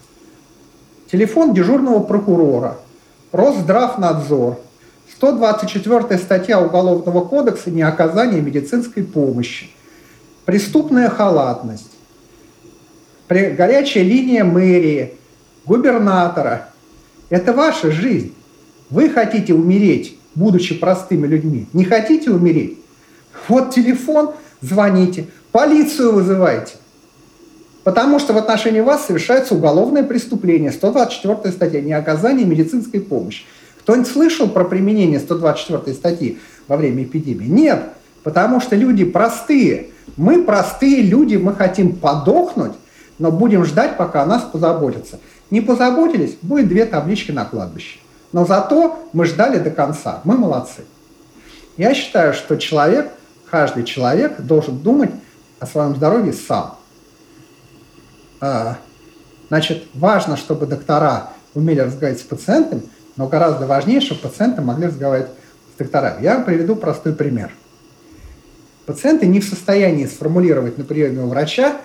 Телефон 1.11 1.53
дежурного 1.53 2.03
прокурора, 2.03 2.77
Росздравнадзор, 3.31 4.59
124 5.15 6.19
статья 6.19 6.61
Уголовного 6.61 7.25
кодекса 7.25 7.71
«Неоказание 7.71 8.41
медицинской 8.41 9.03
помощи», 9.03 9.71
преступная 10.45 11.09
халатность, 11.09 11.91
горячая 13.27 14.03
линия 14.03 14.43
мэрии, 14.43 15.15
губернатора. 15.65 16.69
Это 17.29 17.53
ваша 17.53 17.91
жизнь. 17.91 18.33
Вы 18.89 19.09
хотите 19.09 19.53
умереть, 19.53 20.17
будучи 20.35 20.75
простыми 20.75 21.27
людьми. 21.27 21.67
Не 21.73 21.85
хотите 21.85 22.31
умереть? 22.31 22.77
Вот 23.47 23.73
телефон, 23.73 24.31
звоните, 24.61 25.27
полицию 25.51 26.13
вызывайте. 26.13 26.73
Потому 27.83 28.19
что 28.19 28.33
в 28.33 28.37
отношении 28.37 28.81
вас 28.81 29.05
совершается 29.05 29.55
уголовное 29.55 30.03
преступление. 30.03 30.71
124 30.71 31.53
статья 31.53 31.81
«Неоказание 31.81 32.45
медицинской 32.45 32.99
помощи». 32.99 33.43
Кто-нибудь 33.79 34.11
слышал 34.11 34.47
про 34.47 34.65
применение 34.65 35.19
124 35.19 35.95
статьи 35.95 36.37
во 36.67 36.77
время 36.77 37.03
эпидемии? 37.03 37.47
Нет, 37.47 37.81
потому 38.23 38.59
что 38.59 38.75
люди 38.75 39.05
простые. 39.05 39.87
Мы 40.17 40.43
простые 40.43 41.01
люди, 41.01 41.37
мы 41.37 41.55
хотим 41.55 41.95
подохнуть, 41.95 42.73
но 43.17 43.31
будем 43.31 43.65
ждать, 43.65 43.97
пока 43.97 44.23
о 44.23 44.25
нас 44.25 44.43
позаботятся. 44.43 45.19
Не 45.49 45.61
позаботились, 45.61 46.37
будет 46.41 46.67
две 46.67 46.85
таблички 46.85 47.31
на 47.31 47.45
кладбище. 47.45 47.99
Но 48.31 48.45
зато 48.45 49.07
мы 49.13 49.25
ждали 49.25 49.59
до 49.59 49.71
конца. 49.71 50.21
Мы 50.23 50.37
молодцы. 50.37 50.83
Я 51.77 51.93
считаю, 51.93 52.33
что 52.33 52.57
человек, 52.57 53.11
каждый 53.49 53.83
человек 53.83 54.39
должен 54.41 54.77
думать 54.77 55.11
о 55.59 55.65
своем 55.65 55.95
здоровье 55.95 56.33
сам. 56.33 56.77
А, 58.41 58.77
значит, 59.49 59.85
важно, 59.93 60.37
чтобы 60.37 60.65
доктора 60.65 61.31
умели 61.53 61.79
разговаривать 61.79 62.21
с 62.21 62.25
пациентами, 62.25 62.83
но 63.15 63.27
гораздо 63.27 63.65
важнее, 63.65 64.01
чтобы 64.01 64.21
пациенты 64.21 64.61
могли 64.61 64.87
разговаривать 64.87 65.31
с 65.73 65.77
докторами. 65.77 66.23
Я 66.23 66.39
приведу 66.39 66.75
простой 66.75 67.13
пример. 67.13 67.51
Пациенты 68.85 69.27
не 69.27 69.39
в 69.39 69.45
состоянии 69.45 70.05
сформулировать 70.05 70.77
на 70.77 70.83
приеме 70.83 71.23
у 71.23 71.27
врача 71.27 71.81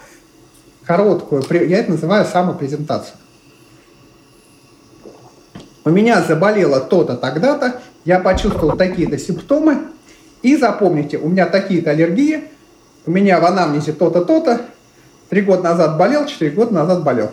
короткую, 0.84 1.44
я 1.68 1.78
это 1.78 1.92
называю 1.92 2.24
самопрезентацию. 2.26 3.16
У 5.84 5.90
меня 5.90 6.22
заболело 6.22 6.80
то-то, 6.80 7.16
тогда-то, 7.16 7.80
я 8.04 8.18
почувствовал 8.18 8.76
такие-то 8.76 9.18
симптомы, 9.18 9.82
и 10.42 10.56
запомните, 10.56 11.18
у 11.18 11.28
меня 11.28 11.46
такие-то 11.46 11.90
аллергии, 11.90 12.44
у 13.06 13.10
меня 13.10 13.38
в 13.38 13.44
анамнезе 13.44 13.92
то-то, 13.92 14.24
то-то, 14.24 14.62
три 15.28 15.42
года 15.42 15.62
назад 15.62 15.98
болел, 15.98 16.24
четыре 16.26 16.52
года 16.52 16.72
назад 16.72 17.04
болел. 17.04 17.32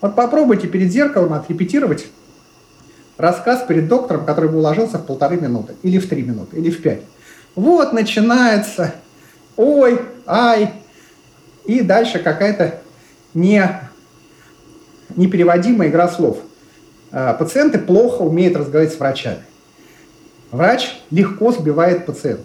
Вот 0.00 0.16
попробуйте 0.16 0.66
перед 0.66 0.90
зеркалом 0.90 1.32
отрепетировать 1.32 2.06
рассказ 3.18 3.64
перед 3.68 3.86
доктором, 3.86 4.24
который 4.24 4.50
бы 4.50 4.58
уложился 4.58 4.98
в 4.98 5.06
полторы 5.06 5.36
минуты, 5.36 5.74
или 5.82 5.98
в 5.98 6.08
три 6.08 6.22
минуты, 6.22 6.56
или 6.56 6.70
в 6.70 6.82
пять. 6.82 7.02
Вот 7.54 7.92
начинается, 7.92 8.94
ой, 9.56 10.00
ай, 10.26 10.72
и 11.66 11.82
дальше 11.82 12.18
какая-то 12.18 12.80
не, 13.34 13.64
непереводимая 15.14 15.88
игра 15.88 16.08
слов. 16.08 16.38
А, 17.12 17.34
пациенты 17.34 17.78
плохо 17.78 18.22
умеют 18.22 18.56
разговаривать 18.56 18.94
с 18.94 18.98
врачами. 18.98 19.42
Врач 20.50 21.00
легко 21.10 21.52
сбивает 21.52 22.06
пациента. 22.06 22.44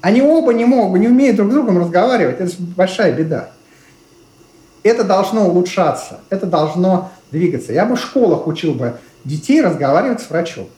Они 0.00 0.22
оба 0.22 0.52
не 0.52 0.64
могут, 0.64 1.00
не 1.00 1.08
умеют 1.08 1.36
друг 1.36 1.50
с 1.50 1.54
другом 1.54 1.78
разговаривать. 1.78 2.40
Это 2.40 2.52
большая 2.58 3.12
беда. 3.12 3.50
Это 4.82 5.04
должно 5.04 5.46
улучшаться, 5.48 6.20
это 6.30 6.46
должно 6.46 7.12
двигаться. 7.30 7.72
Я 7.72 7.84
бы 7.84 7.96
в 7.96 8.00
школах 8.00 8.46
учил 8.46 8.74
бы 8.74 8.94
детей 9.24 9.60
разговаривать 9.60 10.22
с 10.22 10.30
врачом. 10.30 10.68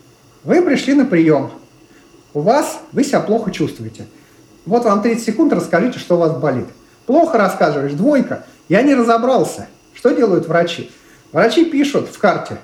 Вы 0.43 0.61
пришли 0.63 0.95
на 0.95 1.05
прием, 1.05 1.53
у 2.35 2.41
вас, 2.41 2.81
вы 2.93 3.05
себя 3.05 3.21
плохо 3.21 3.51
чувствуете. 3.51 4.07
Вот 4.65 4.85
вам 4.85 5.03
30 5.03 5.25
секунд, 5.25 5.53
расскажите, 5.53 5.99
что 5.99 6.17
у 6.17 6.19
вас 6.19 6.33
болит. 6.33 6.67
Плохо 7.07 7.39
рассказываешь, 7.39 7.93
двойка. 7.93 8.45
Я 8.69 8.83
не 8.83 8.95
разобрался. 8.95 9.69
Что 9.93 10.11
делают 10.11 10.49
врачи? 10.49 10.91
Врачи 11.33 11.65
пишут 11.65 12.09
в 12.09 12.19
карте. 12.19 12.59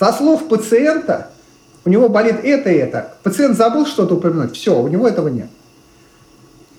Со 0.00 0.14
слов 0.14 0.48
пациента 0.48 1.28
у 1.84 1.90
него 1.90 2.08
болит 2.08 2.36
это 2.42 2.70
и 2.70 2.76
это. 2.76 3.12
Пациент 3.22 3.58
забыл 3.58 3.84
что-то 3.84 4.14
упомянуть. 4.14 4.56
Все, 4.56 4.80
у 4.80 4.88
него 4.88 5.06
этого 5.06 5.28
нет. 5.28 5.50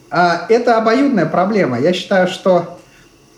А, 0.09 0.47
это 0.49 0.75
обоюдная 0.75 1.27
проблема. 1.27 1.79
Я 1.79 1.93
считаю, 1.93 2.27
что 2.27 2.79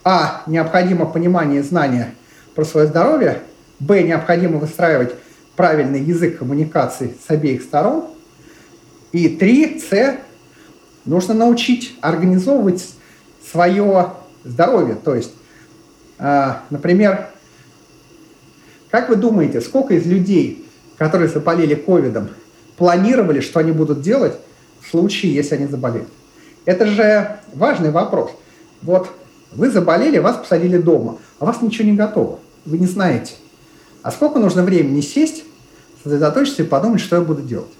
а. 0.05 0.43
необходимо 0.47 1.05
понимание 1.05 1.59
и 1.59 1.63
знание 1.63 2.15
про 2.55 2.63
свое 2.63 2.87
здоровье, 2.87 3.41
б. 3.79 4.03
необходимо 4.03 4.57
выстраивать 4.57 5.15
правильный 5.57 5.99
язык 5.99 6.39
коммуникации 6.39 7.17
с 7.27 7.29
обеих 7.29 7.61
сторон, 7.61 8.05
и 9.11 9.27
три, 9.27 9.81
с. 9.81 10.17
нужно 11.03 11.33
научить 11.33 11.97
организовывать 11.99 12.87
свое 13.51 14.13
здоровье. 14.45 14.95
То 14.95 15.13
есть, 15.13 15.33
а, 16.19 16.61
например, 16.69 17.32
как 18.93 19.09
вы 19.09 19.15
думаете, 19.15 19.59
сколько 19.59 19.95
из 19.95 20.05
людей, 20.05 20.67
которые 20.99 21.27
заболели 21.27 21.73
ковидом, 21.73 22.29
планировали, 22.77 23.39
что 23.39 23.59
они 23.59 23.71
будут 23.71 24.01
делать 24.01 24.35
в 24.81 24.87
случае, 24.91 25.33
если 25.33 25.55
они 25.55 25.65
заболеют? 25.65 26.09
Это 26.65 26.85
же 26.85 27.39
важный 27.55 27.89
вопрос. 27.89 28.29
Вот 28.83 29.09
вы 29.51 29.71
заболели, 29.71 30.19
вас 30.19 30.37
посадили 30.37 30.77
дома, 30.77 31.17
а 31.39 31.45
вас 31.45 31.63
ничего 31.63 31.89
не 31.89 31.95
готово. 31.95 32.37
Вы 32.65 32.77
не 32.77 32.85
знаете. 32.85 33.33
А 34.03 34.11
сколько 34.11 34.37
нужно 34.37 34.61
времени 34.61 35.01
сесть, 35.01 35.43
сосредоточиться 36.03 36.61
и 36.61 36.67
подумать, 36.67 37.01
что 37.01 37.15
я 37.15 37.23
буду 37.23 37.41
делать? 37.41 37.73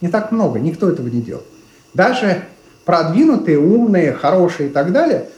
Не 0.00 0.08
так 0.08 0.32
много, 0.32 0.58
никто 0.58 0.90
этого 0.90 1.06
не 1.06 1.22
делает. 1.22 1.46
Даже 1.94 2.46
продвинутые, 2.84 3.60
умные, 3.60 4.12
хорошие 4.12 4.70
и 4.70 4.72
так 4.72 4.90
далее, 4.90 5.28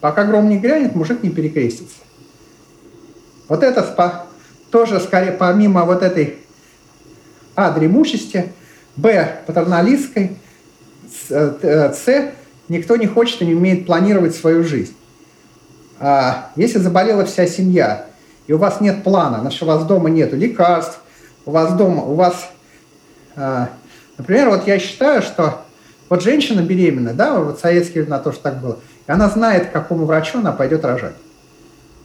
пока 0.00 0.24
гром 0.24 0.48
не 0.48 0.58
грянет, 0.58 0.94
мужик 0.94 1.22
не 1.22 1.28
перекрестится. 1.28 1.96
Вот 3.46 3.62
это 3.62 3.82
тоже 4.70 5.00
скорее 5.00 5.32
помимо 5.32 5.84
вот 5.84 6.02
этой 6.02 6.36
А, 7.56 7.72
дремучести, 7.72 8.52
Б, 8.96 9.42
патерналистской, 9.46 10.36
С, 11.30 11.30
э, 11.30 12.32
никто 12.68 12.96
не 12.96 13.06
хочет 13.06 13.42
и 13.42 13.46
не 13.46 13.54
умеет 13.54 13.86
планировать 13.86 14.34
свою 14.34 14.64
жизнь. 14.64 14.94
А 15.98 16.50
если 16.56 16.78
заболела 16.78 17.24
вся 17.26 17.46
семья, 17.46 18.06
и 18.46 18.52
у 18.52 18.58
вас 18.58 18.80
нет 18.80 19.04
плана, 19.04 19.40
значит, 19.40 19.62
у 19.62 19.66
вас 19.66 19.84
дома 19.84 20.08
нет 20.08 20.32
лекарств, 20.32 20.98
у 21.44 21.50
вас 21.50 21.74
дома, 21.74 22.02
у 22.04 22.14
вас... 22.14 22.48
А, 23.36 23.68
например, 24.16 24.50
вот 24.50 24.66
я 24.66 24.78
считаю, 24.78 25.22
что 25.22 25.62
вот 26.08 26.22
женщина 26.22 26.60
беременная, 26.60 27.14
да, 27.14 27.38
вот 27.38 27.58
в 27.58 27.60
советские 27.60 28.02
времена 28.02 28.18
тоже 28.18 28.38
так 28.38 28.60
было, 28.60 28.78
и 29.06 29.12
она 29.12 29.28
знает, 29.28 29.68
к 29.68 29.72
какому 29.72 30.06
врачу 30.06 30.38
она 30.38 30.52
пойдет 30.52 30.84
рожать. 30.84 31.14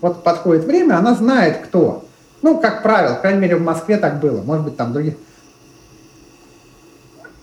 Вот 0.01 0.23
подходит 0.23 0.65
время, 0.65 0.97
она 0.97 1.15
знает, 1.15 1.65
кто. 1.65 2.05
Ну, 2.45 2.59
как 2.59 2.83
правило, 2.83 3.15
по 3.15 3.21
крайней 3.21 3.39
мере, 3.39 3.55
в 3.55 3.63
Москве 3.63 3.97
так 3.97 4.19
было, 4.19 4.43
может 4.43 4.63
быть, 4.63 4.77
там 4.77 4.93
другие. 4.93 5.17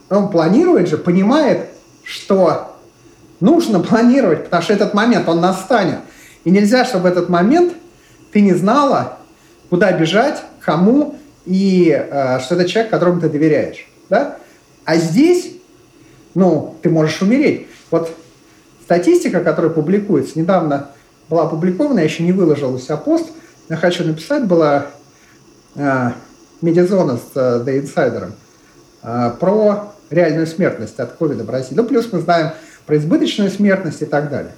Он 0.08 0.30
планирует 0.30 0.88
же, 0.88 0.96
понимает, 0.96 1.70
что 2.04 2.72
Нужно 3.40 3.80
планировать, 3.80 4.44
потому 4.44 4.62
что 4.62 4.72
этот 4.72 4.94
момент, 4.94 5.28
он 5.28 5.40
настанет. 5.40 5.98
И 6.44 6.50
нельзя, 6.52 6.84
чтобы 6.84 7.08
этот 7.08 7.28
момент 7.28 7.72
ты 8.30 8.40
не 8.40 8.52
знала, 8.52 9.18
куда 9.68 9.90
бежать, 9.90 10.40
кому, 10.60 11.16
и 11.44 11.90
э, 11.90 12.38
что 12.38 12.54
это 12.54 12.68
человек, 12.68 12.92
которому 12.92 13.20
ты 13.20 13.28
доверяешь. 13.28 13.90
Да? 14.08 14.36
А 14.84 14.94
здесь, 14.94 15.54
ну, 16.36 16.76
ты 16.82 16.90
можешь 16.90 17.20
умереть. 17.20 17.66
Вот 17.90 18.16
статистика, 18.84 19.40
которая 19.40 19.72
публикуется, 19.72 20.38
недавно 20.38 20.90
была 21.28 21.42
опубликована, 21.42 21.98
я 21.98 22.04
еще 22.04 22.22
не 22.22 22.30
выложил 22.30 22.72
у 22.72 22.78
себя 22.78 22.96
пост, 22.96 23.26
я 23.68 23.76
хочу 23.76 24.04
написать, 24.04 24.46
была 24.46 24.86
э, 25.74 26.10
медиазона 26.60 27.16
с 27.16 27.30
э, 27.34 27.64
The 27.64 27.82
Insider 27.82 28.32
э, 29.02 29.30
про 29.38 29.94
реальную 30.10 30.46
смертность 30.46 30.98
от 30.98 31.12
ковида 31.12 31.44
в 31.44 31.50
России. 31.50 31.74
Ну, 31.74 31.84
плюс 31.84 32.12
мы 32.12 32.20
знаем 32.20 32.52
про 32.86 32.96
избыточную 32.96 33.50
смертность 33.50 34.02
и 34.02 34.06
так 34.06 34.28
далее. 34.28 34.52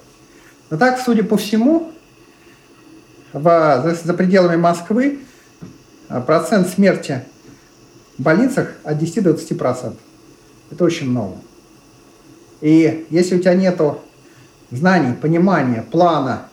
Но 0.69 0.77
так, 0.77 0.99
судя 0.99 1.23
по 1.23 1.37
всему, 1.37 1.91
в, 3.33 3.81
за, 3.83 3.95
за 3.95 4.13
пределами 4.13 4.55
Москвы 4.55 5.19
э, 6.09 6.21
процент 6.21 6.67
смерти 6.69 7.23
в 8.17 8.23
больницах 8.23 8.71
от 8.83 8.97
10 8.97 9.23
до 9.23 9.31
20%. 9.31 9.95
Это 10.71 10.83
очень 10.83 11.09
много. 11.09 11.35
И 12.61 13.05
если 13.09 13.35
у 13.35 13.39
тебя 13.39 13.53
нету 13.53 13.99
знаний, 14.71 15.13
понимания, 15.13 15.83
плана 15.83 16.47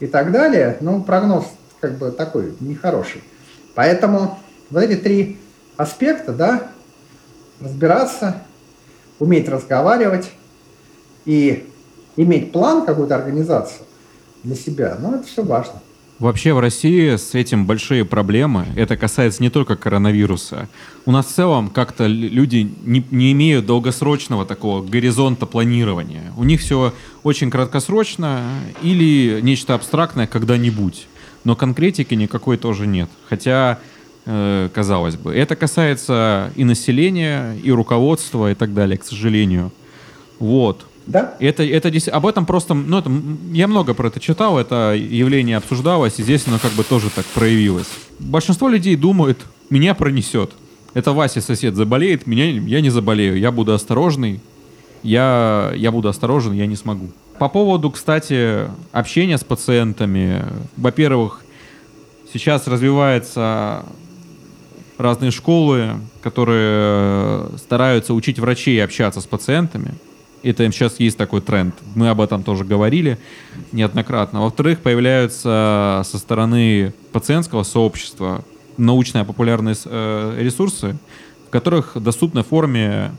и 0.00 0.06
так 0.06 0.32
далее, 0.32 0.78
ну, 0.80 1.02
прогноз 1.02 1.44
как 1.80 1.98
бы 1.98 2.10
такой 2.10 2.54
нехороший. 2.60 3.22
Поэтому 3.74 4.38
вот 4.70 4.82
эти 4.82 4.98
три 4.98 5.38
аспекта, 5.76 6.32
да, 6.32 6.70
разбираться, 7.60 8.42
уметь 9.18 9.48
разговаривать 9.48 10.30
и 11.24 11.68
иметь 12.16 12.52
план 12.52 12.84
какой-то 12.84 13.14
организации 13.14 13.82
для 14.42 14.54
себя, 14.54 14.96
ну, 15.00 15.14
это 15.14 15.26
все 15.26 15.42
важно. 15.42 15.80
Вообще 16.18 16.52
в 16.52 16.58
России 16.58 17.14
с 17.14 17.36
этим 17.36 17.64
большие 17.64 18.04
проблемы. 18.04 18.66
Это 18.74 18.96
касается 18.96 19.40
не 19.40 19.50
только 19.50 19.76
коронавируса. 19.76 20.68
У 21.06 21.12
нас 21.12 21.26
в 21.26 21.30
целом 21.32 21.70
как-то 21.70 22.06
люди 22.06 22.68
не, 22.84 23.06
не 23.12 23.30
имеют 23.30 23.66
долгосрочного 23.66 24.44
такого 24.44 24.84
горизонта 24.84 25.46
планирования. 25.46 26.32
У 26.36 26.42
них 26.42 26.60
все 26.60 26.92
очень 27.22 27.52
краткосрочно 27.52 28.42
или 28.82 29.38
нечто 29.42 29.74
абстрактное 29.74 30.26
когда-нибудь. 30.26 31.06
Но 31.44 31.56
конкретики 31.56 32.14
никакой 32.14 32.56
тоже 32.56 32.86
нет. 32.86 33.08
Хотя, 33.28 33.78
э, 34.26 34.68
казалось 34.74 35.16
бы, 35.16 35.34
это 35.34 35.56
касается 35.56 36.52
и 36.56 36.64
населения, 36.64 37.56
и 37.62 37.70
руководства, 37.70 38.50
и 38.50 38.54
так 38.54 38.74
далее, 38.74 38.98
к 38.98 39.04
сожалению. 39.04 39.72
Вот. 40.38 40.86
Да? 41.06 41.34
Это, 41.40 41.64
это 41.64 41.90
об 42.10 42.26
этом 42.26 42.44
просто, 42.44 42.74
ну, 42.74 42.98
это, 42.98 43.10
я 43.52 43.66
много 43.66 43.94
про 43.94 44.08
это 44.08 44.20
читал, 44.20 44.58
это 44.58 44.94
явление 44.94 45.56
обсуждалось, 45.56 46.18
и 46.18 46.22
здесь 46.22 46.46
оно 46.46 46.58
как 46.58 46.72
бы 46.72 46.84
тоже 46.84 47.08
так 47.08 47.24
проявилось. 47.24 47.88
Большинство 48.18 48.68
людей 48.68 48.94
думают, 48.94 49.38
меня 49.70 49.94
пронесет. 49.94 50.52
Это 50.92 51.12
Вася 51.12 51.40
сосед 51.40 51.76
заболеет, 51.76 52.26
меня, 52.26 52.50
я 52.50 52.82
не 52.82 52.90
заболею, 52.90 53.38
я 53.38 53.50
буду 53.52 53.72
осторожный, 53.72 54.40
я, 55.02 55.72
я 55.76 55.90
буду 55.92 56.08
осторожен, 56.08 56.52
я 56.52 56.66
не 56.66 56.76
смогу. 56.76 57.08
По 57.38 57.48
поводу, 57.48 57.90
кстати, 57.90 58.68
общения 58.92 59.38
с 59.38 59.44
пациентами, 59.44 60.44
во-первых, 60.76 61.42
сейчас 62.32 62.66
развиваются 62.66 63.84
разные 64.98 65.30
школы, 65.30 66.00
которые 66.20 67.56
стараются 67.58 68.12
учить 68.12 68.40
врачей 68.40 68.82
общаться 68.82 69.20
с 69.20 69.26
пациентами. 69.26 69.94
Это 70.42 70.70
сейчас 70.72 70.98
есть 70.98 71.16
такой 71.16 71.40
тренд. 71.40 71.74
Мы 71.94 72.08
об 72.08 72.20
этом 72.20 72.42
тоже 72.42 72.64
говорили 72.64 73.18
неоднократно. 73.72 74.40
Во-вторых, 74.42 74.80
появляются 74.80 76.02
со 76.04 76.18
стороны 76.18 76.92
пациентского 77.12 77.62
сообщества 77.62 78.44
научные 78.76 79.24
популярные 79.24 79.76
э, 79.84 80.36
ресурсы, 80.40 80.96
в 81.46 81.50
которых 81.50 81.96
в 81.96 82.00
доступной 82.00 82.44
форме 82.44 83.12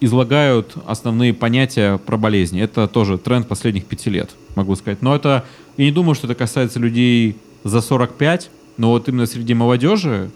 излагают 0.00 0.74
основные 0.86 1.34
понятия 1.34 1.98
про 1.98 2.16
болезни. 2.16 2.60
Это 2.60 2.86
тоже 2.86 3.18
тренд 3.18 3.48
последних 3.48 3.84
пяти 3.84 4.10
лет, 4.10 4.30
могу 4.54 4.76
сказать. 4.76 5.02
Но 5.02 5.14
это, 5.14 5.44
я 5.76 5.84
не 5.84 5.92
думаю, 5.92 6.14
что 6.14 6.26
это 6.26 6.34
касается 6.34 6.78
людей 6.78 7.36
за 7.64 7.80
45, 7.80 8.50
но 8.76 8.90
вот 8.90 9.08
именно 9.08 9.26
среди 9.26 9.54
молодежи 9.54 10.30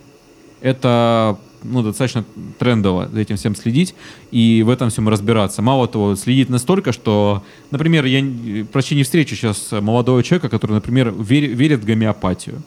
это 0.61 1.39
ну, 1.65 1.83
достаточно 1.83 2.25
трендово 2.59 3.09
за 3.13 3.21
этим 3.21 3.37
всем 3.37 3.55
следить 3.55 3.95
и 4.31 4.63
в 4.65 4.71
этом 4.71 4.91
всем 4.91 5.09
разбираться. 5.09 5.63
Мало 5.63 5.89
того, 5.89 6.17
следить 6.17 6.49
настолько, 6.49 6.93
что, 6.93 7.43
например, 7.71 8.05
я 8.05 8.65
почти 8.73 8.95
не 8.95 9.03
встречу 9.05 9.37
сейчас 9.37 9.71
молодого 9.73 10.23
человека, 10.23 10.49
который, 10.49 10.73
например, 10.73 11.13
верит 11.13 11.81
в 11.81 11.85
гомеопатию. 11.85 12.63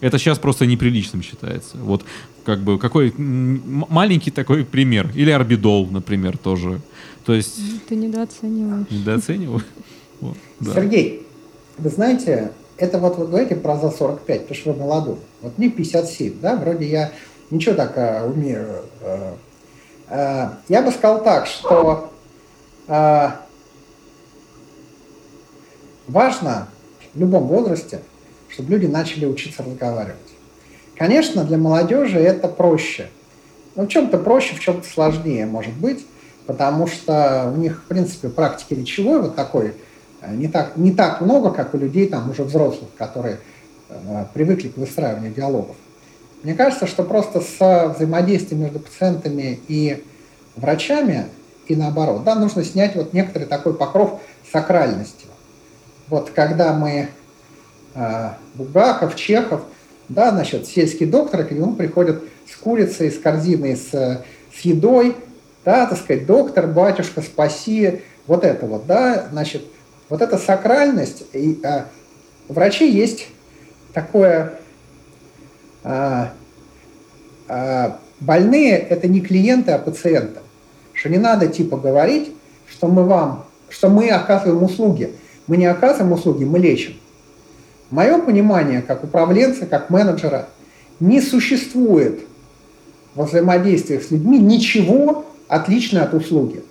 Это 0.00 0.18
сейчас 0.18 0.38
просто 0.38 0.66
неприличным 0.66 1.22
считается. 1.22 1.76
Вот 1.78 2.04
как 2.44 2.60
бы 2.60 2.78
какой 2.78 3.12
маленький 3.16 4.30
такой 4.30 4.64
пример. 4.64 5.10
Или 5.14 5.30
орбидол, 5.30 5.86
например, 5.90 6.38
тоже. 6.38 6.80
То 7.24 7.34
есть... 7.34 7.58
Ты 7.88 7.96
недооцениваешь. 7.96 8.90
Недооцениваю. 8.90 9.62
Вот, 10.20 10.36
да. 10.58 10.74
Сергей, 10.74 11.24
вы 11.76 11.90
знаете, 11.90 12.50
это 12.76 12.98
вот 12.98 13.18
вы 13.18 13.28
говорите 13.28 13.54
про 13.54 13.76
за 13.76 13.90
45, 13.92 14.40
потому 14.40 14.56
что 14.56 14.72
вы 14.72 14.80
молодой. 14.80 15.16
Вот 15.42 15.56
мне 15.58 15.70
57, 15.70 16.40
да, 16.40 16.56
вроде 16.56 16.88
я 16.88 17.12
ничего 17.50 17.76
так 17.76 17.96
а, 17.96 18.26
умею. 18.26 18.82
А, 19.00 19.36
а, 20.08 20.58
я 20.68 20.82
бы 20.82 20.90
сказал 20.90 21.22
так, 21.22 21.46
что 21.46 22.12
а, 22.88 23.42
важно 26.08 26.68
в 27.14 27.20
любом 27.20 27.46
возрасте, 27.46 28.00
чтобы 28.48 28.70
люди 28.70 28.86
начали 28.86 29.26
учиться 29.26 29.62
разговаривать. 29.62 30.16
Конечно, 30.96 31.44
для 31.44 31.58
молодежи 31.58 32.18
это 32.18 32.48
проще. 32.48 33.08
Но 33.76 33.84
в 33.84 33.88
чем-то 33.88 34.18
проще, 34.18 34.54
в 34.54 34.60
чем-то 34.60 34.88
сложнее, 34.88 35.46
может 35.46 35.74
быть, 35.74 36.04
потому 36.46 36.86
что 36.86 37.52
у 37.54 37.58
них, 37.58 37.82
в 37.84 37.88
принципе, 37.88 38.28
практики 38.28 38.74
речевой 38.74 39.22
вот 39.22 39.36
такой 39.36 39.74
не 40.26 40.48
так, 40.48 40.76
не 40.76 40.92
так 40.92 41.20
много, 41.20 41.50
как 41.50 41.74
у 41.74 41.78
людей 41.78 42.08
там 42.08 42.30
уже 42.30 42.42
взрослых, 42.42 42.90
которые 42.96 43.38
э, 43.88 44.24
привыкли 44.34 44.68
к 44.68 44.76
выстраиванию 44.76 45.32
диалогов. 45.32 45.76
Мне 46.42 46.54
кажется, 46.54 46.86
что 46.86 47.04
просто 47.04 47.40
с 47.40 47.94
взаимодействием 47.94 48.62
между 48.62 48.80
пациентами 48.80 49.60
и 49.68 50.04
врачами 50.56 51.26
и 51.66 51.76
наоборот, 51.76 52.24
да, 52.24 52.34
нужно 52.34 52.64
снять 52.64 52.96
вот 52.96 53.12
некоторый 53.12 53.44
такой 53.44 53.74
покров 53.74 54.20
сакральности. 54.50 55.26
Вот 56.08 56.30
когда 56.30 56.72
мы 56.72 57.10
э, 57.98 58.30
Булгаков, 58.54 59.16
Чехов, 59.16 59.62
да, 60.08 60.30
значит, 60.30 60.66
сельский 60.66 61.06
доктор, 61.06 61.44
к 61.44 61.50
нему 61.50 61.74
приходят 61.74 62.22
с 62.50 62.56
курицей, 62.56 63.10
с 63.10 63.18
корзиной, 63.18 63.76
с, 63.76 63.90
с 63.90 64.60
едой, 64.62 65.16
да, 65.64 65.86
так 65.86 65.98
сказать, 65.98 66.26
доктор, 66.26 66.66
батюшка, 66.66 67.20
спаси, 67.20 68.00
вот 68.26 68.44
это 68.44 68.66
вот, 68.66 68.86
да, 68.86 69.26
значит, 69.30 69.64
вот 70.08 70.22
эта 70.22 70.38
сакральность, 70.38 71.24
и, 71.34 71.60
а, 71.64 71.86
у 72.48 72.54
врачей 72.54 72.90
есть 72.90 73.26
такое 73.92 74.58
а, 75.84 76.32
а, 77.48 77.98
больные– 78.20 78.76
это 78.90 79.08
не 79.08 79.20
клиенты, 79.20 79.72
а 79.72 79.78
пациенты. 79.78 80.40
Что 80.92 81.08
не 81.08 81.18
надо 81.18 81.46
типа 81.46 81.76
говорить, 81.76 82.32
что 82.68 82.88
мы 82.88 83.04
вам, 83.04 83.46
что 83.68 83.88
мы 83.88 84.10
оказываем 84.10 84.62
услуги. 84.62 85.14
Мы 85.46 85.56
не 85.56 85.66
оказываем 85.66 86.12
услуги, 86.12 86.44
мы 86.44 86.58
лечим. 86.58 86.94
Мое 87.90 88.18
понимание, 88.18 88.82
как 88.82 89.04
управленца, 89.04 89.66
как 89.66 89.88
менеджера, 89.88 90.48
не 91.00 91.20
существует 91.20 92.20
во 93.14 93.24
взаимодействии 93.24 93.98
с 93.98 94.10
людьми 94.10 94.38
ничего 94.38 95.24
отличного 95.48 96.04
от 96.04 96.14
услуги. 96.14 96.62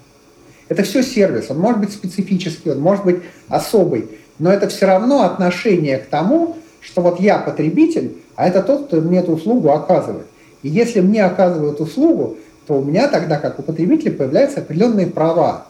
Это 0.70 0.84
все 0.84 1.01
сервис. 1.01 1.49
Он 1.49 1.59
может 1.59 1.80
быть 1.80 1.91
специфический, 1.91 2.72
он 2.72 2.82
может 2.82 3.03
быть 3.05 3.18
особый, 3.47 4.09
но 4.38 4.51
это 4.51 4.68
все 4.68 4.86
равно 4.86 5.24
отношение 5.24 5.97
к 5.97 6.07
тому, 6.07 6.57
что 6.82 7.01
вот 7.01 7.20
я 7.20 7.39
потребитель, 7.39 8.18
а 8.36 8.47
это 8.47 8.61
тот, 8.61 8.88
кто 8.88 9.01
мне 9.01 9.20
эту 9.20 9.34
услугу 9.34 9.72
оказывает. 9.72 10.28
И 10.61 10.70
если 10.70 11.01
мне 11.01 11.24
оказывают 11.24 11.80
услугу, 11.82 12.38
то 12.68 12.76
у 12.76 12.84
меня 12.84 13.07
тогда, 13.07 13.39
как 13.39 13.59
у 13.59 13.63
потребителя, 13.63 14.11
появляются 14.11 14.59
определенные 14.59 15.07
права 15.07 15.65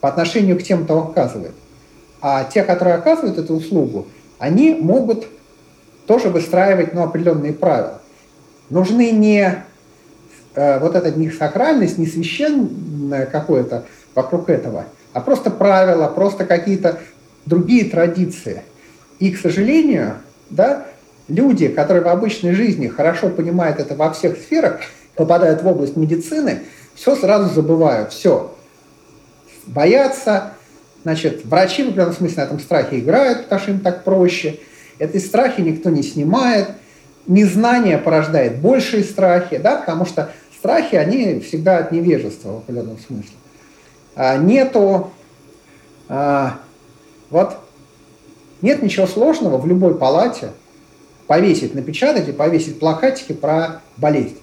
по 0.00 0.08
отношению 0.08 0.58
к 0.58 0.62
тем, 0.62 0.84
кто 0.84 0.98
оказывает. 0.98 1.52
А 2.20 2.44
те, 2.44 2.62
которые 2.62 2.94
оказывают 2.94 3.38
эту 3.38 3.54
услугу, 3.54 4.06
они 4.38 4.74
могут 4.74 5.26
тоже 6.06 6.30
выстраивать 6.30 6.94
ну, 6.94 7.02
определенные 7.02 7.52
правила. 7.52 8.00
Нужны 8.70 9.10
не 9.10 9.64
э, 10.54 10.78
вот 10.78 10.94
эта 10.94 11.10
не 11.10 11.30
сакральность, 11.30 11.98
не 11.98 12.06
священное 12.06 13.26
какое-то 13.26 13.84
вокруг 14.14 14.50
этого, 14.50 14.86
а 15.12 15.20
просто 15.20 15.50
правила, 15.50 16.08
просто 16.08 16.44
какие-то 16.44 16.98
другие 17.46 17.84
традиции. 17.90 18.62
И, 19.18 19.32
к 19.32 19.38
сожалению, 19.38 20.14
да, 20.50 20.86
люди, 21.28 21.68
которые 21.68 22.02
в 22.02 22.08
обычной 22.08 22.52
жизни 22.52 22.88
хорошо 22.88 23.28
понимают 23.28 23.78
это 23.78 23.94
во 23.94 24.12
всех 24.12 24.36
сферах, 24.36 24.80
попадают 25.14 25.62
в 25.62 25.66
область 25.66 25.96
медицины, 25.96 26.62
все 26.94 27.16
сразу 27.16 27.52
забывают, 27.52 28.12
все. 28.12 28.54
Боятся, 29.66 30.54
значит, 31.02 31.44
врачи 31.44 31.82
в 31.82 31.88
определенном 31.88 32.14
смысле 32.14 32.36
на 32.36 32.46
этом 32.46 32.60
страхе 32.60 32.98
играют, 32.98 33.44
потому 33.44 33.60
что 33.60 33.70
им 33.70 33.80
так 33.80 34.04
проще. 34.04 34.58
Эти 34.98 35.18
страхи 35.18 35.60
никто 35.60 35.90
не 35.90 36.02
снимает. 36.02 36.68
Незнание 37.26 37.98
порождает 37.98 38.60
большие 38.60 39.04
страхи, 39.04 39.58
да, 39.58 39.76
потому 39.76 40.06
что 40.06 40.32
страхи, 40.56 40.96
они 40.96 41.40
всегда 41.40 41.78
от 41.78 41.92
невежества 41.92 42.52
в 42.52 42.56
определенном 42.58 42.98
смысле. 42.98 43.32
А 44.16 44.36
нету 44.36 45.10
а, 46.08 46.58
вот 47.30 47.56
Нет 48.62 48.82
ничего 48.82 49.06
сложного 49.06 49.58
в 49.58 49.66
любой 49.66 49.96
палате 49.96 50.50
повесить, 51.26 51.74
напечатать 51.74 52.28
и 52.28 52.32
повесить 52.32 52.80
плакатики 52.80 53.32
про 53.32 53.82
болезнь. 53.96 54.38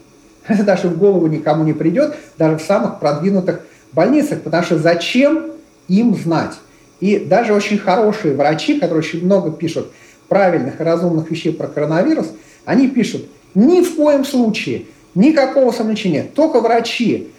Это 0.47 0.63
даже 0.65 0.87
в 0.87 0.97
голову 0.97 1.27
никому 1.27 1.63
не 1.63 1.73
придет, 1.73 2.15
даже 2.37 2.57
в 2.57 2.61
самых 2.61 2.99
продвинутых 2.99 3.61
больницах, 3.91 4.41
потому 4.41 4.63
что 4.63 4.77
зачем 4.77 5.54
им 5.87 6.15
знать? 6.15 6.53
И 6.99 7.19
даже 7.19 7.53
очень 7.53 7.77
хорошие 7.77 8.35
врачи, 8.35 8.79
которые 8.79 8.99
очень 8.99 9.25
много 9.25 9.51
пишут 9.51 9.91
правильных 10.27 10.79
и 10.79 10.83
разумных 10.83 11.29
вещей 11.29 11.51
про 11.53 11.67
коронавирус, 11.67 12.27
они 12.65 12.87
пишут, 12.87 13.25
ни 13.53 13.81
в 13.81 13.95
коем 13.95 14.25
случае, 14.25 14.85
никакого 15.13 15.71
самолечения, 15.71 16.25
только 16.33 16.61
врачи, 16.61 17.29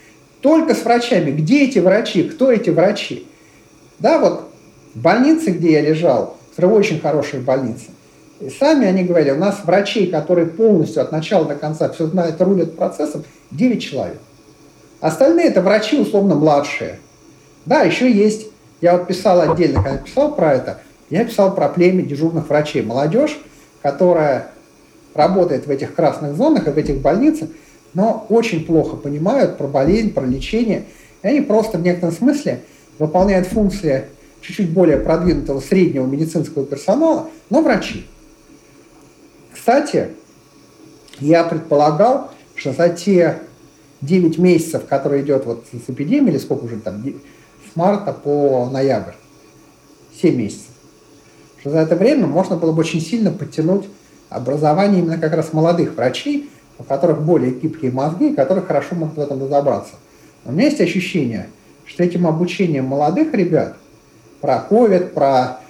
только 0.40 0.74
с 0.74 0.84
врачами. 0.84 1.30
Где 1.30 1.64
эти 1.64 1.78
врачи? 1.78 2.22
Кто 2.22 2.52
эти 2.52 2.70
врачи? 2.70 3.26
Да, 3.98 4.18
вот 4.18 4.48
в 4.94 5.00
больнице, 5.00 5.50
где 5.50 5.72
я 5.72 5.80
лежал, 5.80 6.36
в 6.56 6.72
очень 6.72 7.00
хорошей 7.00 7.40
больнице, 7.40 7.86
и 8.40 8.50
сами 8.50 8.86
они 8.86 9.04
говорили, 9.04 9.30
у 9.32 9.38
нас 9.38 9.60
врачей, 9.64 10.06
которые 10.08 10.46
полностью 10.46 11.02
от 11.02 11.12
начала 11.12 11.46
до 11.46 11.54
конца 11.54 11.88
все 11.90 12.06
знают, 12.06 12.40
рулят 12.40 12.76
процессом, 12.76 13.24
9 13.50 13.82
человек. 13.82 14.18
Остальные 15.00 15.46
это 15.46 15.62
врачи 15.62 15.98
условно 15.98 16.34
младшие. 16.34 16.98
Да, 17.66 17.82
еще 17.82 18.10
есть, 18.10 18.46
я 18.80 18.96
вот 18.96 19.08
писал 19.08 19.40
отдельно, 19.40 19.82
когда 19.82 19.98
писал 19.98 20.34
про 20.34 20.54
это, 20.54 20.80
я 21.10 21.24
писал 21.24 21.54
про 21.54 21.68
племя 21.68 22.02
дежурных 22.02 22.48
врачей. 22.48 22.82
Молодежь, 22.82 23.38
которая 23.82 24.48
работает 25.14 25.66
в 25.66 25.70
этих 25.70 25.94
красных 25.94 26.36
зонах 26.36 26.66
и 26.66 26.70
в 26.70 26.78
этих 26.78 27.00
больницах, 27.00 27.48
но 27.94 28.26
очень 28.28 28.64
плохо 28.64 28.96
понимают 28.96 29.58
про 29.58 29.66
болезнь, 29.66 30.12
про 30.12 30.24
лечение. 30.24 30.84
И 31.22 31.28
они 31.28 31.40
просто 31.40 31.78
в 31.78 31.82
некотором 31.82 32.14
смысле 32.14 32.62
выполняют 32.98 33.46
функции 33.48 34.06
чуть-чуть 34.42 34.70
более 34.70 34.98
продвинутого 34.98 35.60
среднего 35.60 36.06
медицинского 36.06 36.64
персонала, 36.64 37.28
но 37.50 37.62
врачи. 37.62 38.06
Кстати, 39.52 40.08
я 41.18 41.44
предполагал, 41.44 42.30
что 42.54 42.72
за 42.72 42.90
те 42.90 43.38
9 44.02 44.38
месяцев, 44.38 44.86
которые 44.86 45.22
идет 45.22 45.46
вот 45.46 45.64
с 45.72 45.90
эпидемией, 45.90 46.32
или 46.32 46.38
сколько 46.38 46.64
уже 46.64 46.76
там, 46.76 47.02
марта 47.76 48.12
по 48.12 48.68
ноябрь, 48.70 49.12
7 50.20 50.34
месяцев, 50.34 50.70
что 51.60 51.70
за 51.70 51.78
это 51.78 51.94
время 51.94 52.26
можно 52.26 52.56
было 52.56 52.72
бы 52.72 52.80
очень 52.80 53.00
сильно 53.00 53.30
подтянуть 53.30 53.84
образование 54.28 55.00
именно 55.00 55.18
как 55.18 55.34
раз 55.34 55.52
молодых 55.52 55.94
врачей, 55.94 56.50
у 56.78 56.82
которых 56.82 57.22
более 57.22 57.52
гибкие 57.52 57.92
мозги, 57.92 58.34
которые 58.34 58.64
хорошо 58.64 58.96
могут 58.96 59.16
в 59.16 59.20
этом 59.20 59.42
разобраться. 59.42 59.94
Но 60.44 60.52
у 60.52 60.54
меня 60.54 60.66
есть 60.66 60.80
ощущение, 60.80 61.48
что 61.84 62.02
этим 62.02 62.26
обучением 62.26 62.86
молодых 62.86 63.32
ребят 63.34 63.76
про 64.40 64.66
COVID, 64.68 65.08
про 65.10 65.60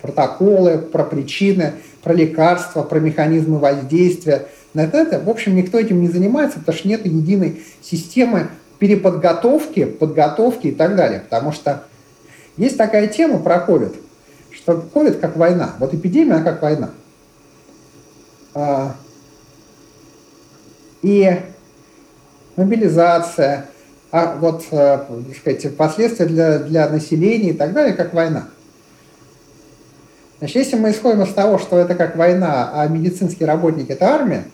протоколы, 0.00 0.78
про 0.78 1.04
причины, 1.04 1.74
про 2.02 2.14
лекарства, 2.14 2.82
про 2.82 3.00
механизмы 3.00 3.58
воздействия. 3.58 4.46
На 4.74 4.82
это, 4.82 5.20
в 5.20 5.28
общем, 5.28 5.56
никто 5.56 5.78
этим 5.78 6.00
не 6.00 6.08
занимается, 6.08 6.60
потому 6.60 6.78
что 6.78 6.88
нет 6.88 7.04
единой 7.04 7.62
системы 7.82 8.48
переподготовки, 8.78 9.84
подготовки 9.84 10.68
и 10.68 10.72
так 10.72 10.96
далее. 10.96 11.20
Потому 11.20 11.52
что 11.52 11.84
есть 12.56 12.76
такая 12.76 13.08
тема 13.08 13.38
про 13.38 13.64
COVID, 13.66 13.94
что 14.50 14.84
COVID 14.94 15.20
как 15.20 15.36
война. 15.36 15.74
Вот 15.78 15.94
эпидемия, 15.94 16.34
она 16.34 16.44
как 16.44 16.62
война. 16.62 16.90
А, 18.54 18.94
и 21.02 21.40
мобилизация, 22.56 23.66
а 24.10 24.36
вот, 24.36 24.64
э, 24.70 24.98
так 25.06 25.36
сказать, 25.36 25.76
последствия 25.76 26.26
для, 26.26 26.58
для 26.58 26.88
населения 26.88 27.50
и 27.50 27.56
так 27.56 27.72
далее, 27.72 27.94
как 27.94 28.14
война. 28.14 28.48
Значит, 30.38 30.56
если 30.56 30.76
мы 30.76 30.90
исходим 30.90 31.22
из 31.22 31.32
того, 31.34 31.58
что 31.58 31.78
это 31.78 31.94
как 31.94 32.16
война, 32.16 32.70
а 32.72 32.86
медицинский 32.88 33.44
работник– 33.44 33.88
это 33.90 34.06
армия, 34.06 34.44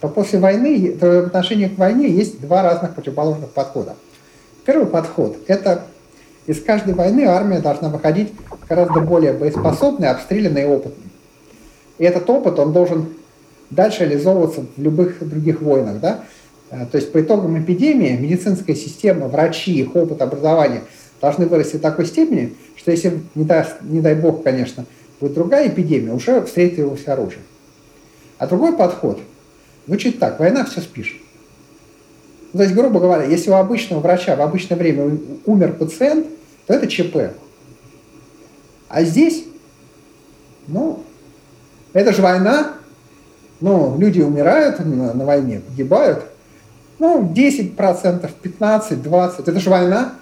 то 0.00 0.08
после 0.08 0.38
войны, 0.38 0.96
то 0.98 1.22
в 1.22 1.26
отношении 1.26 1.68
к 1.68 1.78
войне 1.78 2.08
есть 2.08 2.40
два 2.40 2.62
разных 2.62 2.94
противоположных 2.94 3.50
подхода. 3.50 3.94
Первый 4.64 4.86
подход– 4.86 5.36
это 5.46 5.82
из 6.46 6.62
каждой 6.62 6.94
войны 6.94 7.24
армия 7.24 7.60
должна 7.60 7.88
выходить 7.88 8.32
гораздо 8.68 9.00
более 9.00 9.32
боеспособной, 9.32 10.08
обстрелянной 10.08 10.62
и 10.62 10.66
опытной. 10.66 11.10
И 11.98 12.04
этот 12.04 12.28
опыт, 12.28 12.58
он 12.58 12.72
должен 12.72 13.14
дальше 13.70 14.04
реализовываться 14.04 14.64
в 14.76 14.80
любых 14.80 15.26
других 15.26 15.62
войнах. 15.62 16.00
Да? 16.00 16.24
Э, 16.70 16.86
то 16.90 16.98
есть 16.98 17.12
по 17.12 17.20
итогам 17.20 17.60
эпидемии 17.62 18.16
медицинская 18.16 18.76
система, 18.76 19.28
врачи, 19.28 19.72
их 19.72 19.94
опыт 19.96 20.22
образования 20.22 20.82
должны 21.20 21.46
вырасти 21.46 21.76
в 21.76 21.80
такой 21.80 22.06
степени, 22.06 22.54
что 22.76 22.90
если, 22.90 23.20
не 23.34 23.44
дай, 23.44 23.64
не 23.82 24.00
дай 24.00 24.14
бог, 24.14 24.42
конечно, 24.42 24.84
будет 25.20 25.34
другая 25.34 25.68
эпидемия, 25.68 26.12
уже 26.12 26.44
все 26.44 26.66
оружие. 27.06 27.40
А 28.38 28.46
другой 28.46 28.76
подход 28.76 29.20
звучит 29.86 30.18
так, 30.18 30.38
война 30.38 30.64
все 30.64 30.80
спишет. 30.80 31.18
То 32.52 32.62
есть, 32.62 32.74
грубо 32.74 33.00
говоря, 33.00 33.24
если 33.24 33.50
у 33.50 33.54
обычного 33.54 34.00
врача 34.00 34.36
в 34.36 34.40
обычное 34.40 34.78
время 34.78 35.18
умер 35.44 35.74
пациент, 35.74 36.26
то 36.66 36.74
это 36.74 36.86
ЧП. 36.86 37.32
А 38.88 39.02
здесь, 39.02 39.44
ну, 40.68 41.02
это 41.92 42.12
же 42.12 42.22
война, 42.22 42.74
ну, 43.60 43.96
люди 43.98 44.20
умирают 44.20 44.78
на, 44.78 45.14
на 45.14 45.24
войне, 45.24 45.60
погибают. 45.60 46.24
Ну, 47.00 47.22
10%, 47.34 47.76
15%, 47.76 49.02
20%. 49.02 49.34
Это 49.40 49.60
же 49.60 49.70
война. 49.70 50.14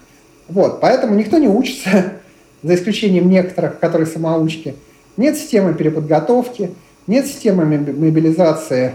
Вот, 0.48 0.80
поэтому 0.80 1.14
никто 1.14 1.38
не 1.38 1.48
учится, 1.48 2.14
за 2.62 2.74
исключением 2.74 3.28
некоторых, 3.28 3.78
которые 3.78 4.06
самоучки. 4.06 4.74
Нет 5.18 5.36
системы 5.36 5.74
переподготовки, 5.74 6.74
нет 7.06 7.26
системы 7.26 7.64
мобилизации 7.64 8.94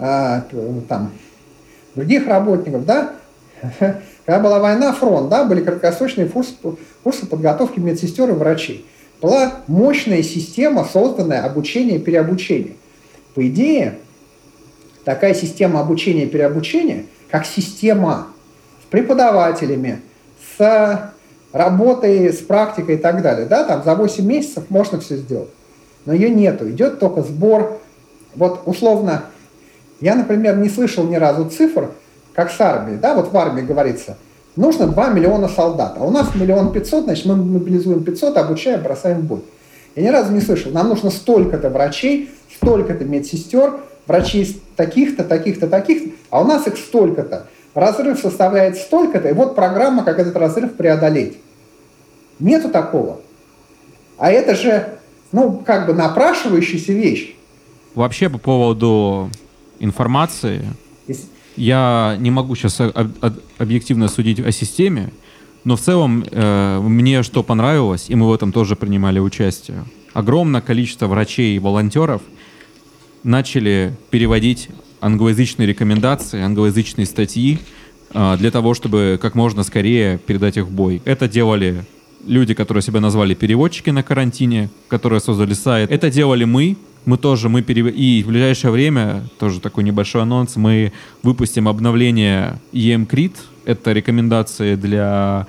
а, 0.00 0.46
там, 0.88 1.12
других 1.94 2.26
работников, 2.26 2.86
да. 2.86 3.12
Когда 4.24 4.40
была 4.40 4.58
война, 4.58 4.92
фронт, 4.94 5.28
да, 5.28 5.44
были 5.44 5.62
краткосрочные 5.62 6.26
курсы, 6.26 6.54
курсы 7.02 7.26
подготовки 7.26 7.78
медсестер 7.78 8.30
и 8.30 8.32
врачей. 8.32 8.86
Была 9.20 9.56
мощная 9.66 10.22
система, 10.22 10.84
созданная 10.90 11.44
обучение 11.44 11.96
и 11.96 12.00
переобучение. 12.00 12.76
По 13.34 13.46
идее, 13.46 13.98
такая 15.04 15.34
система 15.34 15.80
обучения 15.80 16.24
и 16.24 16.28
переобучения, 16.28 17.04
как 17.30 17.44
система 17.44 18.28
с 18.82 18.90
преподавателями, 18.90 20.00
с 20.56 21.12
работой, 21.52 22.32
с 22.32 22.38
практикой 22.38 22.94
и 22.94 22.98
так 22.98 23.20
далее, 23.20 23.46
да, 23.46 23.64
там 23.64 23.84
за 23.84 23.94
8 23.94 24.24
месяцев 24.24 24.64
можно 24.70 24.98
все 24.98 25.16
сделать. 25.16 25.50
Но 26.06 26.14
ее 26.14 26.30
нету, 26.30 26.70
идет 26.70 26.98
только 26.98 27.22
сбор. 27.22 27.80
Вот 28.34 28.62
условно, 28.64 29.24
я, 30.00 30.14
например, 30.14 30.56
не 30.56 30.68
слышал 30.68 31.04
ни 31.04 31.16
разу 31.16 31.48
цифр, 31.48 31.90
как 32.34 32.50
с 32.50 32.60
армией, 32.60 32.98
да, 32.98 33.14
вот 33.14 33.32
в 33.32 33.36
армии 33.36 33.62
говорится, 33.62 34.16
нужно 34.56 34.86
2 34.86 35.08
миллиона 35.10 35.48
солдат, 35.48 35.96
а 35.98 36.04
у 36.04 36.10
нас 36.10 36.34
миллион 36.34 36.72
пятьсот, 36.72 37.04
значит, 37.04 37.26
мы 37.26 37.36
мобилизуем 37.36 38.04
500, 38.04 38.36
обучаем, 38.36 38.82
бросаем 38.82 39.18
в 39.18 39.24
бой. 39.24 39.40
Я 39.96 40.04
ни 40.04 40.08
разу 40.08 40.32
не 40.32 40.40
слышал, 40.40 40.72
нам 40.72 40.88
нужно 40.88 41.10
столько-то 41.10 41.68
врачей, 41.68 42.30
столько-то 42.54 43.04
медсестер, 43.04 43.80
врачей 44.06 44.60
таких-то, 44.76 45.24
таких-то, 45.24 45.66
таких-то, 45.68 46.10
а 46.30 46.40
у 46.42 46.44
нас 46.44 46.66
их 46.66 46.76
столько-то. 46.76 47.46
Разрыв 47.74 48.18
составляет 48.18 48.76
столько-то, 48.76 49.28
и 49.28 49.32
вот 49.32 49.54
программа, 49.54 50.04
как 50.04 50.18
этот 50.18 50.36
разрыв 50.36 50.74
преодолеть. 50.74 51.38
Нету 52.38 52.68
такого. 52.68 53.20
А 54.18 54.30
это 54.30 54.54
же, 54.54 54.88
ну, 55.30 55.62
как 55.64 55.86
бы 55.86 55.94
напрашивающаяся 55.94 56.92
вещь. 56.92 57.36
Вообще 57.94 58.28
по 58.28 58.38
поводу 58.38 59.30
информации, 59.80 60.64
я 61.56 62.16
не 62.18 62.30
могу 62.30 62.54
сейчас 62.54 62.80
объективно 63.58 64.08
судить 64.08 64.38
о 64.38 64.52
системе, 64.52 65.12
но 65.64 65.76
в 65.76 65.80
целом 65.80 66.24
э, 66.30 66.80
мне 66.80 67.22
что 67.22 67.42
понравилось, 67.42 68.06
и 68.08 68.14
мы 68.14 68.28
в 68.28 68.32
этом 68.32 68.52
тоже 68.52 68.76
принимали 68.76 69.18
участие. 69.18 69.84
Огромное 70.14 70.60
количество 70.60 71.06
врачей 71.06 71.56
и 71.56 71.58
волонтеров– 71.58 72.22
начали 73.22 73.94
переводить 74.10 74.68
англоязычные 75.00 75.66
рекомендации, 75.66 76.40
англоязычные 76.40 77.06
статьи 77.06 77.58
а, 78.12 78.36
для 78.36 78.50
того, 78.50 78.74
чтобы 78.74 79.18
как 79.20 79.34
можно 79.34 79.62
скорее 79.62 80.18
передать 80.18 80.56
их 80.56 80.66
в 80.66 80.70
бой. 80.70 81.02
Это 81.04 81.28
делали 81.28 81.84
люди, 82.26 82.54
которые 82.54 82.82
себя 82.82 83.00
назвали 83.00 83.34
переводчики 83.34 83.90
на 83.90 84.02
карантине, 84.02 84.70
которые 84.88 85.20
создали 85.20 85.54
сайт. 85.54 85.90
Это 85.90 86.10
делали 86.10 86.44
мы. 86.44 86.76
Мы 87.04 87.16
тоже, 87.16 87.48
мы 87.48 87.62
перев... 87.62 87.86
И 87.94 88.22
в 88.22 88.28
ближайшее 88.28 88.70
время, 88.70 89.24
тоже 89.38 89.60
такой 89.60 89.84
небольшой 89.84 90.22
анонс, 90.22 90.56
мы 90.56 90.92
выпустим 91.22 91.68
обновление 91.68 92.58
EMCRIT. 92.72 93.36
Это 93.64 93.92
рекомендации 93.92 94.74
для 94.74 95.46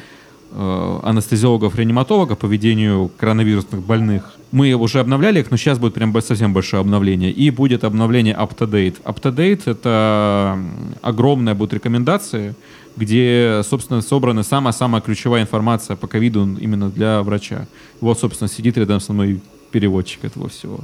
э, 0.52 1.00
анестезиологов-реаниматологов 1.04 2.38
по 2.38 2.46
ведению 2.46 3.12
коронавирусных 3.18 3.82
больных 3.82 4.38
мы 4.52 4.74
уже 4.74 5.00
обновляли 5.00 5.40
их, 5.40 5.50
но 5.50 5.58
сейчас 5.58 5.80
будет 5.80 5.94
прям 5.94 6.14
совсем 6.22 6.54
большое 6.54 6.82
обновление. 6.82 7.32
И 7.32 7.50
будет 7.50 7.84
обновление 7.84 8.36
up-to-date. 8.36 9.02
Up-to-date— 9.04 9.64
это 9.66 10.60
огромная 11.02 11.56
будет 11.56 11.74
рекомендации, 11.74 12.54
где, 12.98 13.62
собственно, 13.64 14.02
собрана 14.02 14.44
самая-самая 14.44 15.02
ключевая 15.02 15.44
информация 15.44 15.96
по 15.96 16.08
ковиду 16.08 16.58
именно 16.60 16.90
для 16.90 17.24
врача. 17.24 17.68
Вот, 18.02 18.20
собственно, 18.20 18.50
сидит 18.50 18.78
рядом 18.78 19.00
со 19.00 19.14
мной 19.14 19.40
переводчик 19.72 20.26
этого 20.26 20.50
всего. 20.50 20.82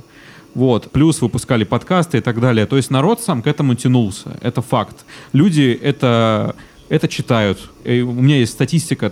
Вот. 0.54 0.91
Плюс 0.91 1.22
выпускали 1.22 1.64
подкасты 1.64 2.18
и 2.18 2.22
так 2.22 2.39
далее. 2.39 2.66
То 2.66 2.78
есть 2.78 2.91
народ 2.91 3.22
сам 3.22 3.41
к 3.41 3.48
этому 3.48 3.76
тянулся. 3.76 4.38
Это 4.41 4.62
факт. 4.62 5.06
Люди 5.34 5.78
это, 5.82 6.56
это 6.89 7.08
читают. 7.08 7.60
И 7.84 8.02
у 8.02 8.12
меня 8.12 8.38
есть 8.38 8.54
статистика 8.54 9.12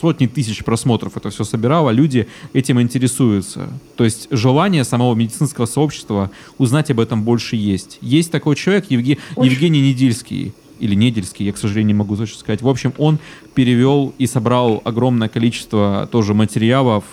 сотни 0.00 0.26
тысяч 0.26 0.64
просмотров 0.64 1.16
это 1.16 1.30
все 1.30 1.44
собирало, 1.44 1.90
люди 1.90 2.28
этим 2.52 2.80
интересуются. 2.80 3.68
То 3.96 4.04
есть 4.04 4.28
желание 4.30 4.84
самого 4.84 5.14
медицинского 5.14 5.66
сообщества 5.66 6.30
узнать 6.56 6.90
об 6.90 7.00
этом 7.00 7.22
больше 7.22 7.56
есть. 7.56 7.98
Есть 8.00 8.30
такой 8.30 8.56
человек, 8.56 8.86
Евге... 8.90 9.18
Евгений 9.36 9.80
Недельский, 9.80 10.52
или 10.78 10.94
Недельский, 10.94 11.44
я, 11.44 11.52
к 11.52 11.58
сожалению, 11.58 11.88
не 11.88 11.98
могу 11.98 12.16
точно 12.16 12.38
сказать. 12.38 12.62
В 12.62 12.68
общем, 12.68 12.92
он 12.98 13.18
перевел 13.54 14.14
и 14.18 14.26
собрал 14.26 14.80
огромное 14.84 15.28
количество 15.28 16.08
тоже 16.10 16.34
материалов, 16.34 17.04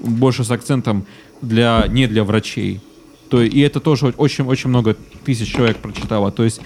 больше 0.00 0.44
с 0.44 0.50
акцентом 0.50 1.04
для, 1.42 1.84
не 1.88 2.06
для 2.06 2.24
врачей. 2.24 2.80
То, 3.28 3.42
и 3.42 3.60
это 3.60 3.80
тоже 3.80 4.14
очень-очень 4.16 4.70
много 4.70 4.96
тысяч 5.24 5.52
человек 5.52 5.78
прочитало. 5.78 6.30
То 6.30 6.44
есть 6.44 6.60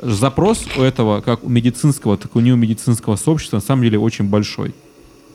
запрос 0.00 0.64
у 0.76 0.82
этого, 0.82 1.20
как 1.20 1.44
у 1.44 1.48
медицинского, 1.48 2.16
так 2.16 2.34
и 2.34 2.38
у 2.38 2.40
неомедицинского 2.40 3.16
сообщества, 3.16 3.56
на 3.56 3.62
самом 3.62 3.82
деле 3.82 3.98
очень 3.98 4.26
большой. 4.28 4.74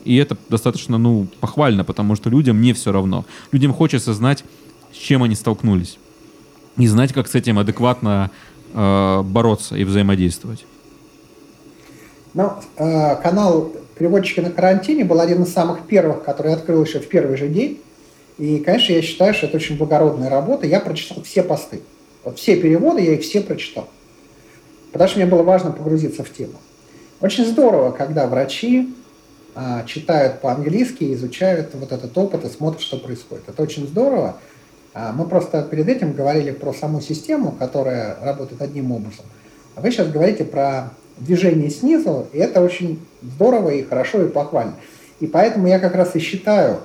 И 0.06 0.16
это 0.16 0.38
достаточно, 0.48 0.98
ну, 0.98 1.28
похвально, 1.40 1.84
потому 1.84 2.16
что 2.16 2.30
людям 2.30 2.62
не 2.62 2.74
все 2.74 2.92
равно. 2.92 3.26
Людям 3.52 3.74
хочется 3.74 4.14
знать, 4.14 4.44
с 4.94 4.98
чем 4.98 5.24
они 5.24 5.36
столкнулись. 5.36 5.98
И 6.78 6.88
знать, 6.88 7.12
как 7.12 7.28
с 7.28 7.36
этим 7.36 7.60
адекватно 7.60 8.32
э, 8.74 9.22
бороться 9.24 9.76
и 9.76 9.84
взаимодействовать. 9.84 10.66
Ну, 12.34 12.54
э, 12.78 13.16
канал 13.22 13.74
«Переводчики 13.98 14.40
на 14.40 14.52
карантине» 14.52 15.04
был 15.04 15.20
один 15.20 15.44
из 15.44 15.52
самых 15.52 15.82
первых, 15.82 16.24
который 16.24 16.54
открыл 16.54 16.84
еще 16.84 17.00
в 17.00 17.08
первый 17.10 17.38
же 17.38 17.50
день. 17.50 17.80
И, 18.40 18.60
конечно, 18.60 18.94
я 18.94 19.02
считаю, 19.02 19.34
что 19.34 19.48
это 19.48 19.58
очень 19.58 19.78
благородная 19.78 20.30
работа. 20.30 20.66
Я 20.66 20.80
прочитал 20.80 21.22
все 21.24 21.44
посты. 21.44 21.82
Вот 22.24 22.40
все 22.40 22.56
переводы, 22.56 23.02
я 23.02 23.14
их 23.14 23.22
все 23.22 23.42
прочитал. 23.42 23.90
Потому 24.94 25.10
что 25.10 25.20
мне 25.20 25.28
было 25.28 25.44
важно 25.44 25.72
погрузиться 25.72 26.24
в 26.24 26.32
тему. 26.32 26.54
Очень 27.20 27.46
здорово, 27.46 27.92
когда 27.92 28.28
врачи 28.28 28.96
а, 29.56 29.84
читают 29.84 30.40
по-английски, 30.40 31.14
изучают 31.14 31.72
вот 31.74 31.92
этот 31.92 32.18
опыт 32.18 32.46
и 32.46 32.50
смотрят, 32.50 32.82
что 32.82 32.98
происходит. 32.98 33.50
Это 33.50 33.62
очень 33.62 33.86
здорово. 33.86 34.38
А, 34.94 35.12
мы 35.12 35.28
просто 35.28 35.62
перед 35.64 35.90
этим 35.90 36.14
говорили 36.14 36.52
про 36.52 36.74
саму 36.74 37.02
систему, 37.02 37.52
которая 37.52 38.18
работает 38.22 38.62
одним 38.62 38.94
образом. 38.94 39.26
А 39.76 39.82
вы 39.82 39.92
сейчас 39.92 40.08
говорите 40.08 40.46
про 40.46 40.92
движение 41.18 41.70
снизу, 41.70 42.28
и 42.32 42.38
это 42.38 42.62
очень 42.62 43.06
здорово 43.22 43.72
и 43.72 43.84
хорошо 43.84 44.24
и 44.24 44.30
похвально. 44.30 44.76
И 45.20 45.28
поэтому 45.28 45.68
я 45.68 45.80
как 45.80 45.96
раз 45.96 46.16
и 46.16 46.20
считаю, 46.20 46.80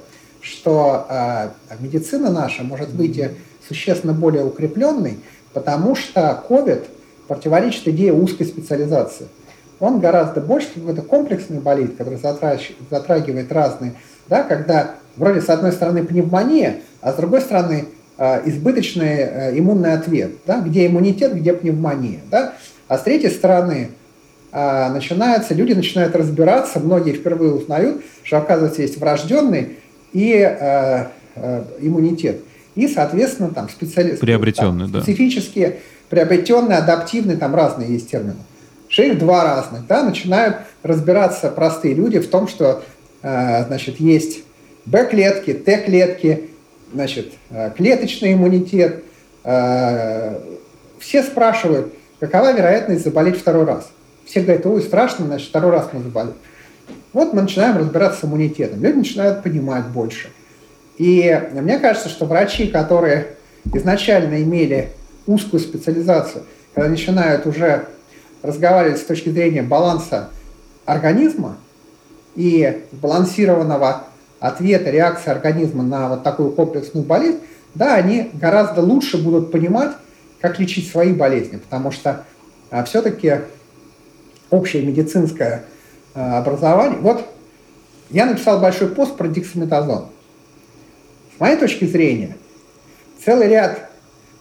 что 0.44 1.06
э, 1.08 1.48
медицина 1.80 2.30
наша 2.30 2.62
может 2.62 2.90
быть 2.90 3.20
существенно 3.66 4.12
более 4.12 4.44
укрепленной, 4.44 5.18
потому 5.54 5.94
что 5.94 6.44
COVID 6.48 6.84
противоречит 7.26 7.88
идее 7.88 8.12
узкой 8.12 8.44
специализации. 8.44 9.26
Он 9.80 10.00
гораздо 10.00 10.40
больше 10.40 10.68
какой-то 10.74 11.02
комплексный 11.02 11.60
болит, 11.60 11.96
который 11.96 12.18
затрагивает 12.18 13.50
разные, 13.50 13.94
да, 14.28 14.42
когда 14.42 14.96
вроде 15.16 15.40
с 15.40 15.48
одной 15.48 15.72
стороны 15.72 16.04
пневмония, 16.04 16.80
а 17.00 17.12
с 17.12 17.16
другой 17.16 17.40
стороны 17.40 17.86
э, 18.18 18.48
избыточный 18.48 19.16
э, 19.16 19.58
иммунный 19.58 19.94
ответ, 19.94 20.32
да, 20.46 20.60
где 20.60 20.86
иммунитет, 20.86 21.34
где 21.34 21.54
пневмония, 21.54 22.20
да, 22.30 22.54
а 22.86 22.98
с 22.98 23.02
третьей 23.02 23.30
стороны 23.30 23.90
э, 24.52 24.88
начинается, 24.90 25.54
люди 25.54 25.72
начинают 25.72 26.14
разбираться, 26.14 26.80
многие 26.80 27.12
впервые 27.12 27.54
узнают, 27.54 28.02
что 28.22 28.38
оказывается 28.38 28.82
есть 28.82 28.98
врожденный 28.98 29.78
и 30.14 30.32
э, 30.32 31.06
э, 31.36 31.64
иммунитет. 31.80 32.40
И, 32.74 32.88
соответственно, 32.88 33.50
там 33.50 33.68
специали... 33.68 34.16
приобретенный, 34.16 34.90
там, 34.90 35.02
специфические, 35.02 35.68
да. 35.68 35.76
приобретенные, 36.08 36.78
адаптивные, 36.78 37.36
там 37.36 37.54
разные 37.54 37.92
есть 37.92 38.10
термины 38.10 38.36
их 39.02 39.18
два 39.18 39.44
разных, 39.44 39.86
да, 39.86 40.02
начинают 40.02 40.58
разбираться 40.82 41.50
простые 41.50 41.94
люди 41.94 42.18
в 42.20 42.28
том, 42.28 42.46
что, 42.46 42.82
э, 43.22 43.64
значит, 43.66 43.98
есть 43.98 44.44
Б-клетки, 44.86 45.54
Т-клетки, 45.54 46.50
значит, 46.92 47.32
э, 47.50 47.70
клеточный 47.76 48.34
иммунитет. 48.34 49.02
Э, 49.44 50.38
все 50.98 51.22
спрашивают, 51.22 51.92
какова 52.20 52.52
вероятность 52.52 53.04
заболеть 53.04 53.38
второй 53.38 53.64
раз. 53.64 53.90
Все 54.24 54.40
говорят, 54.40 54.64
ой, 54.66 54.82
страшно, 54.82 55.26
значит, 55.26 55.48
второй 55.48 55.72
раз 55.72 55.88
мы 55.92 56.02
заболеем. 56.02 56.36
Вот 57.14 57.32
мы 57.32 57.42
начинаем 57.42 57.78
разбираться 57.78 58.20
с 58.20 58.24
иммунитетом. 58.24 58.82
Люди 58.82 58.96
начинают 58.98 59.44
понимать 59.44 59.86
больше. 59.86 60.30
И 60.98 61.48
мне 61.52 61.78
кажется, 61.78 62.08
что 62.08 62.26
врачи, 62.26 62.66
которые 62.66 63.36
изначально 63.72 64.42
имели 64.42 64.90
узкую 65.24 65.60
специализацию, 65.60 66.42
когда 66.74 66.90
начинают 66.90 67.46
уже 67.46 67.86
разговаривать 68.42 68.98
с 68.98 69.04
точки 69.04 69.28
зрения 69.28 69.62
баланса 69.62 70.30
организма 70.86 71.56
и 72.34 72.82
сбалансированного 72.90 74.02
ответа, 74.40 74.90
реакции 74.90 75.30
организма 75.30 75.84
на 75.84 76.08
вот 76.08 76.24
такую 76.24 76.50
комплексную 76.50 77.06
болезнь, 77.06 77.38
да, 77.76 77.94
они 77.94 78.30
гораздо 78.34 78.82
лучше 78.82 79.22
будут 79.22 79.52
понимать, 79.52 79.92
как 80.40 80.58
лечить 80.58 80.90
свои 80.90 81.12
болезни, 81.12 81.56
потому 81.58 81.92
что 81.92 82.24
а, 82.70 82.82
все-таки 82.84 83.36
общее 84.50 84.82
медицинское 84.82 85.64
а, 86.14 86.38
образование... 86.38 86.98
Вот 87.00 87.24
я 88.10 88.26
написал 88.26 88.60
большой 88.60 88.88
пост 88.88 89.16
про 89.16 89.28
дексаметазон. 89.28 90.06
С 91.36 91.40
моей 91.40 91.56
точки 91.56 91.84
зрения, 91.84 92.36
целый 93.24 93.48
ряд 93.48 93.90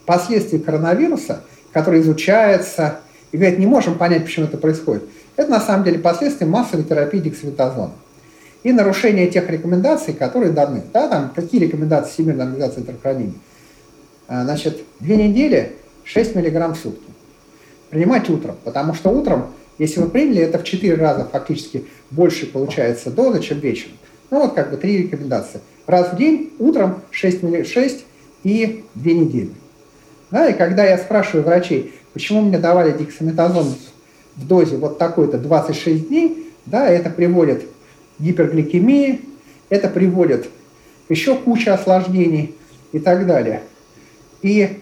последствий 0.05 0.59
коронавируса, 0.59 1.41
который 1.71 2.01
изучается, 2.01 2.99
и 3.31 3.37
говорят, 3.37 3.57
не 3.57 3.65
можем 3.65 3.97
понять, 3.97 4.25
почему 4.25 4.45
это 4.45 4.57
происходит. 4.57 5.03
Это 5.35 5.49
на 5.49 5.59
самом 5.59 5.83
деле 5.85 5.97
последствия 5.99 6.45
массовой 6.45 6.83
терапии 6.83 7.19
дексаметазона. 7.19 7.93
И 8.61 8.71
нарушение 8.71 9.27
тех 9.27 9.49
рекомендаций, 9.49 10.13
которые 10.13 10.51
даны. 10.51 10.83
Да, 10.93 11.07
там, 11.07 11.31
какие 11.35 11.61
рекомендации 11.61 12.11
Всемирной 12.11 12.45
организации 12.45 12.81
здравоохранения? 12.81 13.33
А, 14.27 14.43
значит, 14.43 14.81
две 14.99 15.17
недели 15.17 15.73
6 16.03 16.35
мг 16.35 16.73
в 16.73 16.75
сутки. 16.75 17.03
Принимать 17.89 18.29
утром, 18.29 18.55
потому 18.63 18.93
что 18.93 19.09
утром, 19.09 19.47
если 19.77 20.01
вы 20.01 20.09
приняли, 20.09 20.41
это 20.41 20.59
в 20.59 20.63
4 20.63 20.95
раза 20.95 21.25
фактически 21.25 21.85
больше 22.11 22.45
получается 22.45 23.11
доза, 23.11 23.41
чем 23.41 23.59
вечером. 23.59 23.93
Ну 24.29 24.41
вот 24.41 24.53
как 24.53 24.71
бы 24.71 24.77
три 24.77 25.03
рекомендации. 25.03 25.59
Раз 25.87 26.13
в 26.13 26.17
день, 26.17 26.53
утром 26.59 27.01
6, 27.11 27.67
6 27.67 28.05
и 28.43 28.83
2 28.95 29.11
недели. 29.11 29.51
Да, 30.31 30.47
и 30.47 30.53
когда 30.53 30.85
я 30.85 30.97
спрашиваю 30.97 31.45
врачей, 31.45 31.93
Почему 32.13 32.41
мне 32.41 32.59
давали 32.59 32.95
дексаметазон 32.95 33.73
в 34.35 34.47
дозе 34.47 34.77
вот 34.77 34.99
такой-то 34.99 35.39
26 35.39 36.07
дней, 36.07 36.51
да, 36.67 36.87
это 36.87 37.09
приводит 37.09 37.63
к 37.63 38.21
гипергликемии, 38.21 39.21
это 39.69 39.89
приводит 39.89 40.47
к 41.07 41.11
еще 41.11 41.35
куче 41.35 41.71
осложнений 41.71 42.55
и 42.91 42.99
так 42.99 43.25
далее. 43.25 43.63
И 44.43 44.79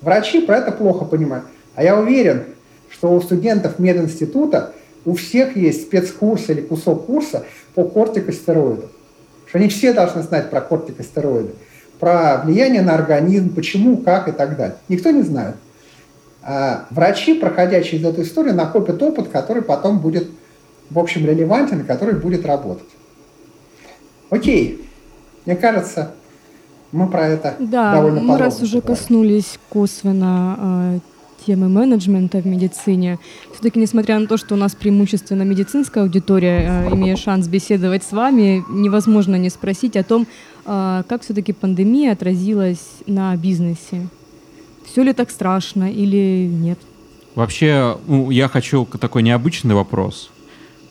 врачи 0.00 0.40
про 0.40 0.56
это 0.56 0.72
плохо 0.72 1.04
понимают. 1.04 1.44
А 1.74 1.84
я 1.84 1.98
уверен, 1.98 2.44
что 3.00 3.14
у 3.14 3.20
студентов 3.22 3.78
мединститута 3.78 4.74
у 5.06 5.14
всех 5.14 5.56
есть 5.56 5.84
спецкурс 5.84 6.50
или 6.50 6.60
кусок 6.60 7.06
курса 7.06 7.46
по 7.74 7.84
кортикостероидам. 7.84 8.90
Что 9.46 9.58
они 9.58 9.68
все 9.68 9.94
должны 9.94 10.22
знать 10.22 10.50
про 10.50 10.60
кортикостероиды, 10.60 11.54
про 11.98 12.42
влияние 12.44 12.82
на 12.82 12.94
организм, 12.94 13.54
почему, 13.54 13.96
как 13.96 14.28
и 14.28 14.32
так 14.32 14.54
далее. 14.58 14.76
Никто 14.90 15.10
не 15.12 15.22
знает. 15.22 15.56
А 16.42 16.88
врачи, 16.90 17.32
проходя 17.32 17.80
через 17.80 18.04
эту 18.04 18.20
историю, 18.20 18.54
накопят 18.54 19.02
опыт, 19.02 19.28
который 19.28 19.62
потом 19.62 20.00
будет, 20.00 20.28
в 20.90 20.98
общем, 20.98 21.24
релевантен, 21.24 21.86
который 21.86 22.16
будет 22.16 22.44
работать. 22.44 22.88
Окей, 24.28 24.86
мне 25.46 25.56
кажется, 25.56 26.12
мы 26.92 27.08
про 27.08 27.28
это 27.28 27.54
да, 27.58 27.94
довольно 27.94 28.20
мы 28.20 28.36
раз 28.36 28.60
уже 28.60 28.80
говорим. 28.80 28.94
коснулись 28.94 29.58
косвенно 29.70 31.00
э, 31.50 31.54
темы 31.54 31.68
менеджмента 31.68 32.38
в 32.38 32.46
медицине, 32.46 33.18
все-таки, 33.52 33.80
несмотря 33.80 34.18
на 34.18 34.26
то, 34.26 34.36
что 34.36 34.54
у 34.54 34.58
нас 34.58 34.74
преимущественно 34.74 35.42
медицинская 35.42 36.04
аудитория, 36.04 36.86
э, 36.86 36.94
имея 36.94 37.16
шанс 37.16 37.48
беседовать 37.48 38.02
с 38.04 38.12
вами, 38.12 38.64
невозможно 38.70 39.36
не 39.36 39.50
спросить 39.50 39.96
о 39.96 40.02
том, 40.04 40.26
э, 40.66 41.02
как 41.08 41.22
все-таки 41.22 41.52
пандемия 41.52 42.12
отразилась 42.12 42.86
на 43.06 43.36
бизнесе 43.36 44.08
все 44.90 45.02
ли 45.02 45.12
так 45.12 45.30
страшно 45.30 45.90
или 45.90 46.48
нет? 46.50 46.78
Вообще, 47.34 47.96
ну, 48.06 48.30
я 48.30 48.48
хочу 48.48 48.84
такой 48.84 49.22
необычный 49.22 49.74
вопрос. 49.74 50.30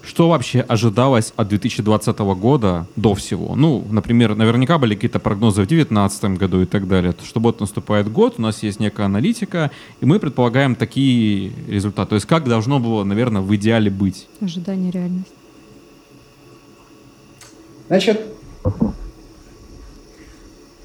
Что 0.02 0.30
вообще 0.30 0.62
ожидалось 0.62 1.34
от 1.36 1.50
2020 1.50 2.18
года 2.20 2.88
до 2.96 3.14
всего? 3.16 3.56
Ну, 3.56 3.86
например, 3.90 4.36
наверняка 4.36 4.78
были 4.78 4.96
какие-то 4.96 5.20
прогнозы 5.20 5.64
в 5.64 5.68
2019 5.68 6.38
году 6.38 6.62
и 6.62 6.66
так 6.66 6.88
далее. 6.88 7.14
Что 7.24 7.40
вот 7.40 7.60
наступает 7.60 8.12
год, 8.12 8.36
у 8.38 8.42
нас 8.42 8.64
есть 8.64 8.80
некая 8.80 9.06
аналитика, 9.06 9.72
и 10.00 10.06
мы 10.06 10.20
предполагаем 10.20 10.76
такие 10.76 11.52
результаты. 11.68 12.10
То 12.10 12.16
есть 12.16 12.28
как 12.28 12.46
должно 12.46 12.80
было, 12.80 13.04
наверное, 13.04 13.42
в 13.42 13.54
идеале 13.56 13.92
быть? 13.92 14.28
Ожидание 14.42 14.92
реальность. 14.92 15.34
Значит, 17.88 18.22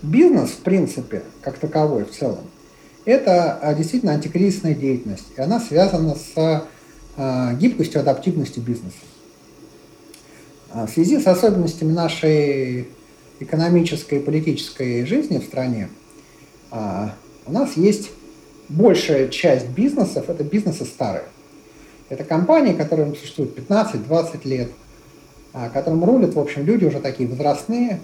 бизнес, 0.03 0.51
в 0.51 0.61
принципе, 0.61 1.23
как 1.41 1.59
таковой 1.59 2.05
в 2.05 2.11
целом, 2.11 2.45
это 3.05 3.59
а, 3.59 3.75
действительно 3.75 4.13
антикризисная 4.13 4.75
деятельность, 4.75 5.27
и 5.37 5.41
она 5.41 5.61
связана 5.61 6.15
с 6.15 6.65
гибкостью, 7.17 8.01
адаптивностью 8.01 8.63
бизнеса. 8.63 8.97
А, 10.73 10.87
в 10.87 10.91
связи 10.91 11.21
с 11.21 11.27
особенностями 11.27 11.93
нашей 11.93 12.89
экономической 13.41 14.19
и 14.19 14.23
политической 14.23 15.05
жизни 15.07 15.39
в 15.39 15.45
стране, 15.45 15.89
у 16.71 17.53
нас 17.53 17.77
есть 17.77 18.11
большая 18.69 19.29
часть 19.29 19.69
бизнесов, 19.69 20.29
это 20.29 20.43
бизнесы 20.43 20.85
старые. 20.85 21.25
Это 22.09 22.25
компании, 22.25 22.73
которые 22.73 23.15
существуют 23.15 23.57
15-20 23.59 24.49
лет, 24.49 24.71
которым 25.73 26.05
рулят, 26.05 26.35
в 26.35 26.41
общем, 26.41 26.65
люди 26.65 26.85
уже 26.85 27.01
такие 27.01 27.29
возрастные, 27.29 28.01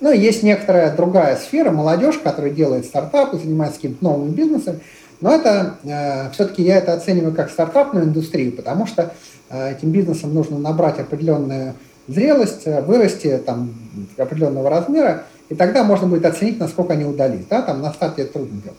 ну, 0.00 0.12
и 0.12 0.18
есть 0.18 0.42
некоторая 0.42 0.94
другая 0.94 1.36
сфера, 1.36 1.70
молодежь, 1.70 2.18
которая 2.18 2.50
делает 2.50 2.84
стартапы, 2.84 3.38
занимается 3.38 3.76
каким-то 3.76 4.04
новым 4.04 4.32
бизнесом. 4.32 4.80
Но 5.20 5.34
это 5.34 5.78
э, 5.84 6.30
все-таки 6.32 6.62
я 6.62 6.78
это 6.78 6.92
оцениваю 6.92 7.34
как 7.34 7.50
стартапную 7.50 8.06
индустрию, 8.06 8.52
потому 8.52 8.86
что 8.86 9.14
э, 9.50 9.72
этим 9.72 9.90
бизнесом 9.90 10.34
нужно 10.34 10.58
набрать 10.58 10.98
определенную 10.98 11.74
зрелость, 12.08 12.62
э, 12.66 12.82
вырасти 12.82 13.40
там 13.44 13.74
определенного 14.18 14.70
размера, 14.70 15.24
и 15.48 15.54
тогда 15.54 15.84
можно 15.84 16.06
будет 16.06 16.26
оценить, 16.26 16.58
насколько 16.58 16.94
они 16.94 17.04
удались. 17.04 17.46
Да? 17.48 17.62
Там 17.62 17.80
на 17.80 17.92
старте 17.92 18.22
это 18.22 18.34
трудно 18.34 18.60
делать. 18.60 18.78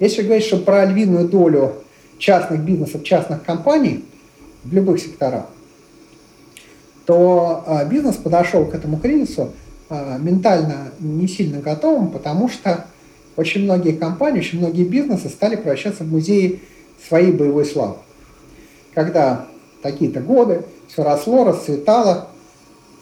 Если 0.00 0.22
говорить, 0.22 0.44
что 0.44 0.58
про 0.58 0.84
львиную 0.84 1.28
долю 1.28 1.74
частных 2.18 2.60
бизнесов, 2.60 3.02
частных 3.04 3.42
компаний 3.44 4.04
в 4.64 4.72
любых 4.72 5.00
секторах, 5.00 5.46
то 7.06 7.64
э, 7.66 7.88
бизнес 7.88 8.16
подошел 8.16 8.64
к 8.66 8.74
этому 8.74 8.98
кризису 8.98 9.52
а, 9.90 10.16
ментально 10.18 10.92
не 10.98 11.28
сильно 11.28 11.60
готовым, 11.60 12.10
потому 12.10 12.48
что 12.48 12.86
очень 13.36 13.64
многие 13.64 13.92
компании, 13.92 14.40
очень 14.40 14.58
многие 14.58 14.84
бизнесы 14.84 15.28
стали 15.28 15.56
превращаться 15.56 16.04
в 16.04 16.10
музеи 16.10 16.60
своей 17.08 17.32
боевой 17.32 17.64
славы. 17.64 17.96
Когда 18.94 19.46
такие-то 19.82 20.20
годы, 20.20 20.64
все 20.88 21.02
росло, 21.02 21.44
расцветало, 21.44 22.28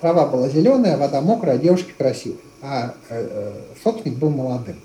трава 0.01 0.27
была 0.27 0.49
зеленая, 0.49 0.97
вода 0.97 1.21
мокрая, 1.21 1.59
девушки 1.59 1.93
красивые, 1.97 2.41
а 2.63 2.95
э, 3.09 3.29
э, 3.31 3.53
собственник 3.83 4.19
был 4.19 4.31
молодым. 4.31 4.77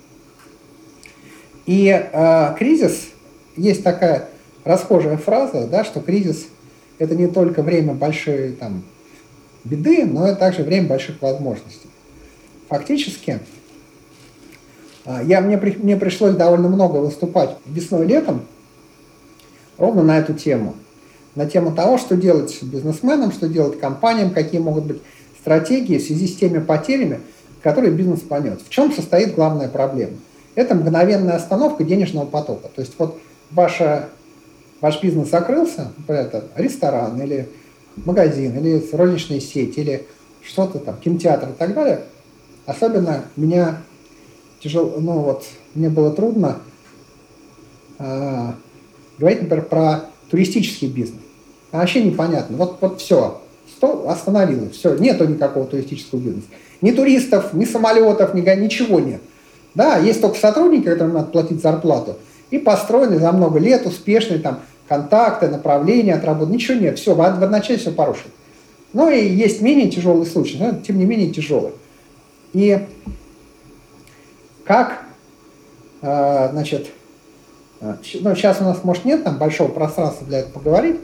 И 1.65 1.87
э, 1.89 2.55
кризис, 2.57 3.07
есть 3.55 3.83
такая 3.83 4.29
расхожая 4.63 5.17
фраза, 5.17 5.67
да, 5.67 5.83
что 5.83 6.01
кризис– 6.01 6.47
это 6.99 7.15
не 7.15 7.27
только 7.27 7.61
время 7.63 7.93
большой 7.93 8.51
там, 8.53 8.83
беды, 9.63 10.05
но 10.05 10.27
это 10.27 10.39
также 10.39 10.63
время 10.63 10.87
больших 10.87 11.21
возможностей. 11.21 11.89
Фактически, 12.69 13.39
я, 15.25 15.41
мне, 15.41 15.57
мне 15.57 15.95
пришлось 15.95 16.35
довольно 16.35 16.67
много 16.67 16.97
выступать 16.97 17.57
весной 17.65 18.05
и 18.05 18.07
летом 18.07 18.41
ровно 19.77 20.03
на 20.03 20.19
эту 20.19 20.33
тему. 20.33 20.75
На 21.35 21.45
тему 21.45 21.71
того, 21.71 21.97
что 21.97 22.17
делать 22.17 22.57
бизнесменам, 22.61 23.31
что 23.31 23.47
делать 23.47 23.79
компаниям, 23.79 24.31
какие 24.31 24.59
могут 24.59 24.85
быть 24.85 25.01
стратегии 25.39 25.97
в 25.97 26.03
связи 26.03 26.27
с 26.27 26.35
теми 26.35 26.59
потерями, 26.59 27.21
которые 27.61 27.93
бизнес 27.93 28.21
понес. 28.21 28.59
В 28.67 28.69
чем 28.69 28.91
состоит 28.91 29.35
главная 29.35 29.69
проблема? 29.69 30.17
Это 30.55 30.75
мгновенная 30.75 31.35
остановка 31.35 31.83
денежного 31.83 32.25
потока. 32.25 32.69
То 32.75 32.81
есть 32.81 32.93
вот 32.97 33.19
ваша, 33.51 34.09
ваш 34.81 35.01
бизнес 35.01 35.29
закрылся, 35.29 35.91
это 36.07 36.45
ресторан 36.55 37.21
или 37.21 37.47
магазин, 37.95 38.57
или 38.57 38.83
розничная 38.91 39.39
сеть, 39.39 39.77
или 39.77 40.07
что-то 40.41 40.79
там, 40.79 40.97
кинотеатр 40.97 41.49
и 41.49 41.53
так 41.53 41.73
далее, 41.73 42.01
особенно 42.65 43.25
меня 43.35 43.81
тяжело, 44.61 44.95
ну 44.99 45.19
вот, 45.19 45.45
мне 45.75 45.89
было 45.89 46.11
трудно 46.11 46.59
э, 47.99 48.51
говорить, 49.17 49.41
например, 49.43 49.65
про 49.65 50.05
туристический 50.29 50.87
бизнес. 50.87 51.21
А 51.71 51.79
вообще 51.79 52.03
непонятно. 52.03 52.57
Вот, 52.57 52.77
вот 52.81 53.01
все, 53.01 53.41
что 53.67 54.09
остановилось, 54.09 54.75
все, 54.75 54.95
нету 54.97 55.27
никакого 55.27 55.65
туристического 55.65 56.19
бизнеса. 56.19 56.47
Ни 56.81 56.91
туристов, 56.91 57.53
ни 57.53 57.65
самолетов, 57.65 58.33
ни, 58.33 58.41
ничего 58.41 58.99
нет. 58.99 59.21
Да, 59.75 59.97
есть 59.97 60.21
только 60.21 60.37
сотрудники, 60.37 60.85
которым 60.85 61.13
надо 61.13 61.27
платить 61.27 61.61
зарплату, 61.61 62.17
и 62.49 62.57
построены 62.57 63.19
за 63.19 63.31
много 63.31 63.59
лет 63.59 63.85
успешные 63.85 64.39
там 64.39 64.61
контакты, 64.87 65.49
направления 65.49 66.15
от 66.15 66.23
работы, 66.23 66.51
ничего 66.51 66.77
нет, 66.77 66.97
все, 66.97 67.13
в, 67.13 67.21
одночасье 67.21 67.77
все 67.77 67.91
порушено. 67.91 68.31
Ну 68.93 69.09
и 69.09 69.27
есть 69.27 69.61
менее 69.61 69.89
тяжелый 69.89 70.25
случай, 70.25 70.57
но 70.59 70.73
тем 70.79 70.97
не 70.97 71.05
менее 71.05 71.29
тяжелый. 71.29 71.73
И 72.53 72.79
как, 74.67 75.01
э, 76.01 76.49
значит, 76.51 76.87
э, 77.79 77.95
ну, 78.19 78.35
сейчас 78.35 78.59
у 78.59 78.65
нас, 78.65 78.83
может, 78.83 79.05
нет 79.05 79.23
там 79.23 79.37
большого 79.37 79.69
пространства 79.69 80.27
для 80.27 80.39
этого 80.39 80.51
поговорить, 80.53 80.99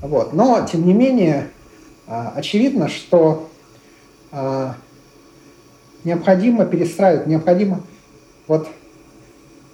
вот, 0.00 0.32
но, 0.32 0.64
тем 0.70 0.86
не 0.86 0.94
менее, 0.94 1.50
э, 2.06 2.24
очевидно, 2.34 2.88
что 2.88 3.48
необходимо 6.04 6.66
перестраивать, 6.66 7.26
необходимо, 7.26 7.80
вот, 8.46 8.68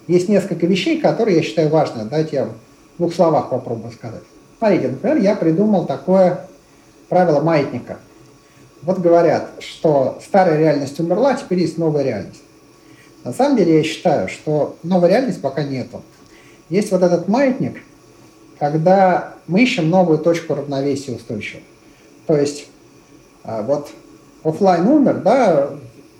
есть 0.07 0.29
несколько 0.29 0.65
вещей, 0.65 1.01
которые 1.01 1.35
я 1.35 1.43
считаю 1.43 1.69
важными. 1.69 2.07
Давайте 2.07 2.35
я 2.37 2.45
в 2.45 2.53
двух 2.97 3.13
словах 3.13 3.49
попробую 3.49 3.91
сказать. 3.91 4.21
Смотрите, 4.57 4.87
например, 4.87 5.17
я 5.17 5.35
придумал 5.35 5.85
такое 5.85 6.47
правило 7.09 7.41
маятника. 7.41 7.97
Вот 8.81 8.99
говорят, 8.99 9.49
что 9.59 10.17
старая 10.25 10.57
реальность 10.57 10.97
умерла, 11.01 11.33
теперь 11.33 11.59
есть 11.59 11.77
новая 11.77 12.03
реальность. 12.03 12.44
На 13.25 13.33
самом 13.33 13.57
деле 13.57 13.77
я 13.77 13.83
считаю, 13.83 14.29
что 14.29 14.77
новой 14.83 15.09
реальности 15.09 15.41
пока 15.41 15.63
нету. 15.63 16.03
Есть 16.69 16.91
вот 16.91 17.01
этот 17.01 17.27
маятник, 17.27 17.81
когда 18.59 19.33
мы 19.47 19.63
ищем 19.63 19.89
новую 19.89 20.19
точку 20.19 20.53
равновесия 20.53 21.13
устойчивого. 21.13 21.63
То 22.27 22.37
есть 22.37 22.67
а, 23.43 23.63
вот 23.63 23.89
офлайн 24.43 24.87
умер, 24.87 25.21
да, 25.23 25.71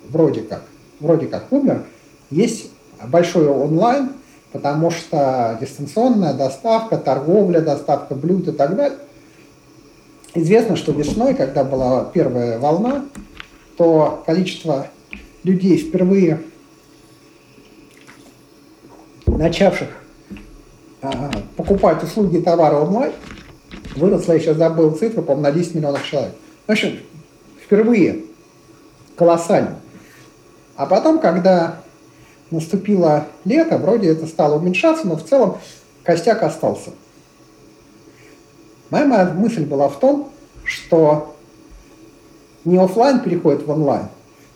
вроде 0.08 0.42
как, 0.42 0.64
вроде 0.98 1.28
как 1.28 1.52
умер, 1.52 1.84
есть 2.30 2.70
большой 3.06 3.46
онлайн, 3.46 4.10
потому 4.50 4.90
что 4.90 5.56
дистанционная 5.60 6.34
доставка, 6.34 6.98
торговля, 6.98 7.60
доставка 7.60 8.16
блюд 8.16 8.48
и 8.48 8.52
так 8.52 8.74
далее. 8.74 8.98
Известно, 10.34 10.74
что 10.74 10.90
весной, 10.90 11.34
когда 11.34 11.62
была 11.62 12.04
первая 12.06 12.58
волна, 12.58 13.04
то 13.76 14.24
количество 14.26 14.88
людей 15.44 15.78
впервые 15.78 16.40
начавших 19.36 19.88
а, 21.02 21.30
покупать 21.56 22.02
услуги 22.02 22.38
и 22.38 22.42
товары 22.42 22.76
онлайн, 22.76 23.12
выросло, 23.94 24.32
я 24.32 24.40
сейчас 24.40 24.56
забыл 24.56 24.92
цифру, 24.92 25.22
по-моему, 25.22 25.42
на 25.42 25.52
10 25.52 25.74
миллионов 25.74 26.04
человек. 26.04 26.32
В 26.66 26.72
общем, 26.72 26.98
впервые 27.64 28.24
колоссально. 29.16 29.76
А 30.76 30.86
потом, 30.86 31.18
когда 31.18 31.80
наступило 32.50 33.26
лето, 33.44 33.78
вроде 33.78 34.10
это 34.10 34.26
стало 34.26 34.58
уменьшаться, 34.58 35.06
но 35.06 35.16
в 35.16 35.24
целом 35.24 35.58
костяк 36.02 36.42
остался. 36.42 36.90
Моя, 38.90 39.04
моя 39.04 39.24
мысль 39.26 39.64
была 39.64 39.88
в 39.88 39.98
том, 39.98 40.30
что 40.64 41.34
не 42.64 42.76
офлайн 42.78 43.20
переходит 43.20 43.66
в 43.66 43.70
онлайн, 43.70 44.08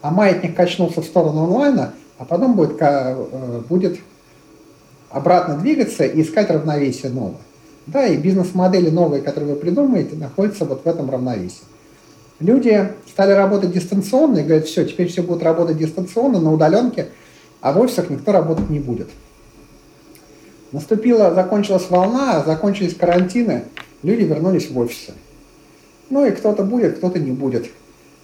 а 0.03 0.11
маятник 0.11 0.57
качнулся 0.57 1.01
в 1.01 1.05
сторону 1.05 1.45
онлайна, 1.45 1.95
а 2.19 2.25
потом 2.25 2.55
будет, 2.55 2.77
э, 2.81 3.61
будет 3.69 3.99
обратно 5.11 5.57
двигаться 5.57 6.05
и 6.05 6.23
искать 6.23 6.51
равновесие 6.51 7.13
новое. 7.13 7.41
Да, 7.87 8.07
и 8.07 8.17
бизнес-модели 8.17 8.91
новые, 8.91 9.23
которые 9.23 9.55
вы 9.55 9.61
придумаете, 9.61 10.17
находятся 10.17 10.65
вот 10.65 10.85
в 10.85 10.89
этом 10.89 11.11
равновесии. 11.11 11.63
Люди 12.39 12.93
стали 13.09 13.33
работать 13.33 13.73
дистанционно 13.73 14.39
и 14.39 14.45
говорят, 14.45 14.67
все, 14.67 14.85
теперь 14.85 15.09
все 15.09 15.23
будут 15.23 15.43
работать 15.43 15.77
дистанционно, 15.79 16.41
на 16.41 16.53
удаленке– 16.53 17.09
а 17.61 17.73
в 17.73 17.79
офисах 17.79 18.11
никто 18.11 18.33
работать 18.33 18.71
не 18.71 18.81
будет. 18.81 19.09
Наступила, 20.73 21.35
закончилась 21.35 21.91
волна, 21.91 22.43
закончились 22.45 22.95
карантины, 22.95 23.65
люди 24.03 24.23
вернулись 24.23 24.71
в 24.71 24.79
офисы. 24.79 25.13
Ну 26.09 26.25
и 26.25 26.31
кто-то 26.31 26.65
будет, 26.65 26.99
кто-то 26.99 27.19
не 27.19 27.33
будет. 27.33 27.67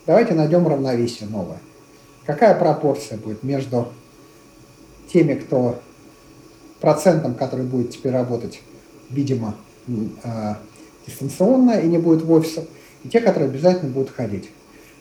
Давайте 0.07 0.35
найдем 0.35 0.67
равновесие 0.67 1.29
новое. 1.29 1.59
Какая 2.25 2.55
пропорция 2.55 3.19
будет 3.19 3.43
между 3.43 3.89
теми, 5.13 5.35
кто 5.35 5.81
процентом, 6.81 7.35
который 7.35 7.65
будет 7.65 7.91
теперь 7.91 8.13
работать, 8.13 8.61
видимо, 9.11 9.55
э, 9.89 10.55
дистанционно 11.07 11.81
и 11.81 11.87
не 11.87 11.99
будет 11.99 12.23
в 12.23 12.31
офисах, 12.33 12.65
и 13.05 13.09
те, 13.09 13.21
которые 13.21 13.49
обязательно 13.49 13.91
будут 13.91 14.11
ходить. 14.11 14.51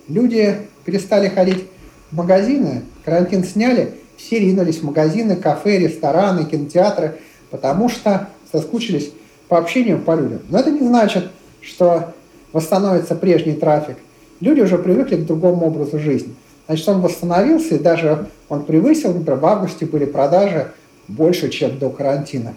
Люди 0.08 0.58
перестали 0.86 1.30
ходить 1.30 1.66
в 2.12 2.16
магазины, 2.16 2.84
карантин 3.04 3.44
сняли, 3.44 3.96
все 4.18 4.40
ринулись 4.40 4.78
в 4.78 4.84
магазины, 4.84 5.36
кафе, 5.36 5.80
рестораны, 5.80 6.46
кинотеатры, 6.46 7.18
потому 7.50 7.90
что 7.90 8.30
соскучились 8.52 9.12
по 9.48 9.58
общению 9.58 10.00
по 10.00 10.16
людям. 10.16 10.40
Но 10.50 10.60
это 10.60 10.72
не 10.72 10.88
значит, 10.88 11.32
что 11.62 12.14
восстановится 12.54 13.16
прежний 13.16 13.54
трафик. 13.54 13.98
Люди 14.40 14.62
уже 14.62 14.78
привыкли 14.78 15.18
к 15.18 15.26
другому 15.26 15.66
образу 15.66 16.00
жизни. 16.00 16.34
Значит, 16.68 16.90
он 16.90 17.02
восстановился, 17.02 17.76
и 17.76 17.80
даже 17.80 18.28
он 18.50 18.66
превысил, 18.66 19.14
например, 19.14 19.40
в 19.40 19.46
августе 19.46 19.86
были 19.86 20.06
продажи 20.06 20.72
больше, 21.08 21.50
чем 21.50 21.78
до 21.78 21.90
карантина, 21.90 22.54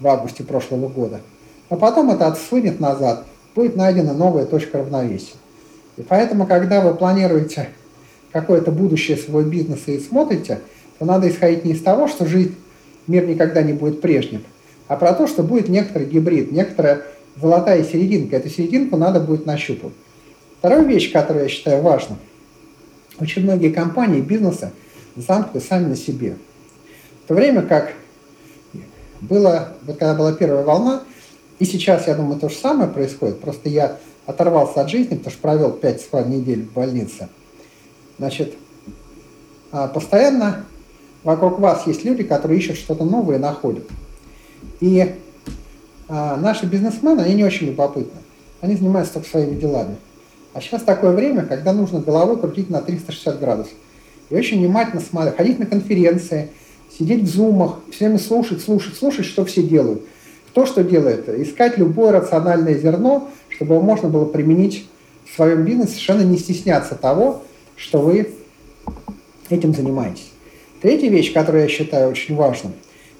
в 0.00 0.06
августе 0.06 0.44
прошлого 0.44 0.88
года. 0.88 1.20
А 1.68 1.76
потом 1.76 2.10
это 2.10 2.26
отсвинет 2.26 2.80
назад, 2.80 3.24
будет 3.54 3.76
найдена 3.76 4.12
новая 4.12 4.46
точка 4.46 4.78
равновесия. 4.78 5.34
И 5.96 6.02
поэтому, 6.02 6.46
когда 6.46 6.80
вы 6.80 6.94
планируете 6.94 7.70
какое-то 8.32 8.70
будущее 8.70 9.16
своего 9.16 9.42
бизнеса 9.42 9.90
и 9.90 10.00
смотрите, 10.00 10.60
то 10.98 11.04
надо 11.04 11.28
исходить 11.28 11.64
не 11.64 11.72
из 11.72 11.82
того, 11.82 12.08
что 12.08 12.26
жизнь, 12.26 12.54
мир 13.06 13.26
никогда 13.26 13.62
не 13.62 13.72
будет 13.72 14.00
прежним, 14.00 14.44
а 14.86 14.96
про 14.96 15.12
то, 15.12 15.26
что 15.26 15.42
будет 15.42 15.68
некоторый 15.68 16.06
гибрид, 16.06 16.52
некоторая 16.52 17.02
золотая 17.40 17.84
серединка. 17.84 18.36
Эту 18.36 18.48
серединку 18.48 18.96
надо 18.96 19.20
будет 19.20 19.46
нащупать. 19.46 19.92
Вторая 20.58 20.82
вещь, 20.82 21.12
которую 21.12 21.44
я 21.44 21.48
считаю 21.48 21.82
важной. 21.82 22.16
Очень 23.20 23.42
многие 23.42 23.70
компании, 23.70 24.20
бизнесы 24.20 24.70
замкнуты 25.16 25.66
сами 25.66 25.86
на 25.86 25.96
себе. 25.96 26.36
В 27.28 27.30
то 27.30 27.34
время 27.34 27.60
как 27.60 27.92
было, 29.20 29.74
вот 29.82 29.98
когда 29.98 30.14
была 30.14 30.32
первая 30.32 30.64
волна, 30.64 31.02
и 31.58 31.66
сейчас, 31.66 32.06
я 32.06 32.14
думаю, 32.14 32.40
то 32.40 32.48
же 32.48 32.54
самое 32.54 32.88
происходит, 32.88 33.38
просто 33.38 33.68
я 33.68 33.98
оторвался 34.24 34.80
от 34.80 34.88
жизни, 34.88 35.14
потому 35.16 35.32
что 35.32 35.42
провел 35.42 35.72
5 35.72 36.26
недель 36.26 36.62
в 36.62 36.72
больнице. 36.72 37.28
Значит, 38.16 38.54
а, 39.72 39.88
постоянно 39.88 40.64
вокруг 41.22 41.58
вас 41.58 41.86
есть 41.86 42.02
люди, 42.02 42.22
которые 42.22 42.60
ищут 42.60 42.78
что-то 42.78 43.04
новое 43.04 43.36
и 43.36 43.38
находят. 43.38 43.84
И 44.80 45.14
а, 46.08 46.38
наши 46.38 46.64
бизнесмены, 46.64 47.20
они 47.20 47.34
не 47.34 47.44
очень 47.44 47.66
любопытны. 47.66 48.20
Они 48.62 48.74
занимаются 48.74 49.12
только 49.12 49.28
своими 49.28 49.60
делами. 49.60 49.98
А 50.54 50.62
сейчас 50.62 50.80
такое 50.80 51.12
время, 51.12 51.44
когда 51.44 51.74
нужно 51.74 52.00
головой 52.00 52.40
крутить 52.40 52.70
на 52.70 52.80
360 52.80 53.38
градусов. 53.38 53.74
И 54.30 54.34
очень 54.34 54.60
внимательно 54.60 55.02
смотреть, 55.02 55.36
ходить 55.36 55.58
на 55.58 55.66
конференции, 55.66 56.52
сидеть 56.98 57.22
в 57.22 57.28
зумах, 57.28 57.78
все 57.90 58.06
время 58.06 58.18
слушать, 58.18 58.62
слушать, 58.62 58.96
слушать, 58.96 59.26
что 59.26 59.44
все 59.44 59.62
делают. 59.62 60.02
Кто 60.50 60.66
что 60.66 60.82
делает? 60.82 61.28
Искать 61.28 61.78
любое 61.78 62.12
рациональное 62.12 62.74
зерно, 62.74 63.28
чтобы 63.48 63.80
можно 63.80 64.08
было 64.08 64.24
применить 64.24 64.88
в 65.24 65.36
своем 65.36 65.64
бизнесе, 65.64 65.92
совершенно 65.92 66.22
не 66.22 66.38
стесняться 66.38 66.94
того, 66.94 67.42
что 67.76 68.00
вы 68.00 68.30
этим 69.50 69.74
занимаетесь. 69.74 70.30
Третья 70.82 71.08
вещь, 71.08 71.32
которую 71.32 71.64
я 71.64 71.68
считаю 71.68 72.10
очень 72.10 72.34
важной, 72.34 72.72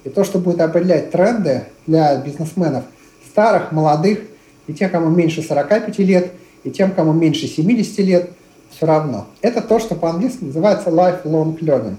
и 0.03 0.09
то, 0.09 0.23
что 0.23 0.39
будет 0.39 0.61
определять 0.61 1.11
тренды 1.11 1.65
для 1.87 2.17
бизнесменов 2.17 2.85
старых, 3.29 3.71
молодых, 3.71 4.19
и 4.67 4.73
тех, 4.73 4.91
кому 4.91 5.09
меньше 5.09 5.41
45 5.41 5.97
лет, 5.99 6.31
и 6.63 6.71
тем, 6.71 6.91
кому 6.91 7.13
меньше 7.13 7.47
70 7.47 7.99
лет, 7.99 8.31
все 8.69 8.85
равно. 8.85 9.27
Это 9.41 9.61
то, 9.61 9.79
что 9.79 9.95
по-английски 9.95 10.43
называется 10.43 10.89
lifelong 10.89 11.57
learning. 11.59 11.95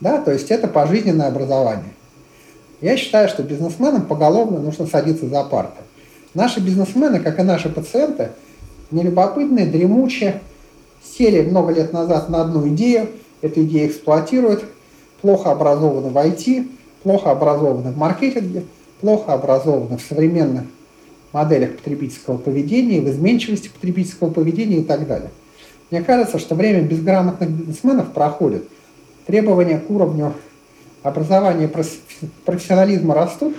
Да, 0.00 0.20
то 0.20 0.32
есть 0.32 0.50
это 0.50 0.68
пожизненное 0.68 1.28
образование. 1.28 1.92
Я 2.80 2.96
считаю, 2.96 3.28
что 3.28 3.42
бизнесменам 3.42 4.06
поголовно 4.06 4.60
нужно 4.60 4.86
садиться 4.86 5.26
за 5.26 5.42
парты. 5.44 5.80
Наши 6.34 6.60
бизнесмены, 6.60 7.20
как 7.20 7.40
и 7.40 7.42
наши 7.42 7.68
пациенты, 7.68 8.30
нелюбопытные, 8.90 9.66
дремучие, 9.66 10.40
сели 11.02 11.42
много 11.42 11.72
лет 11.72 11.92
назад 11.92 12.28
на 12.28 12.42
одну 12.42 12.68
идею, 12.68 13.08
эту 13.42 13.64
идею 13.64 13.88
эксплуатируют, 13.88 14.64
плохо 15.20 15.50
образованы 15.50 16.10
в 16.10 16.16
IT, 16.16 16.68
плохо 17.02 17.30
образованы 17.30 17.90
в 17.90 17.96
маркетинге, 17.96 18.64
плохо 19.00 19.32
образованы 19.32 19.98
в 19.98 20.02
современных 20.02 20.64
моделях 21.32 21.76
потребительского 21.76 22.38
поведения, 22.38 23.00
в 23.00 23.08
изменчивости 23.08 23.68
потребительского 23.68 24.30
поведения 24.30 24.78
и 24.78 24.84
так 24.84 25.06
далее. 25.06 25.30
Мне 25.90 26.02
кажется, 26.02 26.38
что 26.38 26.54
время 26.54 26.82
безграмотных 26.82 27.50
бизнесменов 27.50 28.12
проходит. 28.12 28.64
Требования 29.28 29.78
к 29.78 29.90
уровню 29.90 30.32
образования 31.02 31.70
профессионализма 32.46 33.14
растут, 33.14 33.54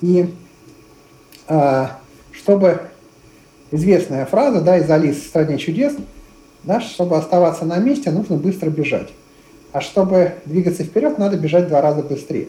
и 0.00 0.32
э, 1.48 1.86
чтобы 2.30 2.82
известная 3.72 4.24
фраза 4.24 4.60
да, 4.60 4.78
из 4.78 4.88
Алисы 4.88 5.22
в 5.22 5.26
«Стране 5.26 5.58
чудес», 5.58 5.94
да, 6.62 6.80
чтобы 6.80 7.16
оставаться 7.16 7.64
на 7.64 7.78
месте, 7.78 8.12
нужно 8.12 8.36
быстро 8.36 8.70
бежать. 8.70 9.08
А 9.72 9.80
чтобы 9.80 10.34
двигаться 10.44 10.84
вперед, 10.84 11.18
надо 11.18 11.36
бежать 11.36 11.66
два 11.66 11.80
раза 11.80 12.04
быстрее. 12.04 12.46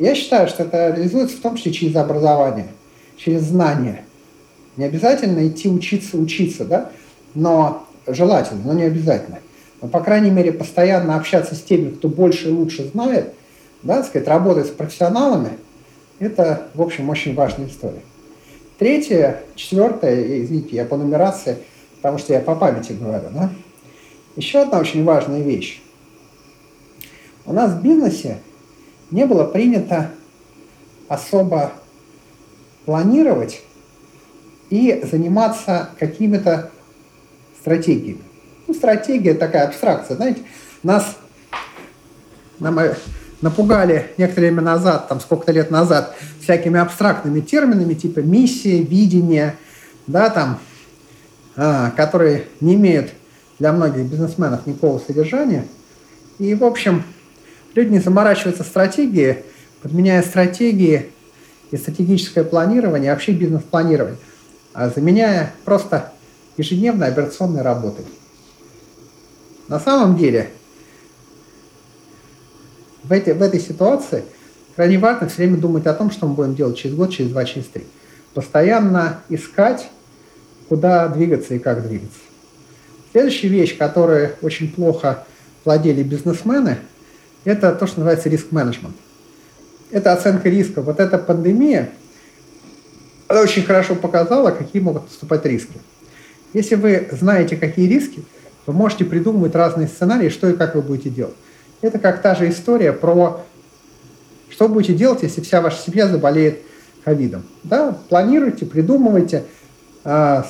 Я 0.00 0.16
считаю, 0.16 0.48
что 0.48 0.64
это 0.64 0.88
реализуется 0.96 1.36
в 1.36 1.40
том 1.42 1.54
числе 1.54 1.70
через 1.70 1.94
образование, 1.94 2.66
через 3.16 3.42
знания. 3.42 4.04
Не 4.76 4.86
обязательно 4.86 5.46
идти 5.46 5.68
учиться, 5.68 6.16
учиться, 6.16 6.64
да, 6.64 6.90
но 7.36 7.86
желательно, 8.08 8.62
но 8.64 8.72
не 8.72 8.82
обязательно. 8.82 9.38
Но, 9.82 9.88
по 9.88 10.00
крайней 10.00 10.30
мере, 10.30 10.52
постоянно 10.52 11.16
общаться 11.16 11.56
с 11.56 11.60
теми, 11.60 11.90
кто 11.90 12.08
больше 12.08 12.48
и 12.48 12.52
лучше 12.52 12.88
знает, 12.88 13.34
да, 13.82 14.04
сказать, 14.04 14.28
работать 14.28 14.68
с 14.68 14.70
профессионалами, 14.70 15.58
это, 16.20 16.68
в 16.74 16.80
общем, 16.80 17.10
очень 17.10 17.34
важная 17.34 17.66
история. 17.66 18.02
Третье, 18.78 19.42
четвертое, 19.56 20.44
извините, 20.44 20.76
я 20.76 20.84
по 20.84 20.96
нумерации, 20.96 21.58
потому 21.96 22.18
что 22.18 22.32
я 22.32 22.40
по 22.40 22.54
памяти 22.54 22.92
говорю, 22.92 23.28
да. 23.34 23.50
Еще 24.36 24.60
одна 24.60 24.78
очень 24.78 25.04
важная 25.04 25.42
вещь. 25.42 25.82
У 27.44 27.52
нас 27.52 27.72
в 27.72 27.82
бизнесе 27.82 28.38
не 29.10 29.26
было 29.26 29.44
принято 29.44 30.12
особо 31.08 31.72
планировать 32.84 33.62
и 34.70 35.02
заниматься 35.10 35.90
какими-то 35.98 36.70
стратегиями. 37.60 38.22
Ну, 38.72 38.78
стратегия 38.78 39.34
такая 39.34 39.66
абстракция, 39.66 40.16
знаете, 40.16 40.40
нас 40.82 41.18
нам 42.58 42.78
э, 42.78 42.94
напугали 43.42 44.12
некоторое 44.16 44.46
время 44.46 44.62
назад, 44.62 45.08
там 45.08 45.20
сколько-то 45.20 45.52
лет 45.52 45.70
назад, 45.70 46.16
всякими 46.40 46.80
абстрактными 46.80 47.40
терминами 47.40 47.92
типа 47.92 48.20
миссия, 48.20 48.82
видение, 48.82 49.56
да, 50.06 50.30
там, 50.30 50.58
а, 51.54 51.90
которые 51.90 52.44
не 52.60 52.76
имеют 52.76 53.10
для 53.58 53.72
многих 53.72 54.06
бизнесменов 54.06 54.66
никакого 54.66 54.98
содержания. 54.98 55.66
И, 56.38 56.54
в 56.54 56.64
общем, 56.64 57.04
Люди 57.74 57.90
не 57.90 58.00
заморачиваются 58.00 58.64
стратегией, 58.64 59.44
подменяя 59.80 60.22
стратегии 60.22 61.10
и 61.70 61.76
стратегическое 61.76 62.44
планирование, 62.44 63.12
вообще 63.12 63.32
бизнес-планирование, 63.32 64.18
а 64.74 64.90
заменяя 64.90 65.54
просто 65.64 66.12
ежедневной 66.58 67.08
операционной 67.08 67.62
работой. 67.62 68.04
На 69.72 69.80
самом 69.80 70.18
деле, 70.18 70.50
в, 73.04 73.10
этой, 73.10 73.32
в 73.32 73.40
этой 73.40 73.58
ситуации 73.58 74.22
крайне 74.76 74.98
важно 74.98 75.30
все 75.30 75.38
время 75.38 75.56
думать 75.56 75.86
о 75.86 75.94
том, 75.94 76.10
что 76.10 76.26
мы 76.26 76.34
будем 76.34 76.54
делать 76.54 76.76
через 76.76 76.94
год, 76.94 77.10
через 77.10 77.30
два, 77.30 77.46
через 77.46 77.68
три. 77.68 77.86
Постоянно 78.34 79.22
искать, 79.30 79.88
куда 80.68 81.08
двигаться 81.08 81.54
и 81.54 81.58
как 81.58 81.88
двигаться. 81.88 82.18
Следующая 83.12 83.48
вещь, 83.48 83.78
которой 83.78 84.32
очень 84.42 84.70
плохо 84.70 85.24
владели 85.64 86.02
бизнесмены– 86.02 86.76
это 87.44 87.72
то, 87.72 87.86
что 87.86 88.00
называется 88.00 88.28
риск-менеджмент. 88.28 88.96
Это 89.90 90.12
оценка 90.12 90.50
риска. 90.50 90.82
Вот 90.82 91.00
эта 91.00 91.16
пандемия, 91.16 91.88
она 93.26 93.40
очень 93.40 93.62
хорошо 93.62 93.94
показала, 93.94 94.50
какие 94.50 94.82
могут 94.82 95.04
наступать 95.04 95.46
риски. 95.46 95.78
Если 96.52 96.74
вы 96.74 97.08
знаете, 97.10 97.56
какие 97.56 97.88
риски, 97.88 98.22
вы 98.66 98.72
можете 98.72 99.04
придумывать 99.04 99.54
разные 99.54 99.88
сценарии, 99.88 100.28
что 100.28 100.48
и 100.48 100.56
как 100.56 100.74
вы 100.74 100.82
будете 100.82 101.10
делать. 101.10 101.34
Это 101.80 101.98
как 101.98 102.22
та 102.22 102.34
же 102.34 102.48
история 102.48 102.92
про 102.92 103.44
что 104.50 104.68
будете 104.68 104.94
делать, 104.94 105.22
если 105.22 105.40
вся 105.40 105.60
ваша 105.60 105.78
семья 105.78 106.06
заболеет 106.06 106.60
ковидом. 107.04 107.42
Да? 107.64 107.96
Планируйте, 108.08 108.66
придумывайте. 108.66 109.44
А, 110.04 110.46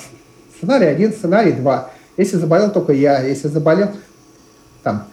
сценарий 0.56 0.86
один, 0.86 1.12
сценарий 1.12 1.52
два. 1.52 1.90
Если 2.16 2.36
заболел 2.36 2.70
только 2.70 2.92
я, 2.92 3.22
если 3.22 3.48
заболел 3.48 3.90
там, 4.82 5.06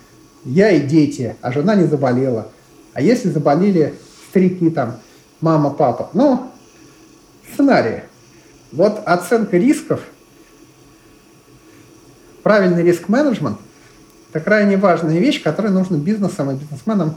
я 0.43 0.71
и 0.71 0.81
дети, 0.81 1.35
а 1.41 1.51
жена 1.51 1.75
не 1.75 1.85
заболела. 1.85 2.47
А 2.93 3.01
если 3.01 3.29
заболели 3.29 3.93
старики 4.29 4.69
там, 4.69 4.99
мама, 5.39 5.69
папа? 5.69 6.09
Ну, 6.13 6.51
сценарии. 7.53 8.03
Вот 8.71 9.01
оценка 9.05 9.57
рисков, 9.57 10.01
правильный 12.49 12.81
риск-менеджмент– 12.81 13.59
это 14.33 14.43
крайне 14.43 14.75
важная 14.75 15.19
вещь, 15.19 15.43
которую 15.43 15.71
нужно 15.71 15.97
бизнесам 15.97 16.49
и 16.49 16.55
бизнесменам 16.55 17.15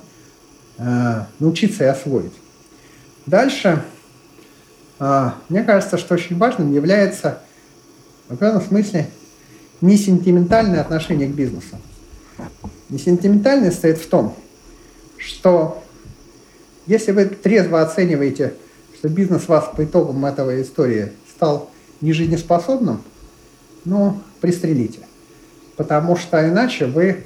э, 0.76 1.24
научиться 1.38 1.84
и 1.84 1.86
освоить. 1.86 2.34
Дальше, 3.24 3.82
э, 4.98 5.30
мне 5.48 5.64
кажется, 5.64 5.96
что 5.96 6.12
очень 6.12 6.36
важным 6.36 6.70
является 6.70 7.38
в 8.28 8.34
определенном 8.34 8.60
смысле 8.60 9.08
не 9.80 9.96
сентиментальное 9.96 10.82
отношение 10.82 11.28
к 11.28 11.32
бизнесу. 11.32 11.78
И 12.90 12.98
сентиментальность 12.98 13.78
стоит 13.78 13.96
в 13.96 14.08
том, 14.10 14.36
что 15.16 15.82
если 16.86 17.12
вы 17.12 17.24
трезво 17.24 17.80
оцениваете, 17.80 18.52
что 18.98 19.08
бизнес 19.08 19.48
вас 19.48 19.70
по 19.74 19.82
итогам 19.82 20.26
этого 20.26 20.60
истории 20.60 21.12
стал 21.34 21.70
нежизнеспособным, 22.02 23.00
ну, 23.86 24.20
пристрелите. 24.42 24.98
Потому 25.82 26.14
что 26.14 26.48
иначе 26.48 26.86
вы 26.86 27.24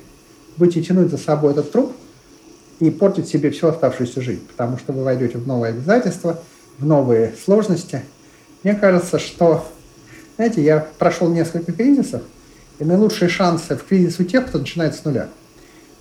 будете 0.57 0.83
тянуть 0.83 1.11
за 1.11 1.19
собой 1.19 1.53
этот 1.53 1.71
труп 1.73 1.93
и 2.81 2.91
портить 2.91 3.29
себе 3.29 3.51
всю 3.51 3.67
оставшуюся 3.67 4.23
жизнь, 4.23 4.47
потому 4.47 4.79
что 4.79 4.95
вы 4.95 5.05
войдете 5.05 5.37
в 5.37 5.47
новые 5.47 5.75
обязательства, 5.75 6.41
в 6.79 6.87
новые 6.87 7.35
сложности. 7.45 8.01
Мне 8.63 8.73
кажется, 8.73 9.19
что, 9.19 9.69
знаете, 10.37 10.65
я 10.65 10.87
прошел 10.99 11.29
несколько 11.29 11.71
кризисов, 11.73 12.23
и 12.79 12.85
наилучшие 12.85 13.29
шансы 13.29 13.77
в 13.77 13.85
кризис 13.85 14.19
у 14.21 14.25
тех, 14.25 14.47
кто 14.47 14.57
начинает 14.57 14.95
с 14.95 15.05
нуля, 15.05 15.29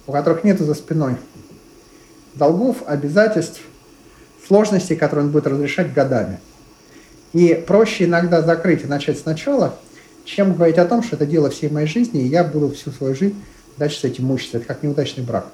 у 0.08 0.14
которых 0.14 0.46
нет 0.46 0.58
за 0.58 0.76
спиной 0.76 1.18
долгов, 2.36 2.84
обязательств, 2.88 3.60
сложностей, 4.48 4.96
которые 4.96 5.26
он 5.26 5.32
будет 5.34 5.48
разрешать 5.48 5.94
годами. 5.94 6.40
И 7.34 7.54
проще 7.68 8.06
иногда 8.06 8.42
закрыть 8.42 8.86
и 8.86 8.88
начать 8.88 9.20
сначала, 9.20 9.76
чем 10.26 10.54
говорить 10.54 10.78
о 10.78 10.86
том, 10.86 11.04
что 11.04 11.16
это 11.16 11.26
дело 11.26 11.50
всей 11.50 11.70
моей 11.70 11.88
жизни, 11.88 12.22
и 12.22 12.28
я 12.28 12.44
буду 12.44 12.72
всю 12.72 12.92
свою 12.92 13.16
жизнь 13.16 13.36
дальше 13.78 14.00
с 14.00 14.04
этим 14.04 14.26
мучиться. 14.26 14.58
Это 14.58 14.66
как 14.66 14.84
неудачный 14.84 15.24
брак. 15.24 15.48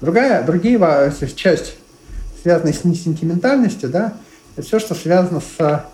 Другая, 0.00 0.44
другие 0.44 0.78
часть, 1.34 1.76
связанная 2.42 2.74
с 2.74 2.84
несентиментальностью, 2.84 3.88
да, 3.88 4.14
это 4.54 4.66
все, 4.66 4.78
что 4.78 4.94
связано 4.94 5.40
с 5.40 5.84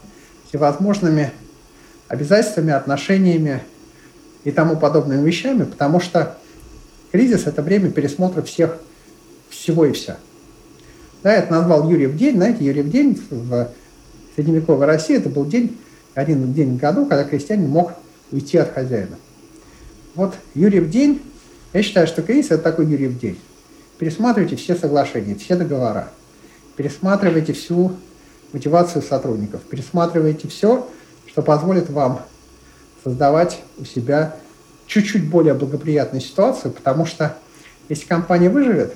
всевозможными 0.49 1.33
обязательствами, 2.09 2.73
отношениями 2.73 3.63
и 4.45 4.51
тому 4.51 4.77
подобными 4.77 5.25
вещами, 5.27 5.65
потому 5.65 6.01
что 6.01 6.37
кризис– 7.13 7.47
это 7.47 7.63
время 7.63 7.91
пересмотра 7.91 8.43
всех, 8.43 8.77
всего 9.49 9.87
и 9.87 9.93
вся. 9.93 10.17
Да, 11.23 11.33
это 11.33 11.53
назвал 11.53 11.89
Юрьев 11.89 12.17
день. 12.17 12.35
Знаете, 12.35 12.65
Юрьев 12.65 12.91
день 12.91 13.21
в 13.31 13.69
средневековой 14.35 14.87
России 14.87 15.17
это 15.17 15.29
был 15.29 15.47
день, 15.47 15.79
один 16.15 16.53
день 16.53 16.77
в 16.77 16.81
году, 16.81 17.07
когда 17.07 17.25
крестьянин 17.25 17.69
мог 17.69 17.93
уйти 18.31 18.59
от 18.59 18.73
хозяина. 18.73 19.17
Вот 20.15 20.35
Юрьев 20.55 20.91
день, 20.91 21.23
я 21.73 21.83
считаю, 21.83 22.07
что 22.07 22.23
кризис– 22.23 22.51
это 22.51 22.63
такой 22.63 22.87
Юрьев 22.87 23.19
день. 23.19 23.39
Пересматривайте 23.99 24.57
все 24.57 24.75
соглашения, 24.75 25.35
все 25.35 25.57
договора. 25.57 26.09
Пересматривайте 26.77 27.53
всю 27.53 27.93
мотивацию 28.53 29.03
сотрудников. 29.03 29.63
Пересматривайте 29.63 30.49
все, 30.49 30.89
что 31.27 31.43
позволит 31.43 31.89
вам 31.89 32.21
создавать 33.05 33.61
у 33.79 33.85
себя 33.85 34.37
чуть-чуть 34.87 35.29
более 35.29 35.55
благоприятную 35.55 36.21
ситуацию, 36.21 36.73
потому 36.73 37.07
что 37.07 37.37
если 37.89 38.07
компания 38.07 38.51
выживет, 38.51 38.95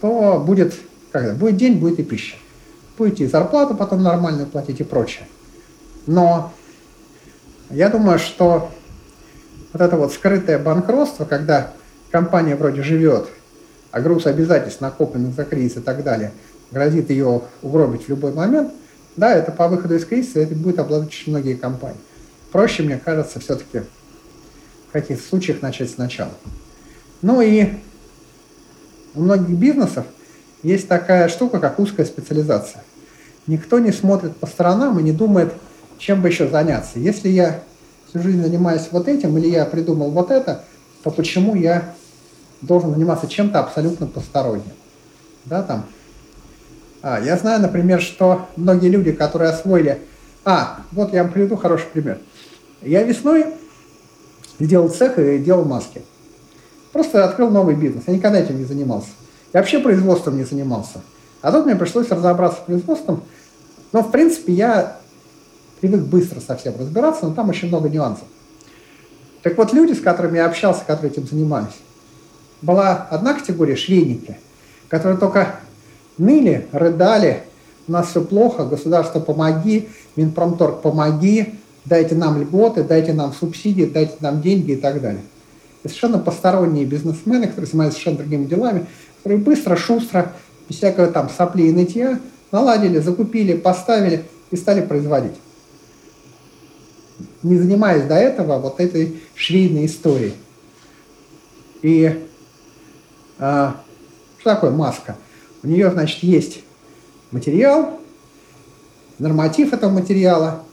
то 0.00 0.42
будет, 0.44 0.74
когда 1.12 1.34
будет 1.34 1.56
день, 1.56 1.78
будет 1.78 1.98
и 1.98 2.02
пища. 2.02 2.36
Будете 2.96 3.24
и 3.24 3.26
зарплату 3.26 3.74
потом 3.74 4.02
нормальную 4.02 4.46
платить 4.46 4.80
и 4.80 4.84
прочее. 4.84 5.26
Но 6.06 6.52
я 7.70 7.88
думаю, 7.88 8.18
что 8.18 8.70
вот 9.72 9.82
это 9.82 9.96
вот 9.96 10.12
скрытое 10.12 10.58
банкротство, 10.58 11.24
когда 11.24 11.72
компания 12.10 12.56
вроде 12.56 12.82
живет, 12.82 13.28
а 13.90 14.00
груз 14.00 14.26
обязательств, 14.26 14.80
накопленных 14.80 15.34
за 15.34 15.44
кризис 15.44 15.78
и 15.78 15.80
так 15.80 16.02
далее, 16.04 16.32
грозит 16.70 17.10
ее 17.10 17.42
угробить 17.62 18.06
в 18.06 18.08
любой 18.08 18.32
момент, 18.32 18.72
да, 19.16 19.34
это 19.34 19.52
по 19.52 19.68
выходу 19.68 19.94
из 19.94 20.04
кризиса 20.04 20.40
это 20.40 20.54
будет 20.54 20.78
обладать 20.78 21.08
очень 21.08 21.30
многие 21.32 21.54
компании. 21.54 22.00
Проще, 22.50 22.82
мне 22.82 22.98
кажется, 22.98 23.40
все-таки 23.40 23.82
в 24.88 24.92
каких-то 24.92 25.26
случаях 25.26 25.62
начать 25.62 25.90
сначала. 25.90 26.32
Ну 27.22 27.40
и 27.40 27.74
у 29.14 29.22
многих 29.22 29.56
бизнесов 29.56 30.04
есть 30.62 30.88
такая 30.88 31.28
штука, 31.28 31.60
как 31.60 31.78
узкая 31.78 32.06
специализация. 32.06 32.82
Никто 33.46 33.78
не 33.78 33.92
смотрит 33.92 34.36
по 34.36 34.46
сторонам 34.46 34.98
и 34.98 35.02
не 35.02 35.12
думает, 35.12 35.52
чем 35.98 36.22
бы 36.22 36.28
еще 36.28 36.48
заняться. 36.48 36.98
Если 36.98 37.28
я 37.28 37.60
всю 38.08 38.22
жизнь 38.22 38.42
занимаюсь 38.42 38.88
вот 38.90 39.08
этим, 39.08 39.36
или 39.38 39.48
я 39.48 39.64
придумал 39.64 40.10
вот 40.10 40.30
это, 40.30 40.64
то 41.02 41.10
почему 41.10 41.54
я 41.54 41.94
должен 42.62 42.92
заниматься 42.92 43.28
чем-то 43.28 43.60
абсолютно 43.60 44.06
посторонним? 44.06 44.72
Да, 45.44 45.62
там. 45.62 45.84
А, 47.02 47.20
я 47.20 47.36
знаю, 47.36 47.60
например, 47.60 48.00
что 48.00 48.48
многие 48.56 48.88
люди, 48.88 49.12
которые 49.12 49.50
освоили... 49.50 50.00
А, 50.46 50.80
вот 50.92 51.12
я 51.12 51.22
вам 51.22 51.32
приведу 51.32 51.56
хороший 51.56 51.86
пример. 51.86 52.18
Я 52.82 53.02
весной 53.02 53.46
сделал 54.58 54.88
цех 54.88 55.18
и 55.18 55.38
делал 55.38 55.64
маски. 55.64 56.02
Просто 56.92 57.24
открыл 57.24 57.50
новый 57.50 57.74
бизнес. 57.74 58.04
Я 58.06 58.14
никогда 58.14 58.38
этим 58.38 58.58
не 58.58 58.64
занимался. 58.64 59.08
Я 59.52 59.60
вообще 59.60 59.80
производством 59.80 60.36
не 60.36 60.44
занимался. 60.44 61.00
А 61.42 61.52
тут 61.52 61.66
мне 61.66 61.76
пришлось 61.76 62.08
разобраться 62.08 62.60
с 62.60 62.64
производством. 62.64 63.22
Но, 63.92 64.02
в 64.02 64.10
принципе, 64.10 64.52
я 64.52 64.96
привык 65.84 66.06
быстро 66.06 66.40
совсем 66.40 66.74
разбираться, 66.78 67.26
но 67.26 67.34
там 67.34 67.50
очень 67.50 67.68
много 67.68 67.90
нюансов. 67.90 68.24
Так 69.42 69.58
вот, 69.58 69.74
люди, 69.74 69.92
с 69.92 70.00
которыми 70.00 70.38
я 70.38 70.46
общался, 70.46 70.82
которые 70.86 71.12
этим 71.12 71.26
занимались, 71.26 71.74
была 72.62 73.06
одна 73.10 73.34
категория 73.34 73.76
швейники, 73.76 74.38
которые 74.88 75.18
только 75.18 75.56
ныли, 76.16 76.66
рыдали, 76.72 77.42
у 77.86 77.92
нас 77.92 78.08
все 78.08 78.22
плохо, 78.24 78.64
государство 78.64 79.20
помоги, 79.20 79.90
Минпромторг 80.16 80.80
помоги, 80.80 81.52
дайте 81.84 82.14
нам 82.14 82.40
льготы, 82.40 82.82
дайте 82.82 83.12
нам 83.12 83.34
субсидии, 83.34 83.84
дайте 83.84 84.14
нам 84.20 84.40
деньги 84.40 84.72
и 84.72 84.76
так 84.76 85.02
далее. 85.02 85.20
И 85.82 85.88
совершенно 85.88 86.18
посторонние 86.18 86.86
бизнесмены, 86.86 87.46
которые 87.46 87.66
занимаются 87.66 88.00
совершенно 88.00 88.24
другими 88.24 88.46
делами, 88.46 88.86
которые 89.18 89.38
быстро, 89.38 89.76
шустро, 89.76 90.32
без 90.66 90.78
всякого 90.78 91.08
там 91.08 91.28
сопли 91.28 91.64
и 91.64 91.72
нытья, 91.72 92.18
наладили, 92.52 93.00
закупили, 93.00 93.52
поставили 93.52 94.24
и 94.50 94.56
стали 94.56 94.80
производить. 94.80 95.34
Не 97.44 97.56
занимаясь 97.56 98.02
до 98.04 98.16
этого 98.16 98.58
вот 98.58 98.80
этой 98.80 99.20
швейной 99.36 99.86
историей. 99.86 100.34
И 101.82 102.26
а, 103.38 103.76
что 104.40 104.54
такое 104.54 104.72
маска? 104.72 105.16
У 105.62 105.68
нее, 105.68 105.90
значит, 105.92 106.24
есть 106.24 106.62
материал, 107.30 108.00
норматив 109.20 109.72
этого 109.72 109.92
материала, 109.92 110.64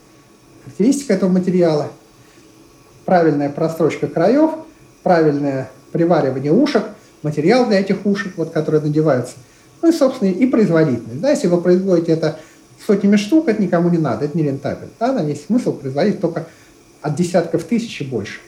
характеристика 0.64 1.14
этого 1.14 1.30
материала, 1.30 1.92
правильная 3.04 3.50
прострочка 3.50 4.08
краев, 4.08 4.50
правильное 5.04 5.70
приваривание 5.92 6.52
ушек, 6.52 6.84
материал 7.22 7.66
для 7.66 7.78
этих 7.78 8.04
ушек, 8.04 8.32
вот, 8.36 8.50
которые 8.50 8.80
надеваются– 8.80 9.34
ну 9.82 9.88
и, 9.88 9.92
собственно, 9.92 10.30
и 10.30 10.46
производительность. 10.46 11.20
Да, 11.20 11.30
если 11.30 11.48
вы 11.48 11.60
производите 11.60 12.12
это 12.12 12.38
сотнями 12.86 13.16
штук, 13.16 13.48
это 13.48 13.60
никому 13.60 13.90
не 13.90 13.98
надо, 13.98 14.24
это 14.24 14.36
не 14.36 14.44
рентабельно. 14.44 14.92
Да, 14.98 15.12
там 15.12 15.26
есть 15.26 15.46
смысл 15.46 15.72
производить 15.72 16.20
только 16.20 16.46
от 17.02 17.14
десятков 17.14 17.64
тысяч 17.64 18.00
и 18.00 18.04
больше. 18.04 18.40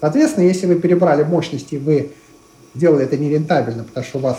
Соответственно, 0.00 0.44
если 0.44 0.66
вы 0.66 0.76
перебрали 0.76 1.22
мощности, 1.22 1.76
вы 1.76 2.12
сделали 2.74 3.04
это 3.04 3.16
нерентабельно, 3.16 3.84
потому 3.84 4.04
что 4.04 4.18
у 4.18 4.22
вас 4.22 4.38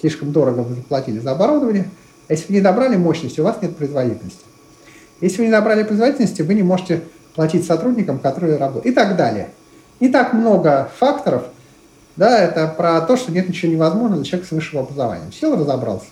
слишком 0.00 0.32
дорого 0.32 0.60
вы 0.60 0.76
заплатили 0.76 1.18
за 1.18 1.32
оборудование, 1.32 1.90
а 2.28 2.32
если 2.32 2.48
вы 2.48 2.54
не 2.54 2.60
добрали 2.60 2.96
мощности, 2.96 3.40
у 3.40 3.44
вас 3.44 3.60
нет 3.60 3.76
производительности. 3.76 4.40
Если 5.20 5.38
вы 5.38 5.44
не 5.46 5.50
добрали 5.50 5.82
производительности, 5.82 6.42
вы 6.42 6.54
не 6.54 6.62
можете 6.62 7.02
платить 7.34 7.66
сотрудникам, 7.66 8.18
которые 8.18 8.56
работают. 8.56 8.86
И 8.86 8.92
так 8.92 9.16
далее. 9.16 9.50
Не 10.00 10.08
так 10.08 10.32
много 10.32 10.90
факторов– 10.98 11.44
да, 12.16 12.38
это 12.38 12.66
про 12.66 13.02
то, 13.02 13.16
что 13.16 13.30
нет 13.30 13.48
ничего 13.48 13.70
невозможного 13.70 14.22
для 14.22 14.24
человека 14.24 14.48
с 14.48 14.52
высшим 14.52 14.80
образованием. 14.80 15.32
Сел 15.32 15.54
разобрался. 15.54 16.06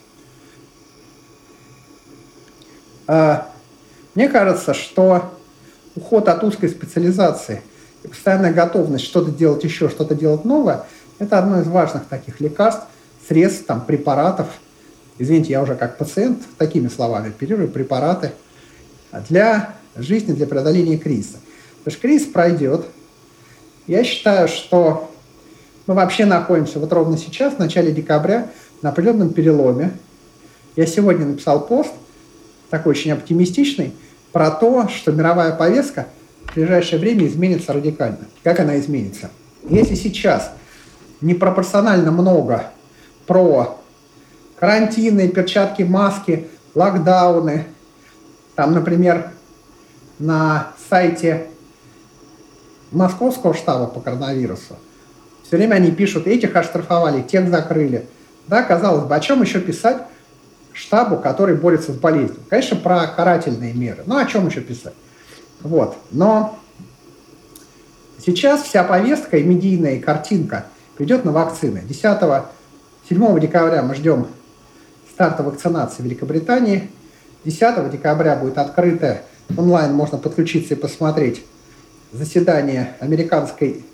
А, 3.07 3.49
мне 4.15 4.29
кажется, 4.29 4.75
что 4.75 5.33
уход 5.97 6.29
от 6.29 6.43
узкой 6.45 6.69
специализации 6.69 7.63
и 8.03 8.09
постоянная 8.09 8.53
готовность 8.53 9.05
что-то 9.05 9.31
делать 9.31 9.65
еще, 9.65 9.89
что-то 9.89 10.15
делать 10.15 10.45
новое, 10.45 10.85
это 11.19 11.39
одно 11.39 11.61
из 11.61 11.67
важных 11.67 12.07
таких 12.07 12.41
лекарств, 12.41 12.85
средств, 13.27 13.67
там, 13.67 13.81
препаратов. 13.81 14.49
Извините, 15.19 15.53
я 15.53 15.63
уже 15.63 15.77
как 15.77 15.97
пациент 15.97 16.43
такими 16.59 16.89
словами 16.89 17.29
оперирую, 17.29 17.69
препараты 17.69 18.33
для 19.29 19.75
жизни, 19.97 20.33
для 20.33 20.47
преодоления 20.47 20.99
кризиса. 20.99 21.39
Потому 21.79 21.93
что 21.93 22.01
кризис 22.03 22.27
пройдет. 22.27 22.87
Я 23.87 24.03
считаю, 24.03 24.49
что 24.49 25.11
мы 25.87 25.95
вообще 25.95 26.25
находимся 26.25 26.79
вот 26.79 26.93
ровно 26.93 27.17
сейчас, 27.17 27.55
в 27.55 27.59
начале 27.59 27.93
декабря, 27.93 28.51
на 28.83 28.91
определенном 28.91 29.33
переломе. 29.33 29.93
Я 30.77 30.87
сегодня 30.87 31.27
написал 31.27 31.67
пост, 31.67 31.93
такой 32.71 32.91
очень 32.91 33.13
оптимистичный, 33.13 33.93
про 34.35 34.51
то, 34.51 34.89
что 34.89 35.13
мировая 35.13 35.53
повестка 35.53 36.09
в 36.47 36.55
ближайшее 36.57 36.99
время 36.99 37.25
изменится 37.29 37.73
радикально. 37.73 38.27
Как 38.43 38.59
она 38.59 38.77
изменится? 38.81 39.31
Если 39.71 39.95
сейчас 39.95 40.51
непропорционально 41.21 42.11
много 42.11 42.65
про 43.29 43.79
карантины, 44.59 45.29
перчатки, 45.29 45.85
маски, 45.85 46.49
локдауны, 46.75 47.67
там, 48.57 48.75
например, 48.75 49.31
на 50.19 50.73
сайте 50.91 51.47
Московского 52.91 53.55
штаба 53.55 53.87
по 53.87 54.01
коронавирусу 54.01 54.77
все 55.47 55.59
время 55.59 55.77
они 55.77 55.93
пишут, 55.93 56.27
этих 56.27 56.57
оштрафовали, 56.57 57.23
тех 57.23 57.49
закрыли. 57.49 58.07
Да, 58.49 58.65
казалось 58.65 59.05
бы, 59.05 59.15
о 59.15 59.21
чем 59.21 59.43
еще 59.43 59.61
писать 59.61 59.99
штабу, 60.75 61.17
который 61.17 61.57
борется 61.57 61.93
с 61.93 61.97
болезнью? 61.97 62.41
Конечно, 62.51 62.77
про 62.77 63.07
карательные 63.07 63.73
меры. 63.73 64.03
Ну, 64.05 64.19
о 64.19 64.27
чем 64.27 64.47
еще 64.49 64.61
писать? 64.61 64.95
Вот. 65.63 65.97
Но 66.11 66.59
Сейчас 68.25 68.63
вся 68.63 68.85
повестка 68.85 69.37
и 69.37 69.43
медийная, 69.43 70.01
картинка 70.01 70.65
придет 70.97 71.27
на 71.27 71.33
вакцины. 71.33 71.83
10 71.87 72.03
7 73.07 73.41
декабря 73.41 73.83
мы 73.83 73.95
ждем 73.95 74.29
старта 75.13 75.43
вакцинации 75.43 76.01
в 76.01 76.07
Великобритании. 76.07 76.91
10 77.45 77.91
декабря 77.91 78.37
будет 78.37 78.57
открыто 78.57 79.21
онлайн, 79.59 79.93
можно 79.93 80.17
подключиться 80.17 80.73
и 80.73 80.77
посмотреть 80.79 81.45
заседание 82.13 82.97
американской 82.99 83.85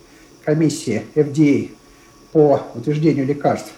комиссии 0.45 1.03
FDA 1.17 1.73
по 2.31 2.63
утверждению 2.77 3.27
лекарств. 3.27 3.73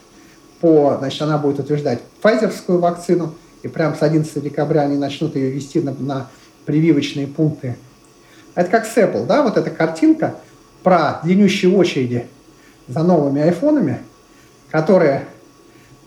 По, 0.63 0.97
значит, 0.99 1.21
она 1.21 1.39
будет 1.39 1.59
утверждать 1.59 1.99
файзерскую 2.21 2.79
вакцину, 2.79 3.35
и 3.65 3.69
прямо 3.69 3.97
с 3.97 4.03
11 4.03 4.43
декабря 4.43 4.83
они 4.83 4.97
начнут 4.97 5.35
ее 5.35 5.51
вести 5.51 5.81
на, 5.81 5.93
на 5.93 6.29
прививочные 6.67 7.27
пункты. 7.27 7.77
Это 8.55 8.71
как 8.71 8.87
с 8.87 8.97
Apple, 8.97 9.27
да, 9.27 9.43
вот 9.43 9.57
эта 9.57 9.71
картинка 9.71 10.37
про 10.85 11.21
длиннющие 11.25 11.77
очереди 11.77 12.27
за 12.87 13.03
новыми 13.03 13.43
айфонами, 13.43 14.03
которые 14.71 15.27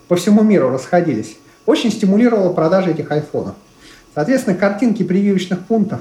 по 0.07 0.15
всему 0.15 0.41
миру 0.41 0.69
расходились, 0.69 1.35
очень 1.65 1.91
стимулировала 1.91 2.53
продажи 2.53 2.91
этих 2.91 3.11
айфонов. 3.11 3.55
Соответственно, 4.13 4.55
картинки 4.55 5.03
прививочных 5.03 5.65
пунктов, 5.65 5.99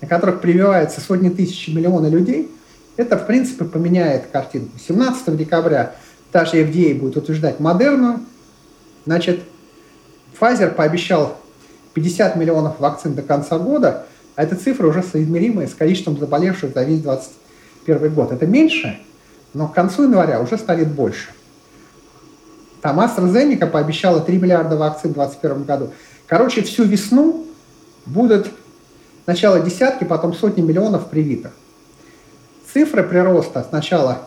на 0.00 0.08
которых 0.08 0.40
прививаются 0.40 1.00
сотни 1.00 1.28
тысяч 1.28 1.68
миллионы 1.68 2.08
людей, 2.08 2.50
это, 2.96 3.16
в 3.16 3.28
принципе, 3.28 3.64
поменяет 3.64 4.26
картинку. 4.32 4.76
17 4.84 5.36
декабря 5.36 5.94
та 6.32 6.46
же 6.46 6.64
FDA 6.64 6.98
будет 6.98 7.16
утверждать 7.16 7.60
модерну. 7.60 8.20
Значит, 9.04 9.40
Pfizer 10.40 10.74
пообещал 10.74 11.36
50 11.94 12.36
миллионов 12.36 12.80
вакцин 12.80 13.14
до 13.14 13.22
конца 13.22 13.58
года, 13.58 14.06
а 14.34 14.42
эта 14.42 14.56
цифра 14.56 14.86
уже 14.86 15.02
соизмеримая 15.02 15.68
с 15.68 15.74
количеством 15.74 16.18
заболевших 16.18 16.72
за 16.72 16.84
весь 16.84 17.02
2021 17.02 18.14
год. 18.14 18.32
Это 18.32 18.46
меньше, 18.46 18.98
но 19.52 19.68
к 19.68 19.74
концу 19.74 20.04
января 20.04 20.40
уже 20.40 20.56
станет 20.56 20.88
больше. 20.88 21.28
Там 22.80 22.98
AstraZeneca 22.98 23.66
пообещала 23.66 24.20
3 24.20 24.38
миллиарда 24.38 24.76
вакцин 24.76 25.10
в 25.10 25.14
2021 25.14 25.64
году. 25.64 25.92
Короче, 26.26 26.62
всю 26.62 26.84
весну 26.84 27.46
будут 28.06 28.50
сначала 29.24 29.60
десятки, 29.60 30.04
потом 30.04 30.34
сотни 30.34 30.62
миллионов 30.62 31.08
привитых. 31.08 31.52
Цифры 32.72 33.02
прироста 33.02 33.64
сначала 33.68 34.26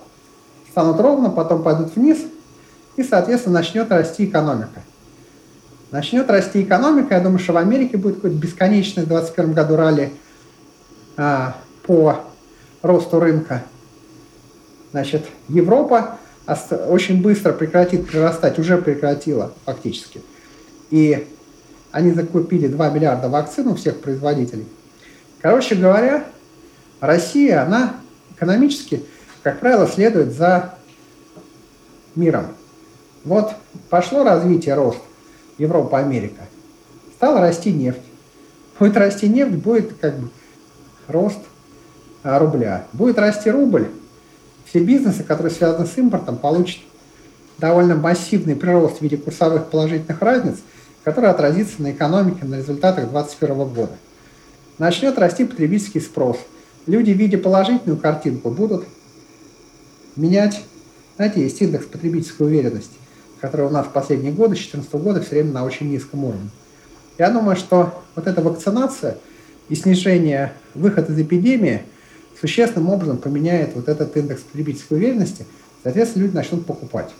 станут 0.75 0.99
ровно, 0.99 1.29
потом 1.29 1.63
пойдут 1.63 1.95
вниз, 1.95 2.17
и, 2.97 3.03
соответственно, 3.03 3.59
начнет 3.59 3.89
расти 3.91 4.25
экономика. 4.25 4.81
Начнет 5.91 6.29
расти 6.29 6.63
экономика, 6.63 7.15
я 7.15 7.21
думаю, 7.21 7.39
что 7.39 7.53
в 7.53 7.57
Америке 7.57 7.95
будет 7.95 8.15
какой-то 8.15 8.35
бесконечный 8.35 9.03
в 9.03 9.07
2021 9.07 9.53
году 9.53 9.77
ралли 9.77 10.11
а, 11.15 11.55
по 11.83 12.25
росту 12.81 13.21
рынка. 13.21 13.63
Значит, 14.91 15.25
Европа 15.47 16.17
очень 16.89 17.21
быстро 17.21 17.53
прекратит 17.53 18.05
прирастать, 18.05 18.59
уже 18.59 18.77
прекратила 18.77 19.53
фактически. 19.63 20.21
И 20.89 21.25
они 21.91 22.11
закупили 22.11 22.67
2 22.67 22.89
миллиарда 22.89 23.29
вакцин 23.29 23.69
у 23.69 23.75
всех 23.75 24.01
производителей. 24.01 24.67
Короче 25.41 25.75
говоря, 25.75 26.25
Россия, 26.99 27.63
она 27.63 27.95
экономически, 28.35 29.05
как 29.45 29.59
правило, 29.59 29.85
следует 29.85 30.33
за 30.33 30.73
миром. 32.15 32.47
Вот 33.23 33.51
пошло 33.91 34.23
развитие, 34.23 34.73
рост 34.73 34.97
Европа, 35.59 35.99
Америка. 35.99 36.41
Стала 37.13 37.41
расти 37.41 37.71
нефть. 37.71 38.01
Будет 38.79 38.97
расти 38.97 39.29
нефть, 39.29 39.53
будет 39.57 39.99
как 39.99 40.17
бы 40.17 40.29
рост 41.07 41.37
а, 42.23 42.39
рубля. 42.39 42.87
Будет 42.91 43.19
расти 43.19 43.51
рубль, 43.51 43.89
все 44.65 44.79
бизнесы, 44.79 45.23
которые 45.23 45.53
связаны 45.53 45.85
с 45.85 45.95
импортом, 45.95 46.37
получат 46.37 46.81
довольно 47.59 47.93
массивный 47.93 48.55
прирост 48.55 48.97
в 48.97 49.01
виде 49.03 49.15
курсовых 49.15 49.67
положительных 49.67 50.19
разниц, 50.23 50.57
который 51.03 51.29
отразится 51.29 51.83
на 51.83 51.91
экономике, 51.91 52.45
на 52.45 52.55
результатах 52.55 53.11
2021 53.11 53.67
года. 53.75 53.93
Начнет 54.79 55.19
расти 55.19 55.45
потребительский 55.45 55.99
спрос. 55.99 56.39
Люди, 56.87 57.11
видя 57.11 57.37
положительную 57.37 57.99
картинку, 57.99 58.49
будут 58.49 58.85
менять, 60.15 60.61
знаете, 61.15 61.41
есть 61.41 61.61
индекс 61.61 61.85
потребительской 61.85 62.47
уверенности, 62.47 62.95
который 63.41 63.67
у 63.67 63.69
нас 63.69 63.87
в 63.87 63.91
последние 63.91 64.31
годы, 64.31 64.55
2014 64.55 64.93
года, 64.95 65.21
все 65.21 65.31
время 65.31 65.51
на 65.51 65.65
очень 65.65 65.89
низком 65.89 66.23
уровне. 66.23 66.49
Я 67.17 67.29
думаю, 67.29 67.55
что 67.55 68.03
вот 68.15 68.27
эта 68.27 68.41
вакцинация 68.41 69.17
и 69.69 69.75
снижение 69.75 70.53
выхода 70.73 71.11
из 71.11 71.19
эпидемии– 71.19 71.83
существенным 72.39 72.89
образом 72.89 73.17
поменяет 73.17 73.75
вот 73.75 73.87
этот 73.87 74.15
индекс 74.17 74.41
потребительской 74.41 74.97
уверенности, 74.97 75.45
соответственно, 75.83 76.23
люди 76.23 76.35
начнут 76.35 76.65
покупать. 76.65 77.11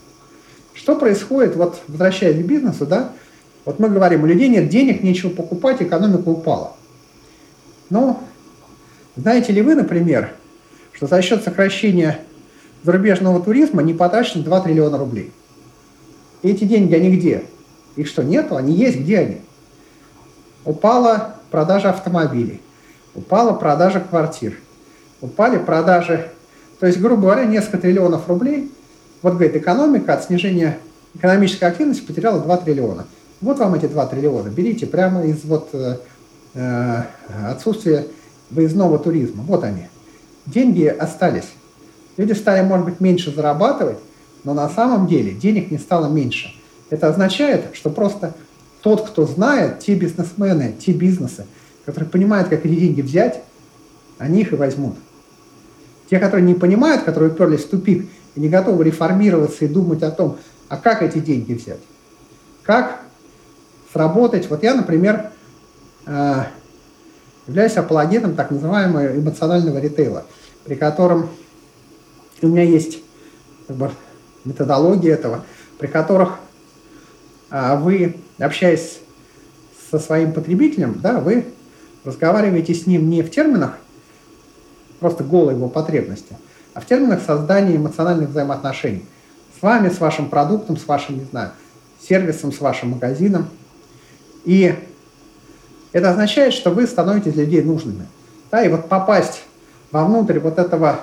Что 0.73 0.95
происходит, 0.95 1.55
вот 1.55 1.81
возвращаясь 1.87 2.35
к 2.35 2.45
бизнесу, 2.45 2.85
да, 2.85 3.11
вот 3.63 3.79
мы 3.79 3.89
говорим, 3.89 4.23
у 4.23 4.25
людей 4.25 4.49
нет 4.49 4.69
денег, 4.69 5.01
нечего 5.01 5.29
покупать, 5.29 5.81
экономика 5.81 6.27
упала. 6.27 6.75
Но 7.89 8.21
знаете 9.15 9.53
ли 9.53 9.61
вы, 9.61 9.75
например, 9.75 10.33
что 10.91 11.07
за 11.07 11.21
счет 11.21 11.43
сокращения 11.43 12.19
зарубежного 12.85 13.41
туризма 13.41 13.81
не 13.81 13.93
потрачено 13.93 14.43
2 14.43 14.61
триллиона 14.61 14.97
рублей? 14.97 15.31
Эти 16.43 16.63
деньги, 16.63 16.93
они 16.93 17.15
где? 17.15 17.43
Их 17.95 18.07
что, 18.07 18.23
нету? 18.23 18.55
Они 18.55 18.73
есть, 18.73 18.99
где 18.99 19.19
они? 19.19 19.37
Упала 20.63 21.35
продажа 21.51 21.89
автомобилей, 21.89 22.61
упала 23.13 23.53
продажа 23.53 23.99
квартир, 23.99 24.57
упали 25.21 25.57
продажи. 25.57 26.29
То 26.79 26.87
есть, 26.87 26.99
грубо 26.99 27.23
говоря, 27.23 27.45
несколько 27.45 27.77
триллионов 27.77 28.27
рублей. 28.27 28.71
Вот, 29.21 29.33
говорит, 29.33 29.55
экономика 29.55 30.13
от 30.13 30.25
снижения 30.25 30.77
экономической 31.15 31.65
активности 31.65 32.05
потеряла 32.05 32.39
2 32.39 32.57
триллиона. 32.57 33.05
Вот 33.41 33.59
вам 33.59 33.73
эти 33.73 33.87
2 33.87 34.05
триллиона. 34.07 34.49
Берите 34.49 34.85
прямо 34.85 35.25
из 35.25 35.43
вот, 35.43 35.69
э, 35.73 35.97
э, 36.53 37.01
отсутствия 37.49 38.05
выездного 38.49 38.99
туризма. 38.99 39.43
Вот 39.43 39.63
они. 39.63 39.87
Деньги 40.45 40.85
остались. 40.85 41.47
Люди 42.17 42.33
стали, 42.33 42.65
может 42.65 42.85
быть, 42.85 42.99
меньше 42.99 43.33
зарабатывать, 43.33 43.97
но 44.43 44.53
на 44.53 44.69
самом 44.69 45.07
деле 45.07 45.31
денег 45.31 45.71
не 45.71 45.77
стало 45.77 46.07
меньше. 46.07 46.53
Это 46.89 47.07
означает, 47.07 47.73
что 47.73 47.89
просто 47.89 48.33
тот, 48.81 49.07
кто 49.07 49.25
знает, 49.25 49.79
те 49.79 49.95
бизнесмены, 49.95 50.75
те 50.79 50.93
бизнесы, 50.93 51.45
которые 51.85 52.09
понимают, 52.09 52.49
как 52.49 52.65
эти 52.65 52.75
деньги 52.75 53.01
взять, 53.01 53.41
они 54.17 54.41
их 54.41 54.53
и 54.53 54.55
возьмут. 54.55 54.95
Те, 56.09 56.19
которые 56.19 56.45
не 56.45 56.53
понимают, 56.53 57.03
которые 57.03 57.31
уперлись 57.31 57.63
в 57.63 57.69
тупик 57.69 58.07
и 58.35 58.39
не 58.39 58.49
готовы 58.49 58.83
реформироваться 58.83 59.65
и 59.65 59.67
думать 59.67 60.03
о 60.03 60.11
том, 60.11 60.37
а 60.69 60.77
как 60.77 61.01
эти 61.01 61.19
деньги 61.19 61.53
взять, 61.53 61.79
как 62.63 62.99
сработать. 63.91 64.49
Вот 64.49 64.61
я, 64.61 64.75
например, 64.75 65.31
э, 66.05 66.43
являюсь 67.47 67.77
апологетом 67.77 68.35
так 68.35 68.51
называемого 68.51 69.17
эмоционального 69.17 69.79
ритейла, 69.79 70.25
при 70.65 70.75
котором 70.75 71.29
у 72.45 72.49
меня 72.49 72.63
есть 72.63 72.99
как 73.67 73.75
бы, 73.75 73.91
методология 74.43 75.13
этого, 75.13 75.43
при 75.77 75.87
которых 75.87 76.39
а, 77.49 77.75
вы, 77.75 78.17
общаясь 78.37 78.99
со 79.89 79.99
своим 79.99 80.33
потребителем, 80.33 80.99
да, 81.01 81.19
вы 81.19 81.45
разговариваете 82.03 82.73
с 82.73 82.85
ним 82.85 83.09
не 83.09 83.21
в 83.23 83.31
терминах 83.31 83.77
просто 84.99 85.23
голой 85.23 85.55
его 85.55 85.69
потребности, 85.69 86.37
а 86.73 86.81
в 86.81 86.85
терминах 86.85 87.21
создания 87.25 87.75
эмоциональных 87.75 88.29
взаимоотношений. 88.29 89.05
С 89.57 89.61
вами, 89.61 89.89
с 89.89 89.99
вашим 89.99 90.29
продуктом, 90.29 90.77
с 90.77 90.85
вашим, 90.87 91.17
не 91.17 91.25
знаю, 91.25 91.51
сервисом, 92.01 92.51
с 92.51 92.59
вашим 92.59 92.91
магазином. 92.91 93.47
И 94.43 94.75
это 95.91 96.11
означает, 96.11 96.53
что 96.53 96.71
вы 96.71 96.87
становитесь 96.87 97.33
для 97.33 97.45
людей 97.45 97.63
нужными. 97.63 98.05
Да, 98.51 98.63
и 98.63 98.69
вот 98.69 98.89
попасть 98.89 99.43
вовнутрь 99.91 100.39
вот 100.39 100.59
этого 100.59 100.99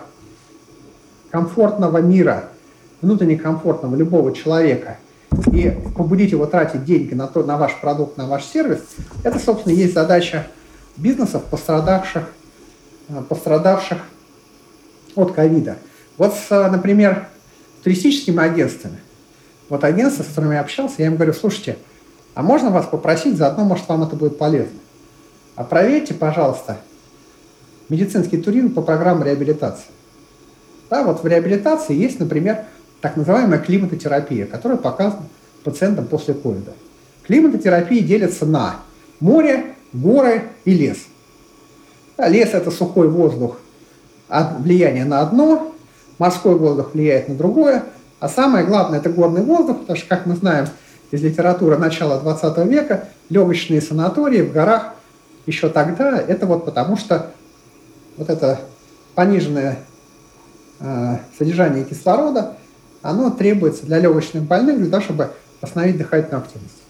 комфортного 1.32 1.98
мира, 1.98 2.44
внутренне 3.00 3.36
комфортного 3.36 3.96
любого 3.96 4.32
человека 4.32 4.98
и 5.52 5.76
побудить 5.96 6.30
его 6.30 6.46
тратить 6.46 6.84
деньги 6.84 7.14
на, 7.14 7.26
то, 7.26 7.42
на 7.42 7.56
ваш 7.56 7.80
продукт, 7.80 8.16
на 8.16 8.26
ваш 8.26 8.44
сервис, 8.44 8.78
это, 9.24 9.40
собственно, 9.40 9.72
есть 9.72 9.94
задача 9.94 10.46
бизнесов, 10.96 11.42
пострадавших 11.44 12.28
Э, 13.08 13.22
пострадавших 13.28 13.98
от 15.16 15.32
ковида. 15.32 15.76
Вот, 16.16 16.34
с, 16.34 16.68
например, 16.70 17.28
туристическими 17.82 18.42
агентствами. 18.42 18.98
Вот 19.68 19.84
агентство, 19.84 20.22
с 20.22 20.26
которыми 20.26 20.54
я 20.54 20.60
общался, 20.60 20.96
я 20.98 21.06
им 21.06 21.16
говорю, 21.16 21.32
слушайте, 21.32 21.78
а 22.34 22.42
можно 22.42 22.70
вас 22.70 22.86
попросить, 22.86 23.36
заодно, 23.36 23.64
может, 23.64 23.88
вам 23.88 24.02
это 24.04 24.16
будет 24.16 24.38
полезно. 24.38 24.78
А 25.56 25.64
проверьте, 25.64 26.14
пожалуйста, 26.14 26.78
медицинский 27.88 28.38
туризм 28.38 28.72
по 28.72 28.82
программе 28.82 29.24
реабилитации. 29.24 29.86
Да, 30.92 31.04
вот 31.04 31.22
в 31.22 31.26
реабилитации 31.26 31.96
есть, 31.96 32.20
например, 32.20 32.66
так 33.00 33.16
называемая 33.16 33.58
климатотерапия, 33.58 34.44
которая 34.44 34.76
показана 34.76 35.22
пациентам 35.64 36.04
после 36.04 36.34
ковида. 36.34 36.74
Климатотерапия 37.26 38.02
делится 38.02 38.44
на 38.44 38.76
море, 39.18 39.74
горы 39.94 40.42
и 40.66 40.74
лес– 40.74 40.98
а 42.18 42.28
лес– 42.28 42.50
это 42.52 42.70
сухой 42.70 43.08
воздух, 43.08 43.56
влияние 44.28 45.06
на 45.06 45.22
одно, 45.22 45.74
морской 46.18 46.56
воздух 46.56 46.92
влияет 46.92 47.26
на 47.26 47.36
другое, 47.36 47.84
а 48.20 48.28
самое 48.28 48.66
главное– 48.66 48.98
это 49.00 49.08
горный 49.08 49.42
воздух, 49.42 49.80
потому 49.80 49.96
что, 49.96 50.06
как 50.08 50.26
мы 50.26 50.36
знаем 50.36 50.66
из 51.10 51.22
литературы 51.22 51.78
начала 51.78 52.20
20 52.20 52.58
века, 52.66 53.08
легочные 53.30 53.80
санатории 53.80 54.42
в 54.42 54.52
горах 54.52 54.92
еще 55.46 55.70
тогда, 55.70 56.18
это 56.18 56.44
вот 56.44 56.66
потому 56.66 56.98
что 56.98 57.30
вот 58.18 58.28
это 58.28 58.60
пониженное 59.14 59.78
содержание 61.38 61.84
кислорода, 61.84 62.56
оно 63.02 63.30
требуется 63.30 63.86
для 63.86 63.98
легочных 63.98 64.44
больных 64.44 64.78
для 64.78 64.90
того, 64.90 65.02
чтобы 65.02 65.30
восстановить 65.60 65.98
дыхательную 65.98 66.42
активность. 66.42 66.82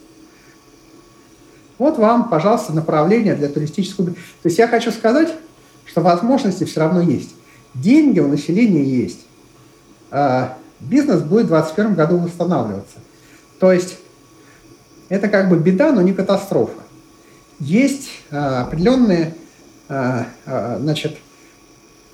Вот 1.79 1.99
вам, 1.99 2.29
пожалуйста, 2.29 2.73
направление 2.73 3.35
для 3.35 3.49
туристического... 3.49 4.11
То 4.11 4.15
есть 4.45 4.59
я 4.59 4.69
хочу 4.69 4.93
сказать, 4.93 5.35
что 5.85 6.01
возможности 6.01 6.65
все 6.65 6.81
равно 6.81 7.01
есть. 7.01 7.35
Деньги 7.75 8.21
у 8.21 8.29
населения 8.29 8.85
есть. 8.85 9.21
А 10.11 10.57
бизнес 10.81 11.23
будет 11.23 11.47
в 11.47 11.49
2021 11.49 11.95
году 11.95 12.19
восстанавливаться. 12.19 12.99
То 13.59 13.73
есть 13.73 13.99
это 15.09 15.29
как 15.29 15.49
бы 15.49 15.59
беда, 15.59 15.93
но 15.93 16.03
не 16.03 16.13
катастрофа. 16.13 16.81
Есть 17.59 18.11
а, 18.31 18.63
определенные, 18.63 19.35
значит, 19.89 21.17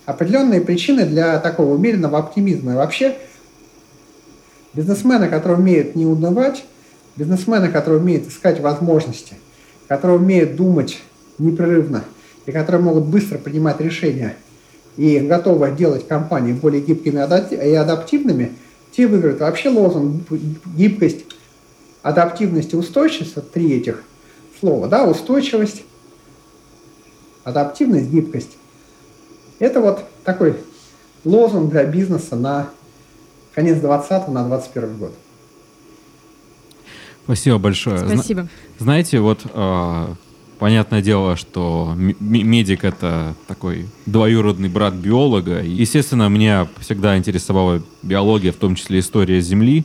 определенные 0.09 0.61
причины 0.61 1.05
для 1.05 1.39
такого 1.39 1.75
умеренного 1.75 2.19
оптимизма. 2.19 2.73
И 2.73 2.77
вообще 2.77 3.17
бизнесмены, 4.75 5.29
которые 5.29 5.59
умеют 5.59 5.97
не 5.97 6.07
унывать, 6.07 6.65
бизнесмены, 7.17 7.69
которые 7.69 8.01
умеют 8.01 8.29
искать 8.29 8.61
возможности, 8.61 9.35
которые 9.87 10.19
умеют 10.19 10.57
думать 10.57 10.99
непрерывно– 11.39 12.05
и 12.49 12.53
которые 12.53 12.81
могут 12.81 13.05
быстро 13.05 13.37
принимать 13.37 13.79
решения 13.81 14.35
и 14.97 15.19
готовы 15.19 15.71
делать 15.73 16.09
компании 16.09 16.55
более 16.55 16.81
гибкими 16.81 17.19
и 17.55 17.75
адаптивными, 17.75 18.53
те 18.91 19.07
выиграют. 19.07 19.41
Вообще 19.41 19.69
лозунг 19.69 20.23
гибкость, 20.75 21.27
адаптивность 22.03 22.73
и 22.73 22.77
устойчивость, 22.77 23.37
вот 23.37 23.53
три 23.53 23.75
этих 23.75 24.03
слова, 24.59 24.89
да, 24.89 25.05
устойчивость, 25.05 25.85
адаптивность, 27.45 28.09
гибкость. 28.09 28.57
Это 29.59 29.81
вот 29.81 30.05
такой 30.25 30.57
лозунг 31.25 31.71
для 31.71 31.85
бизнеса 31.85 32.37
на 32.37 32.71
конец 33.55 33.79
20 33.79 34.29
на 34.29 34.45
21 34.45 34.97
год. 34.99 35.15
Спасибо 37.25 37.59
большое. 37.59 37.99
Спасибо. 37.99 38.49
Знаете, 38.79 39.21
вот 39.21 39.41
а, 39.53 40.15
Понятное 40.59 41.03
дело, 41.03 41.37
что 41.37 41.95
медик— 41.97 42.83
это 42.83 43.37
такой 43.47 43.87
двоюродный 44.07 44.69
брат 44.69 44.93
биолога. 44.93 45.63
Естественно, 45.63 46.29
меня 46.29 46.67
всегда 46.81 47.17
интересовала 47.17 47.81
биология, 48.03 48.51
в 48.51 48.57
том 48.57 48.75
числе 48.75 48.99
история 48.99 49.41
Земли. 49.41 49.85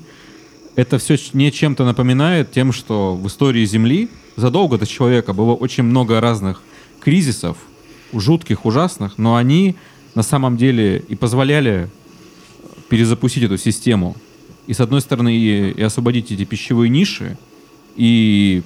Это 0.75 0.97
все 0.97 1.15
не 1.33 1.51
чем-то 1.51 1.85
напоминает 1.85 2.51
тем, 2.51 2.71
что 2.73 3.15
в 3.15 3.27
истории 3.27 3.63
Земли 3.65 4.09
задолго 4.35 4.79
до 4.79 4.87
человека 4.87 5.33
было 5.33 5.53
очень 5.53 5.83
много 5.83 6.19
разных 6.19 6.63
кризисов, 6.99 7.57
жутких, 8.19 8.65
ужасных, 8.65 9.17
но 9.17 9.35
они 9.35 9.75
на 10.15 10.23
самом 10.23 10.57
деле 10.57 11.03
и 11.07 11.15
позволяли 11.15 11.89
перезапустить 12.89 13.43
эту 13.43 13.57
систему. 13.57 14.15
И, 14.67 14.73
с 14.73 14.79
одной 14.79 15.01
стороны, 15.01 15.35
и, 15.35 15.71
и 15.71 15.81
освободить 15.81 16.31
эти 16.31 16.45
пищевые 16.45 16.89
ниши, 16.89 17.37
и 17.95 18.63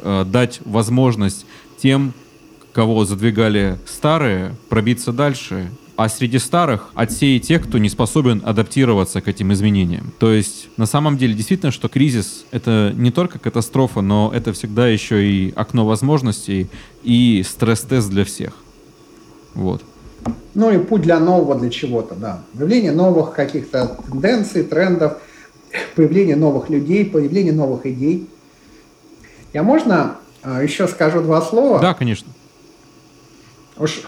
э, 0.00 0.24
дать 0.26 0.60
возможность 0.64 1.46
тем, 1.78 2.12
кого 2.72 3.04
задвигали 3.04 3.78
старые, 3.86 4.54
пробиться 4.68 5.12
дальше, 5.12 5.70
а 5.96 6.08
среди 6.08 6.38
старых 6.38 6.90
отсеять 6.94 7.46
тех, 7.46 7.66
кто 7.66 7.76
не 7.76 7.90
способен 7.90 8.42
адаптироваться 8.44 9.20
к 9.20 9.28
этим 9.28 9.52
изменениям. 9.52 10.14
То 10.18 10.32
есть 10.32 10.68
на 10.78 10.86
самом 10.86 11.18
деле 11.18 11.34
действительно, 11.34 11.72
что 11.72 11.88
кризис— 11.88 12.46
это 12.52 12.94
не 12.96 13.10
только 13.10 13.38
катастрофа, 13.38 14.00
но 14.00 14.30
это 14.34 14.54
всегда 14.54 14.88
еще 14.88 15.30
и 15.30 15.52
окно 15.54 15.84
возможностей 15.84 16.68
и 17.02 17.44
стресс-тест 17.46 18.08
для 18.08 18.24
всех. 18.24 18.54
Вот. 19.54 19.82
Ну 20.54 20.70
и 20.70 20.78
путь 20.78 21.02
для 21.02 21.18
нового, 21.18 21.58
для 21.58 21.70
чего-то, 21.70 22.14
да. 22.14 22.42
Появление 22.54 22.92
новых 22.92 23.32
каких-то 23.32 23.98
тенденций, 24.08 24.64
трендов, 24.64 25.18
появление 25.94 26.36
новых 26.36 26.68
людей, 26.68 27.04
появление 27.04 27.52
новых 27.52 27.86
идей— 27.86 28.28
я 29.52 29.62
можно 29.62 30.16
а, 30.42 30.62
еще 30.62 30.86
скажу 30.86 31.22
два 31.22 31.42
слова? 31.42 31.80
Да, 31.80 31.94
конечно. 31.94 32.28
Уж, 33.76 34.02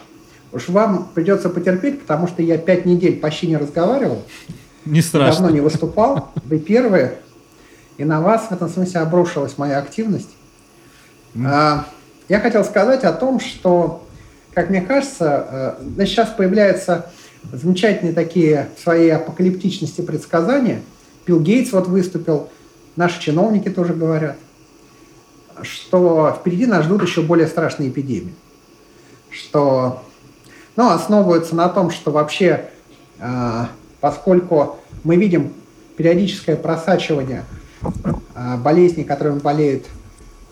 уж 0.53 0.69
вам 0.69 1.09
придется 1.15 1.49
потерпеть, 1.49 2.01
потому 2.01 2.29
что 2.29 2.43
я 2.43 2.59
пять 2.59 2.87
недель 2.87 3.19
почти 3.19 3.49
не 3.49 3.57
разговаривал. 3.57 4.23
Не 4.85 5.01
страшно. 5.01 5.43
Давно 5.43 5.55
не 5.55 5.61
выступал. 5.61 6.33
Вы 6.45 6.59
первые. 6.59 7.19
И 7.97 8.05
на 8.05 8.21
вас 8.21 8.49
в 8.49 8.53
этом 8.53 8.69
смысле 8.69 9.01
обрушилась 9.01 9.59
моя 9.59 9.79
активность. 9.79 10.31
Mm. 11.35 11.85
Я 12.29 12.41
хотел 12.41 12.65
сказать 12.65 13.05
о 13.05 13.13
том, 13.13 13.41
что, 13.41 14.07
как 14.55 14.71
мне 14.71 14.81
кажется, 14.81 15.79
э, 15.97 16.05
сейчас 16.07 16.31
появляются 16.31 17.11
замечательные 17.53 18.15
такие 18.15 18.69
в 18.77 18.81
своей 18.81 19.11
апокалиптичности 19.11 20.01
предсказания. 20.01 20.83
Билл 21.27 21.41
Гейтс 21.41 21.73
вот 21.73 21.89
выступил, 21.89 22.51
наши 22.97 23.21
чиновники 23.21 23.69
тоже 23.69 23.95
говорят– 23.95 24.37
что 25.63 26.37
впереди 26.39 26.67
нас 26.67 26.85
ждут 26.85 27.03
еще 27.03 27.23
более 27.23 27.47
страшные 27.47 27.91
эпидемии. 27.91 28.35
Что 29.31 30.03
ну, 30.77 30.91
основываются 30.91 31.55
на 31.55 31.69
том, 31.69 31.91
что 31.91 32.11
вообще, 32.11 32.71
э, 33.19 33.67
поскольку 34.01 34.79
мы 35.05 35.17
видим 35.17 35.53
периодическое 35.97 36.57
просачивание 36.57 37.45
э, 37.83 38.57
болезней, 38.59 39.05
которыми 39.05 39.39
болеют 39.39 39.87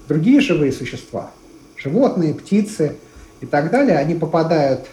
другие 0.09 0.41
живые 0.41 0.73
существа, 0.73 1.31
животные, 1.77 2.35
птицы 2.35 2.97
и 3.41 3.47
так 3.47 3.71
далее, 3.71 3.99
они 3.99 4.15
попадают, 4.15 4.87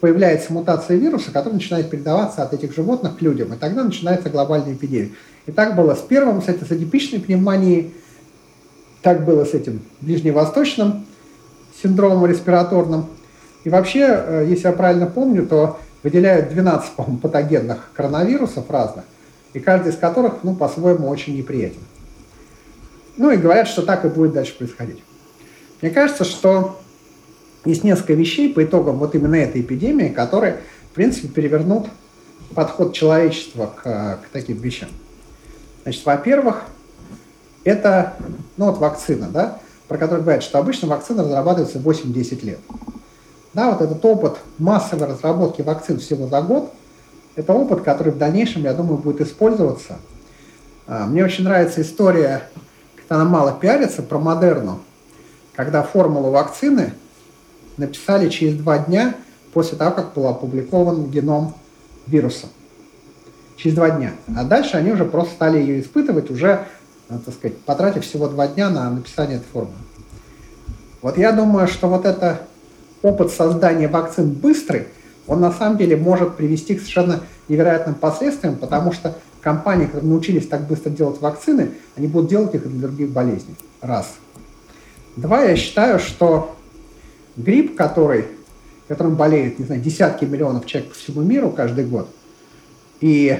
появляется 0.00 0.52
мутация 0.52 0.96
вируса, 0.96 1.30
которая 1.32 1.54
начинает 1.54 1.90
передаваться 1.90 2.42
от 2.42 2.52
этих 2.54 2.74
животных 2.74 3.18
к 3.18 3.22
людям, 3.22 3.52
и 3.52 3.56
тогда 3.56 3.82
начинается 3.82 4.30
глобальная 4.30 4.74
эпидемия. 4.74 5.10
И 5.46 5.52
так 5.52 5.74
было 5.74 5.94
с 5.94 6.00
первым, 6.00 6.42
с 6.42 6.48
этой 6.48 6.64
пневмонией, 7.20 7.94
так 9.02 9.24
было 9.24 9.44
с 9.44 9.54
этим 9.54 9.82
ближневосточным 10.00 11.06
синдромом 11.82 12.26
респираторным. 12.26 13.06
И 13.64 13.70
вообще, 13.70 14.06
э, 14.08 14.46
если 14.48 14.68
я 14.68 14.72
правильно 14.72 15.06
помню, 15.06 15.46
то 15.46 15.78
выделяют 16.02 16.48
12, 16.50 16.92
по 16.92 17.02
патогенных 17.02 17.90
коронавирусов 17.94 18.70
разных, 18.70 19.04
и 19.52 19.60
каждый 19.60 19.92
из 19.92 19.96
которых, 19.96 20.44
ну, 20.44 20.54
по-своему, 20.54 21.08
очень 21.08 21.36
неприятен. 21.36 21.80
Ну 23.16 23.30
и 23.30 23.36
говорят, 23.36 23.66
что 23.66 23.82
так 23.82 24.04
и 24.04 24.08
будет 24.08 24.32
дальше 24.32 24.56
происходить. 24.56 25.02
Мне 25.80 25.90
кажется, 25.90 26.24
что 26.24 26.78
есть 27.66 27.84
несколько 27.84 28.14
вещей 28.14 28.52
по 28.52 28.64
итогам 28.64 28.96
вот 28.96 29.14
именно 29.14 29.34
этой 29.34 29.60
эпидемии, 29.60 30.08
которые, 30.08 30.60
в 30.90 30.94
принципе, 30.94 31.28
перевернут 31.28 31.88
подход 32.54 32.94
человечества 32.94 33.72
к, 33.76 33.82
к 33.82 34.28
таким 34.32 34.58
вещам. 34.58 34.88
Значит, 35.82 36.04
во-первых, 36.06 36.64
это, 37.64 38.14
ну 38.56 38.66
вот 38.66 38.78
вакцина, 38.78 39.28
да, 39.28 39.58
про 39.88 39.98
которую 39.98 40.22
говорят, 40.22 40.42
что 40.42 40.58
обычно 40.58 40.88
вакцина 40.88 41.24
разрабатывается 41.24 41.78
8-10 41.78 42.44
лет. 42.44 42.58
Да, 43.54 43.70
вот 43.70 43.80
этот 43.80 44.04
опыт 44.04 44.36
массовой 44.58 45.06
разработки 45.06 45.62
вакцин 45.62 45.98
всего 45.98 46.28
за 46.28 46.42
год, 46.42 46.72
это 47.36 47.52
опыт, 47.52 47.82
который 47.82 48.12
в 48.12 48.18
дальнейшем, 48.18 48.62
я 48.62 48.72
думаю, 48.72 48.98
будет 48.98 49.20
использоваться. 49.20 49.98
А, 50.86 51.06
мне 51.06 51.24
очень 51.24 51.44
нравится 51.44 51.82
история, 51.82 52.48
когда 52.96 53.16
она 53.16 53.24
мало 53.24 53.52
пиарится, 53.52 54.02
про 54.02 54.18
Модерну, 54.18 54.80
когда 55.54 55.82
формулу 55.82 56.30
вакцины 56.30 56.94
написали 57.76 58.28
через 58.28 58.56
два 58.56 58.78
дня 58.78 59.14
после 59.52 59.78
того, 59.78 59.90
как 59.94 60.14
был 60.14 60.26
опубликован 60.26 61.10
геном 61.10 61.54
вируса. 62.06 62.46
Через 63.56 63.74
два 63.74 63.90
дня. 63.90 64.12
А 64.36 64.44
дальше 64.44 64.76
они 64.76 64.92
уже 64.92 65.04
просто 65.04 65.34
стали 65.34 65.58
ее 65.58 65.80
испытывать 65.80 66.30
уже 66.30 66.66
Э, 67.08 67.18
так 67.24 67.34
сказать, 67.34 67.58
потратив 67.58 68.04
всего 68.04 68.28
два 68.28 68.48
дня 68.48 68.68
на 68.68 68.90
написание 68.90 69.36
этой 69.36 69.46
формулы. 69.52 69.76
Вот 71.02 71.16
я 71.16 71.30
думаю, 71.32 71.68
что 71.68 71.88
вот 71.88 72.04
это 72.04 72.40
опыт 73.02 73.30
создания 73.30 73.86
вакцин 73.86 74.30
быстрый, 74.30 74.88
он 75.28 75.40
на 75.40 75.52
самом 75.52 75.76
деле 75.76 75.96
может 75.96 76.36
привести 76.36 76.74
к 76.74 76.80
совершенно 76.80 77.20
невероятным 77.48 77.94
последствиям, 77.94 78.56
потому 78.56 78.92
что 78.92 79.16
компании, 79.40 79.86
которые 79.86 80.10
научились 80.10 80.48
так 80.48 80.66
быстро 80.66 80.90
делать 80.90 81.20
вакцины, 81.20 81.70
они 81.96 82.08
будут 82.08 82.28
делать 82.28 82.54
их 82.54 82.66
и 82.66 82.68
для 82.68 82.88
других 82.88 83.10
болезней. 83.10 83.54
Раз. 83.80 84.14
Два, 85.14 85.42
я 85.44 85.54
считаю, 85.54 86.00
что 86.00 86.56
грипп, 87.36 87.76
который, 87.76 88.26
которым 88.88 89.14
болеют, 89.14 89.58
не 89.58 89.64
знаю, 89.64 89.80
десятки 89.80 90.24
миллионов 90.24 90.66
человек 90.66 90.90
по 90.90 90.96
всему 90.96 91.22
миру 91.22 91.50
каждый 91.50 91.84
год, 91.84 92.08
и 93.00 93.38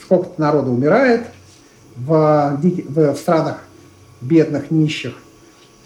сколько-то 0.00 0.40
народу 0.40 0.72
умирает– 0.72 1.26
в, 1.98 2.58
в, 2.88 3.12
в 3.14 3.16
странах 3.16 3.64
бедных, 4.20 4.70
нищих, 4.70 5.14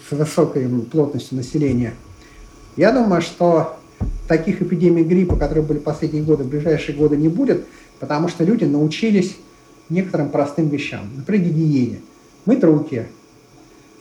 с 0.08 0.12
высокой 0.12 0.68
плотностью 0.68 1.36
населения, 1.36 1.94
я 2.76 2.92
думаю, 2.92 3.22
что 3.22 3.76
таких 4.28 4.62
эпидемий 4.62 5.04
гриппа, 5.04 5.36
которые 5.36 5.64
были 5.64 5.78
последние 5.78 6.22
годы, 6.22 6.44
в 6.44 6.48
ближайшие 6.48 6.96
годы 6.96 7.16
не 7.16 7.28
будет, 7.28 7.66
потому 8.00 8.28
что 8.28 8.44
люди 8.44 8.64
научились 8.64 9.36
некоторым 9.88 10.30
простым 10.30 10.68
вещам. 10.68 11.10
Например, 11.14 11.48
гигиене. 11.48 12.00
Мыть 12.46 12.64
руки, 12.64 13.06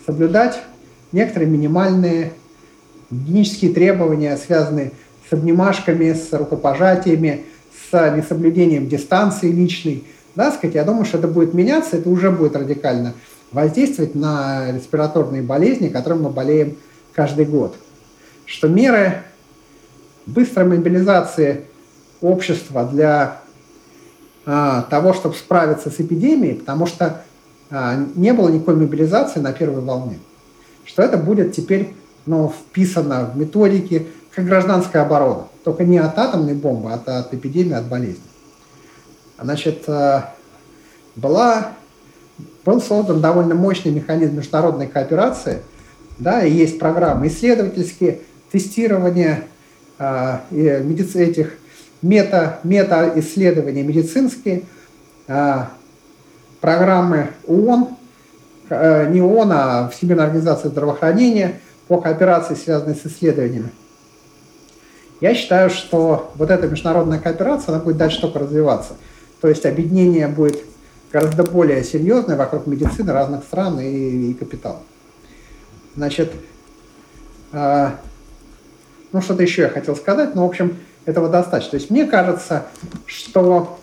соблюдать 0.06 0.62
некоторые 1.12 1.50
минимальные 1.50 2.34
гигиенические 3.12 3.74
требования, 3.74 4.38
связанные 4.38 4.94
с 5.30 5.34
обнимашками, 5.34 6.14
с 6.14 6.32
рукопожатиями, 6.34 7.46
с 7.92 8.16
несоблюдением 8.16 8.88
дистанции 8.88 9.52
личной. 9.52 10.06
Да, 10.36 10.52
сказать, 10.52 10.76
я 10.76 10.84
думаю, 10.84 11.06
что 11.06 11.18
это 11.18 11.28
будет 11.28 11.54
меняться, 11.54 11.98
это 11.98 12.10
уже 12.10 12.32
будет 12.32 12.56
радикально 12.56 13.14
воздействовать 13.52 14.16
на 14.16 14.72
респираторные 14.72 15.42
болезни, 15.42 15.90
которыми 15.90 16.24
мы 16.24 16.30
болеем 16.30 16.78
каждый 17.14 17.46
год. 17.46 17.76
Что 18.46 18.68
меры 18.70 19.24
быстрой 20.26 20.66
мобилизации 20.66 21.66
общества 22.22 22.86
для 22.86 23.42
а, 24.46 24.84
того, 24.84 25.14
чтобы 25.14 25.36
справиться 25.36 25.90
с 25.90 26.00
эпидемией, 26.00 26.56
потому 26.56 26.86
что 26.86 27.24
а, 27.70 27.98
не 28.16 28.32
было 28.34 28.50
никакой 28.50 28.76
мобилизации 28.76 29.40
на 29.40 29.52
первой 29.52 29.82
волне, 29.82 30.20
что 30.86 31.04
это 31.04 31.18
будет 31.18 31.54
теперь 31.54 31.94
ну, 32.26 32.50
вписано 32.50 33.32
в 33.34 33.38
методики 33.38 34.08
как 34.34 34.46
гражданская 34.46 35.04
оборона, 35.04 35.48
только 35.64 35.84
не 35.84 35.98
от 35.98 36.18
атомной 36.18 36.54
бомбы, 36.54 36.92
а 36.92 37.20
от 37.20 37.34
эпидемии, 37.34 37.74
от 37.74 37.88
болезни. 37.88 38.24
Значит, 39.40 39.84
а, 39.88 40.34
была, 41.16 41.74
был 42.64 42.82
создан 42.82 43.22
довольно 43.22 43.56
мощный 43.56 43.92
механизм 43.92 44.38
международной 44.38 44.88
кооперации, 44.88 45.62
да, 46.18 46.46
и 46.46 46.52
есть 46.52 46.80
программы 46.80 47.28
исследовательские, 47.28 48.20
тестирование 48.52 49.46
а, 49.98 50.44
этих 50.52 51.54
мета, 52.02 52.60
мета-исследования 52.64 53.84
медицинские, 53.84 54.64
а, 55.28 55.72
программы 56.60 57.32
ООН, 57.48 57.90
э, 58.70 59.10
не 59.12 59.22
ООН, 59.22 59.52
а 59.52 59.90
Всемирная 59.90 60.26
организация 60.26 60.70
здравоохранения 60.70 61.60
по 61.92 62.00
кооперации, 62.00 62.56
связанной 62.56 62.96
с 62.96 63.06
исследованиями. 63.06 63.70
Я 65.20 65.36
считаю, 65.36 65.70
что 65.70 66.32
вот 66.36 66.50
эта 66.50 66.66
международная 66.66 67.20
кооперация, 67.20 67.76
она 67.76 67.84
будет 67.84 67.98
дальше 67.98 68.22
только 68.22 68.40
развиваться. 68.40 68.94
То 69.42 69.50
есть 69.50 69.66
объединение 69.66 70.30
будет 70.30 70.64
гораздо 71.12 71.44
более 71.44 71.84
серьезное 71.84 72.38
вокруг 72.38 72.66
медицины 72.66 73.12
разных 73.12 73.44
стран 73.44 73.82
и, 73.82 74.30
и 74.32 74.34
капитала. 74.36 74.80
Значит, 75.98 76.32
э, 77.52 77.90
ну 79.12 79.22
что-то 79.22 79.44
еще 79.44 79.64
я 79.64 79.70
хотел 79.70 79.98
сказать, 79.98 80.34
но 80.34 80.48
в 80.48 80.50
общем 80.50 80.78
этого 81.04 81.28
достаточно. 81.28 81.72
То 81.72 81.78
есть 81.78 81.90
мне 81.90 82.06
кажется, 82.06 82.68
что 83.06 83.78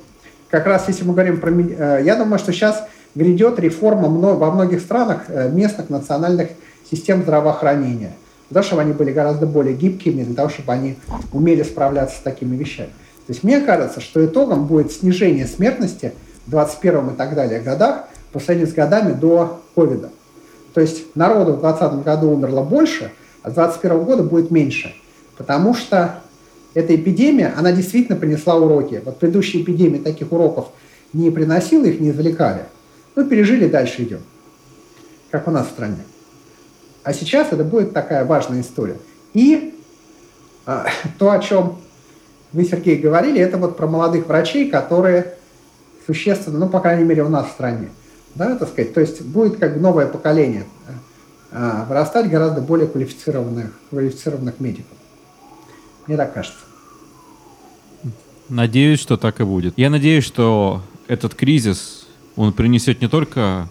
как 0.48 0.64
раз 0.64 0.88
если 0.88 1.04
мы 1.04 1.12
говорим 1.12 1.40
про... 1.42 1.50
Э, 1.50 2.02
я 2.02 2.16
думаю, 2.16 2.38
что 2.38 2.54
сейчас 2.54 2.88
грядет 3.14 3.58
реформа 3.58 4.08
во 4.08 4.50
многих 4.50 4.80
странах 4.80 5.24
э, 5.28 5.50
местных 5.50 5.90
национальных 5.90 6.52
систем 6.90 7.22
здравоохранения. 7.22 8.12
Для 8.50 8.54
того, 8.54 8.66
чтобы 8.66 8.82
они 8.82 8.92
были 8.92 9.12
гораздо 9.12 9.46
более 9.46 9.74
гибкими, 9.74 10.22
для 10.22 10.34
того, 10.34 10.48
чтобы 10.48 10.72
они 10.72 10.96
умели 11.32 11.62
справляться 11.62 12.16
с 12.16 12.20
такими 12.20 12.56
вещами. 12.56 12.90
То 13.26 13.32
есть 13.32 13.44
мне 13.44 13.60
кажется, 13.60 14.00
что 14.00 14.24
итогом 14.24 14.66
будет 14.66 14.90
снижение 14.90 15.46
смертности 15.46 16.14
в 16.46 16.50
21 16.50 17.10
и 17.10 17.16
так 17.16 17.34
далее 17.34 17.60
годах 17.60 18.04
по 18.32 18.40
сравнению 18.40 18.72
с 18.72 18.74
годами 18.74 19.12
до 19.12 19.60
ковида. 19.74 20.10
То 20.72 20.80
есть 20.80 21.14
народу 21.14 21.54
в 21.54 21.60
2020 21.60 22.04
году 22.04 22.30
умерло 22.30 22.62
больше, 22.62 23.12
а 23.42 23.50
с 23.50 23.54
2021 23.54 24.04
года 24.04 24.22
будет 24.22 24.50
меньше. 24.50 24.94
Потому 25.36 25.74
что 25.74 26.20
эта 26.74 26.94
эпидемия, 26.94 27.52
она 27.56 27.72
действительно 27.72 28.16
принесла 28.16 28.56
уроки. 28.56 29.02
Вот 29.04 29.18
предыдущие 29.18 29.62
эпидемии 29.62 29.98
таких 29.98 30.32
уроков 30.32 30.68
не 31.12 31.30
приносила, 31.30 31.84
их 31.84 32.00
не 32.00 32.10
извлекали. 32.10 32.62
Ну, 33.14 33.26
пережили, 33.26 33.68
дальше 33.68 34.04
идем. 34.04 34.20
Как 35.30 35.48
у 35.48 35.50
нас 35.50 35.66
в 35.66 35.70
стране. 35.70 36.04
А 37.04 37.12
сейчас 37.12 37.52
это 37.52 37.64
будет 37.64 37.92
такая 37.92 38.24
важная 38.24 38.60
история. 38.60 38.98
И 39.34 39.74
а, 40.66 40.86
то, 41.18 41.30
о 41.30 41.38
чем 41.38 41.78
вы, 42.52 42.64
Сергей, 42.64 42.96
говорили, 42.96 43.40
это 43.40 43.58
вот 43.58 43.76
про 43.76 43.86
молодых 43.86 44.26
врачей, 44.26 44.70
которые 44.70 45.34
существенно, 46.06 46.58
ну, 46.58 46.68
по 46.68 46.80
крайней 46.80 47.04
мере, 47.04 47.22
у 47.22 47.28
нас 47.28 47.48
в 47.48 47.50
стране, 47.52 47.90
да, 48.34 48.56
так 48.56 48.68
сказать, 48.68 48.94
то 48.94 49.00
есть 49.00 49.22
будет 49.22 49.58
как 49.58 49.74
бы 49.74 49.80
новое 49.80 50.06
поколение 50.06 50.64
а, 51.50 51.84
вырастать 51.88 52.30
гораздо 52.30 52.60
более 52.60 52.86
квалифицированных, 52.86 53.70
квалифицированных 53.90 54.60
медиков. 54.60 54.96
Мне 56.06 56.16
так 56.16 56.32
кажется. 56.32 56.58
Надеюсь, 58.48 59.00
что 59.00 59.18
так 59.18 59.40
и 59.40 59.44
будет. 59.44 59.74
Я 59.76 59.90
надеюсь, 59.90 60.24
что 60.24 60.82
этот 61.06 61.34
кризис, 61.34 62.06
он 62.36 62.52
принесет 62.52 63.00
не 63.02 63.08
только 63.08 63.68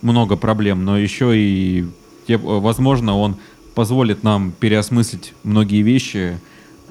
много 0.00 0.36
проблем, 0.36 0.84
но 0.84 0.98
еще 0.98 1.36
и, 1.36 1.86
возможно, 2.34 3.16
он 3.16 3.36
позволит 3.74 4.22
нам 4.22 4.52
переосмыслить 4.52 5.34
многие 5.44 5.82
вещи, 5.82 6.38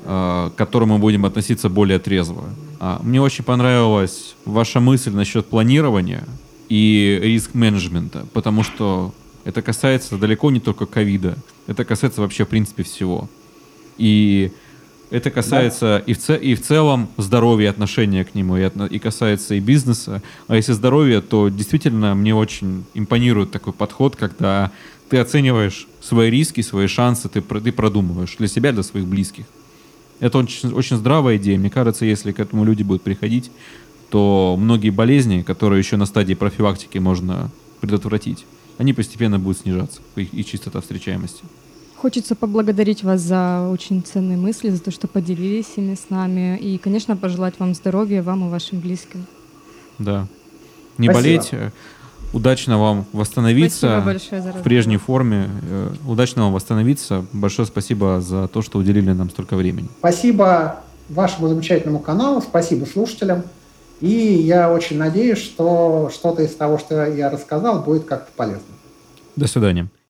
э, 0.03 0.49
к 0.53 0.57
которым 0.57 0.89
мы 0.89 0.99
будем 0.99 1.25
относиться 1.25 1.67
более 1.69 1.99
трезво. 1.99 2.45
А, 2.79 2.99
мне 3.03 3.21
очень 3.21 3.43
понравилась 3.43 4.35
ваша 4.45 4.79
мысль 4.79 5.11
насчет 5.11 5.47
планирования 5.47 6.23
и 6.69 7.19
риск-менеджмента, 7.21 8.25
потому 8.33 8.63
что 8.63 9.13
это 9.45 9.61
касается 9.61 10.17
далеко 10.17 10.51
не 10.51 10.59
только 10.59 10.85
ковида, 10.85 11.37
это 11.67 11.85
касается 11.85 12.21
вообще, 12.21 12.45
в 12.45 12.49
принципе, 12.49 12.83
всего. 12.83 13.29
И 13.97 14.51
это 15.11 15.29
касается 15.31 16.03
да. 16.05 16.11
и, 16.11 16.13
в 16.13 16.19
ц... 16.19 16.37
и 16.37 16.55
в 16.55 16.61
целом 16.61 17.07
здоровья, 17.17 17.69
отношения 17.69 18.25
к 18.25 18.35
нему, 18.35 18.57
и, 18.57 18.61
от... 18.63 18.75
и 18.91 18.99
касается 18.99 19.55
и 19.55 19.59
бизнеса. 19.59 20.21
А 20.47 20.55
если 20.55 20.73
здоровье, 20.73 21.21
то 21.21 21.49
действительно 21.49 22.15
мне 22.15 22.35
очень 22.35 22.85
импонирует 22.93 23.51
такой 23.51 23.73
подход, 23.73 24.15
когда 24.15 24.71
ты 25.09 25.17
оцениваешь 25.17 25.87
свои 26.01 26.29
риски, 26.29 26.61
свои 26.61 26.87
шансы, 26.87 27.29
ты, 27.29 27.41
ты 27.41 27.71
продумываешь 27.71 28.35
для 28.37 28.47
себя, 28.47 28.71
для 28.71 28.83
своих 28.83 29.05
близких. 29.05 29.45
Это 30.19 30.37
очень, 30.37 30.71
очень 30.71 30.97
здравая 30.97 31.37
идея. 31.37 31.57
Мне 31.57 31.69
кажется, 31.69 32.05
если 32.05 32.31
к 32.31 32.39
этому 32.39 32.63
люди 32.63 32.83
будут 32.83 33.01
приходить, 33.01 33.51
то 34.09 34.55
многие 34.57 34.89
болезни, 34.89 35.41
которые 35.41 35.79
еще 35.79 35.97
на 35.97 36.05
стадии 36.05 36.33
профилактики 36.33 36.97
можно 36.97 37.51
предотвратить, 37.81 38.45
они 38.77 38.93
постепенно 38.93 39.39
будут 39.39 39.59
снижаться, 39.59 40.01
их 40.15 40.45
частота 40.45 40.81
встречаемости. 40.81 41.43
Хочется 41.95 42.35
поблагодарить 42.35 43.03
вас 43.03 43.21
за 43.21 43.67
очень 43.71 44.03
ценные 44.03 44.37
мысли, 44.37 44.69
за 44.69 44.79
то, 44.79 44.91
что 44.91 45.07
поделились 45.07 45.73
ими 45.77 45.95
с 45.95 46.09
нами. 46.09 46.57
И, 46.57 46.77
конечно, 46.77 47.15
пожелать 47.15 47.55
вам 47.57 47.73
здоровья, 47.73 48.21
вам 48.21 48.45
и 48.45 48.49
вашим 48.49 48.79
близким. 48.79 49.25
Да. 49.97 50.27
Не 50.97 51.09
Спасибо. 51.09 51.13
болеть. 51.13 51.73
Удачно 52.33 52.79
вам 52.79 53.05
восстановиться 53.13 54.03
в 54.55 54.63
прежней 54.63 54.97
форме. 54.97 55.49
Э, 55.69 55.93
удачно 56.05 56.43
вам 56.43 56.53
восстановиться. 56.53 57.25
Большое 57.31 57.67
спасибо 57.67 58.21
за 58.21 58.47
то, 58.47 58.61
что 58.61 58.79
уделили 58.79 59.11
нам 59.11 59.29
столько 59.29 59.55
времени. 59.55 59.87
Спасибо 59.99 60.81
вашему 61.09 61.47
замечательному 61.47 61.99
каналу, 61.99 62.41
спасибо 62.41 62.85
слушателям. 62.85 63.43
И 64.01 64.09
я 64.09 64.71
очень 64.71 64.97
надеюсь, 64.97 65.37
что 65.37 66.11
что-то 66.13 66.43
из 66.43 66.53
того, 66.55 66.77
что 66.77 67.05
я 67.05 67.29
рассказал, 67.29 67.81
будет 67.81 68.05
как-то 68.05 68.31
полезно. 68.35 68.63
До 69.35 69.47
свидания. 69.47 69.89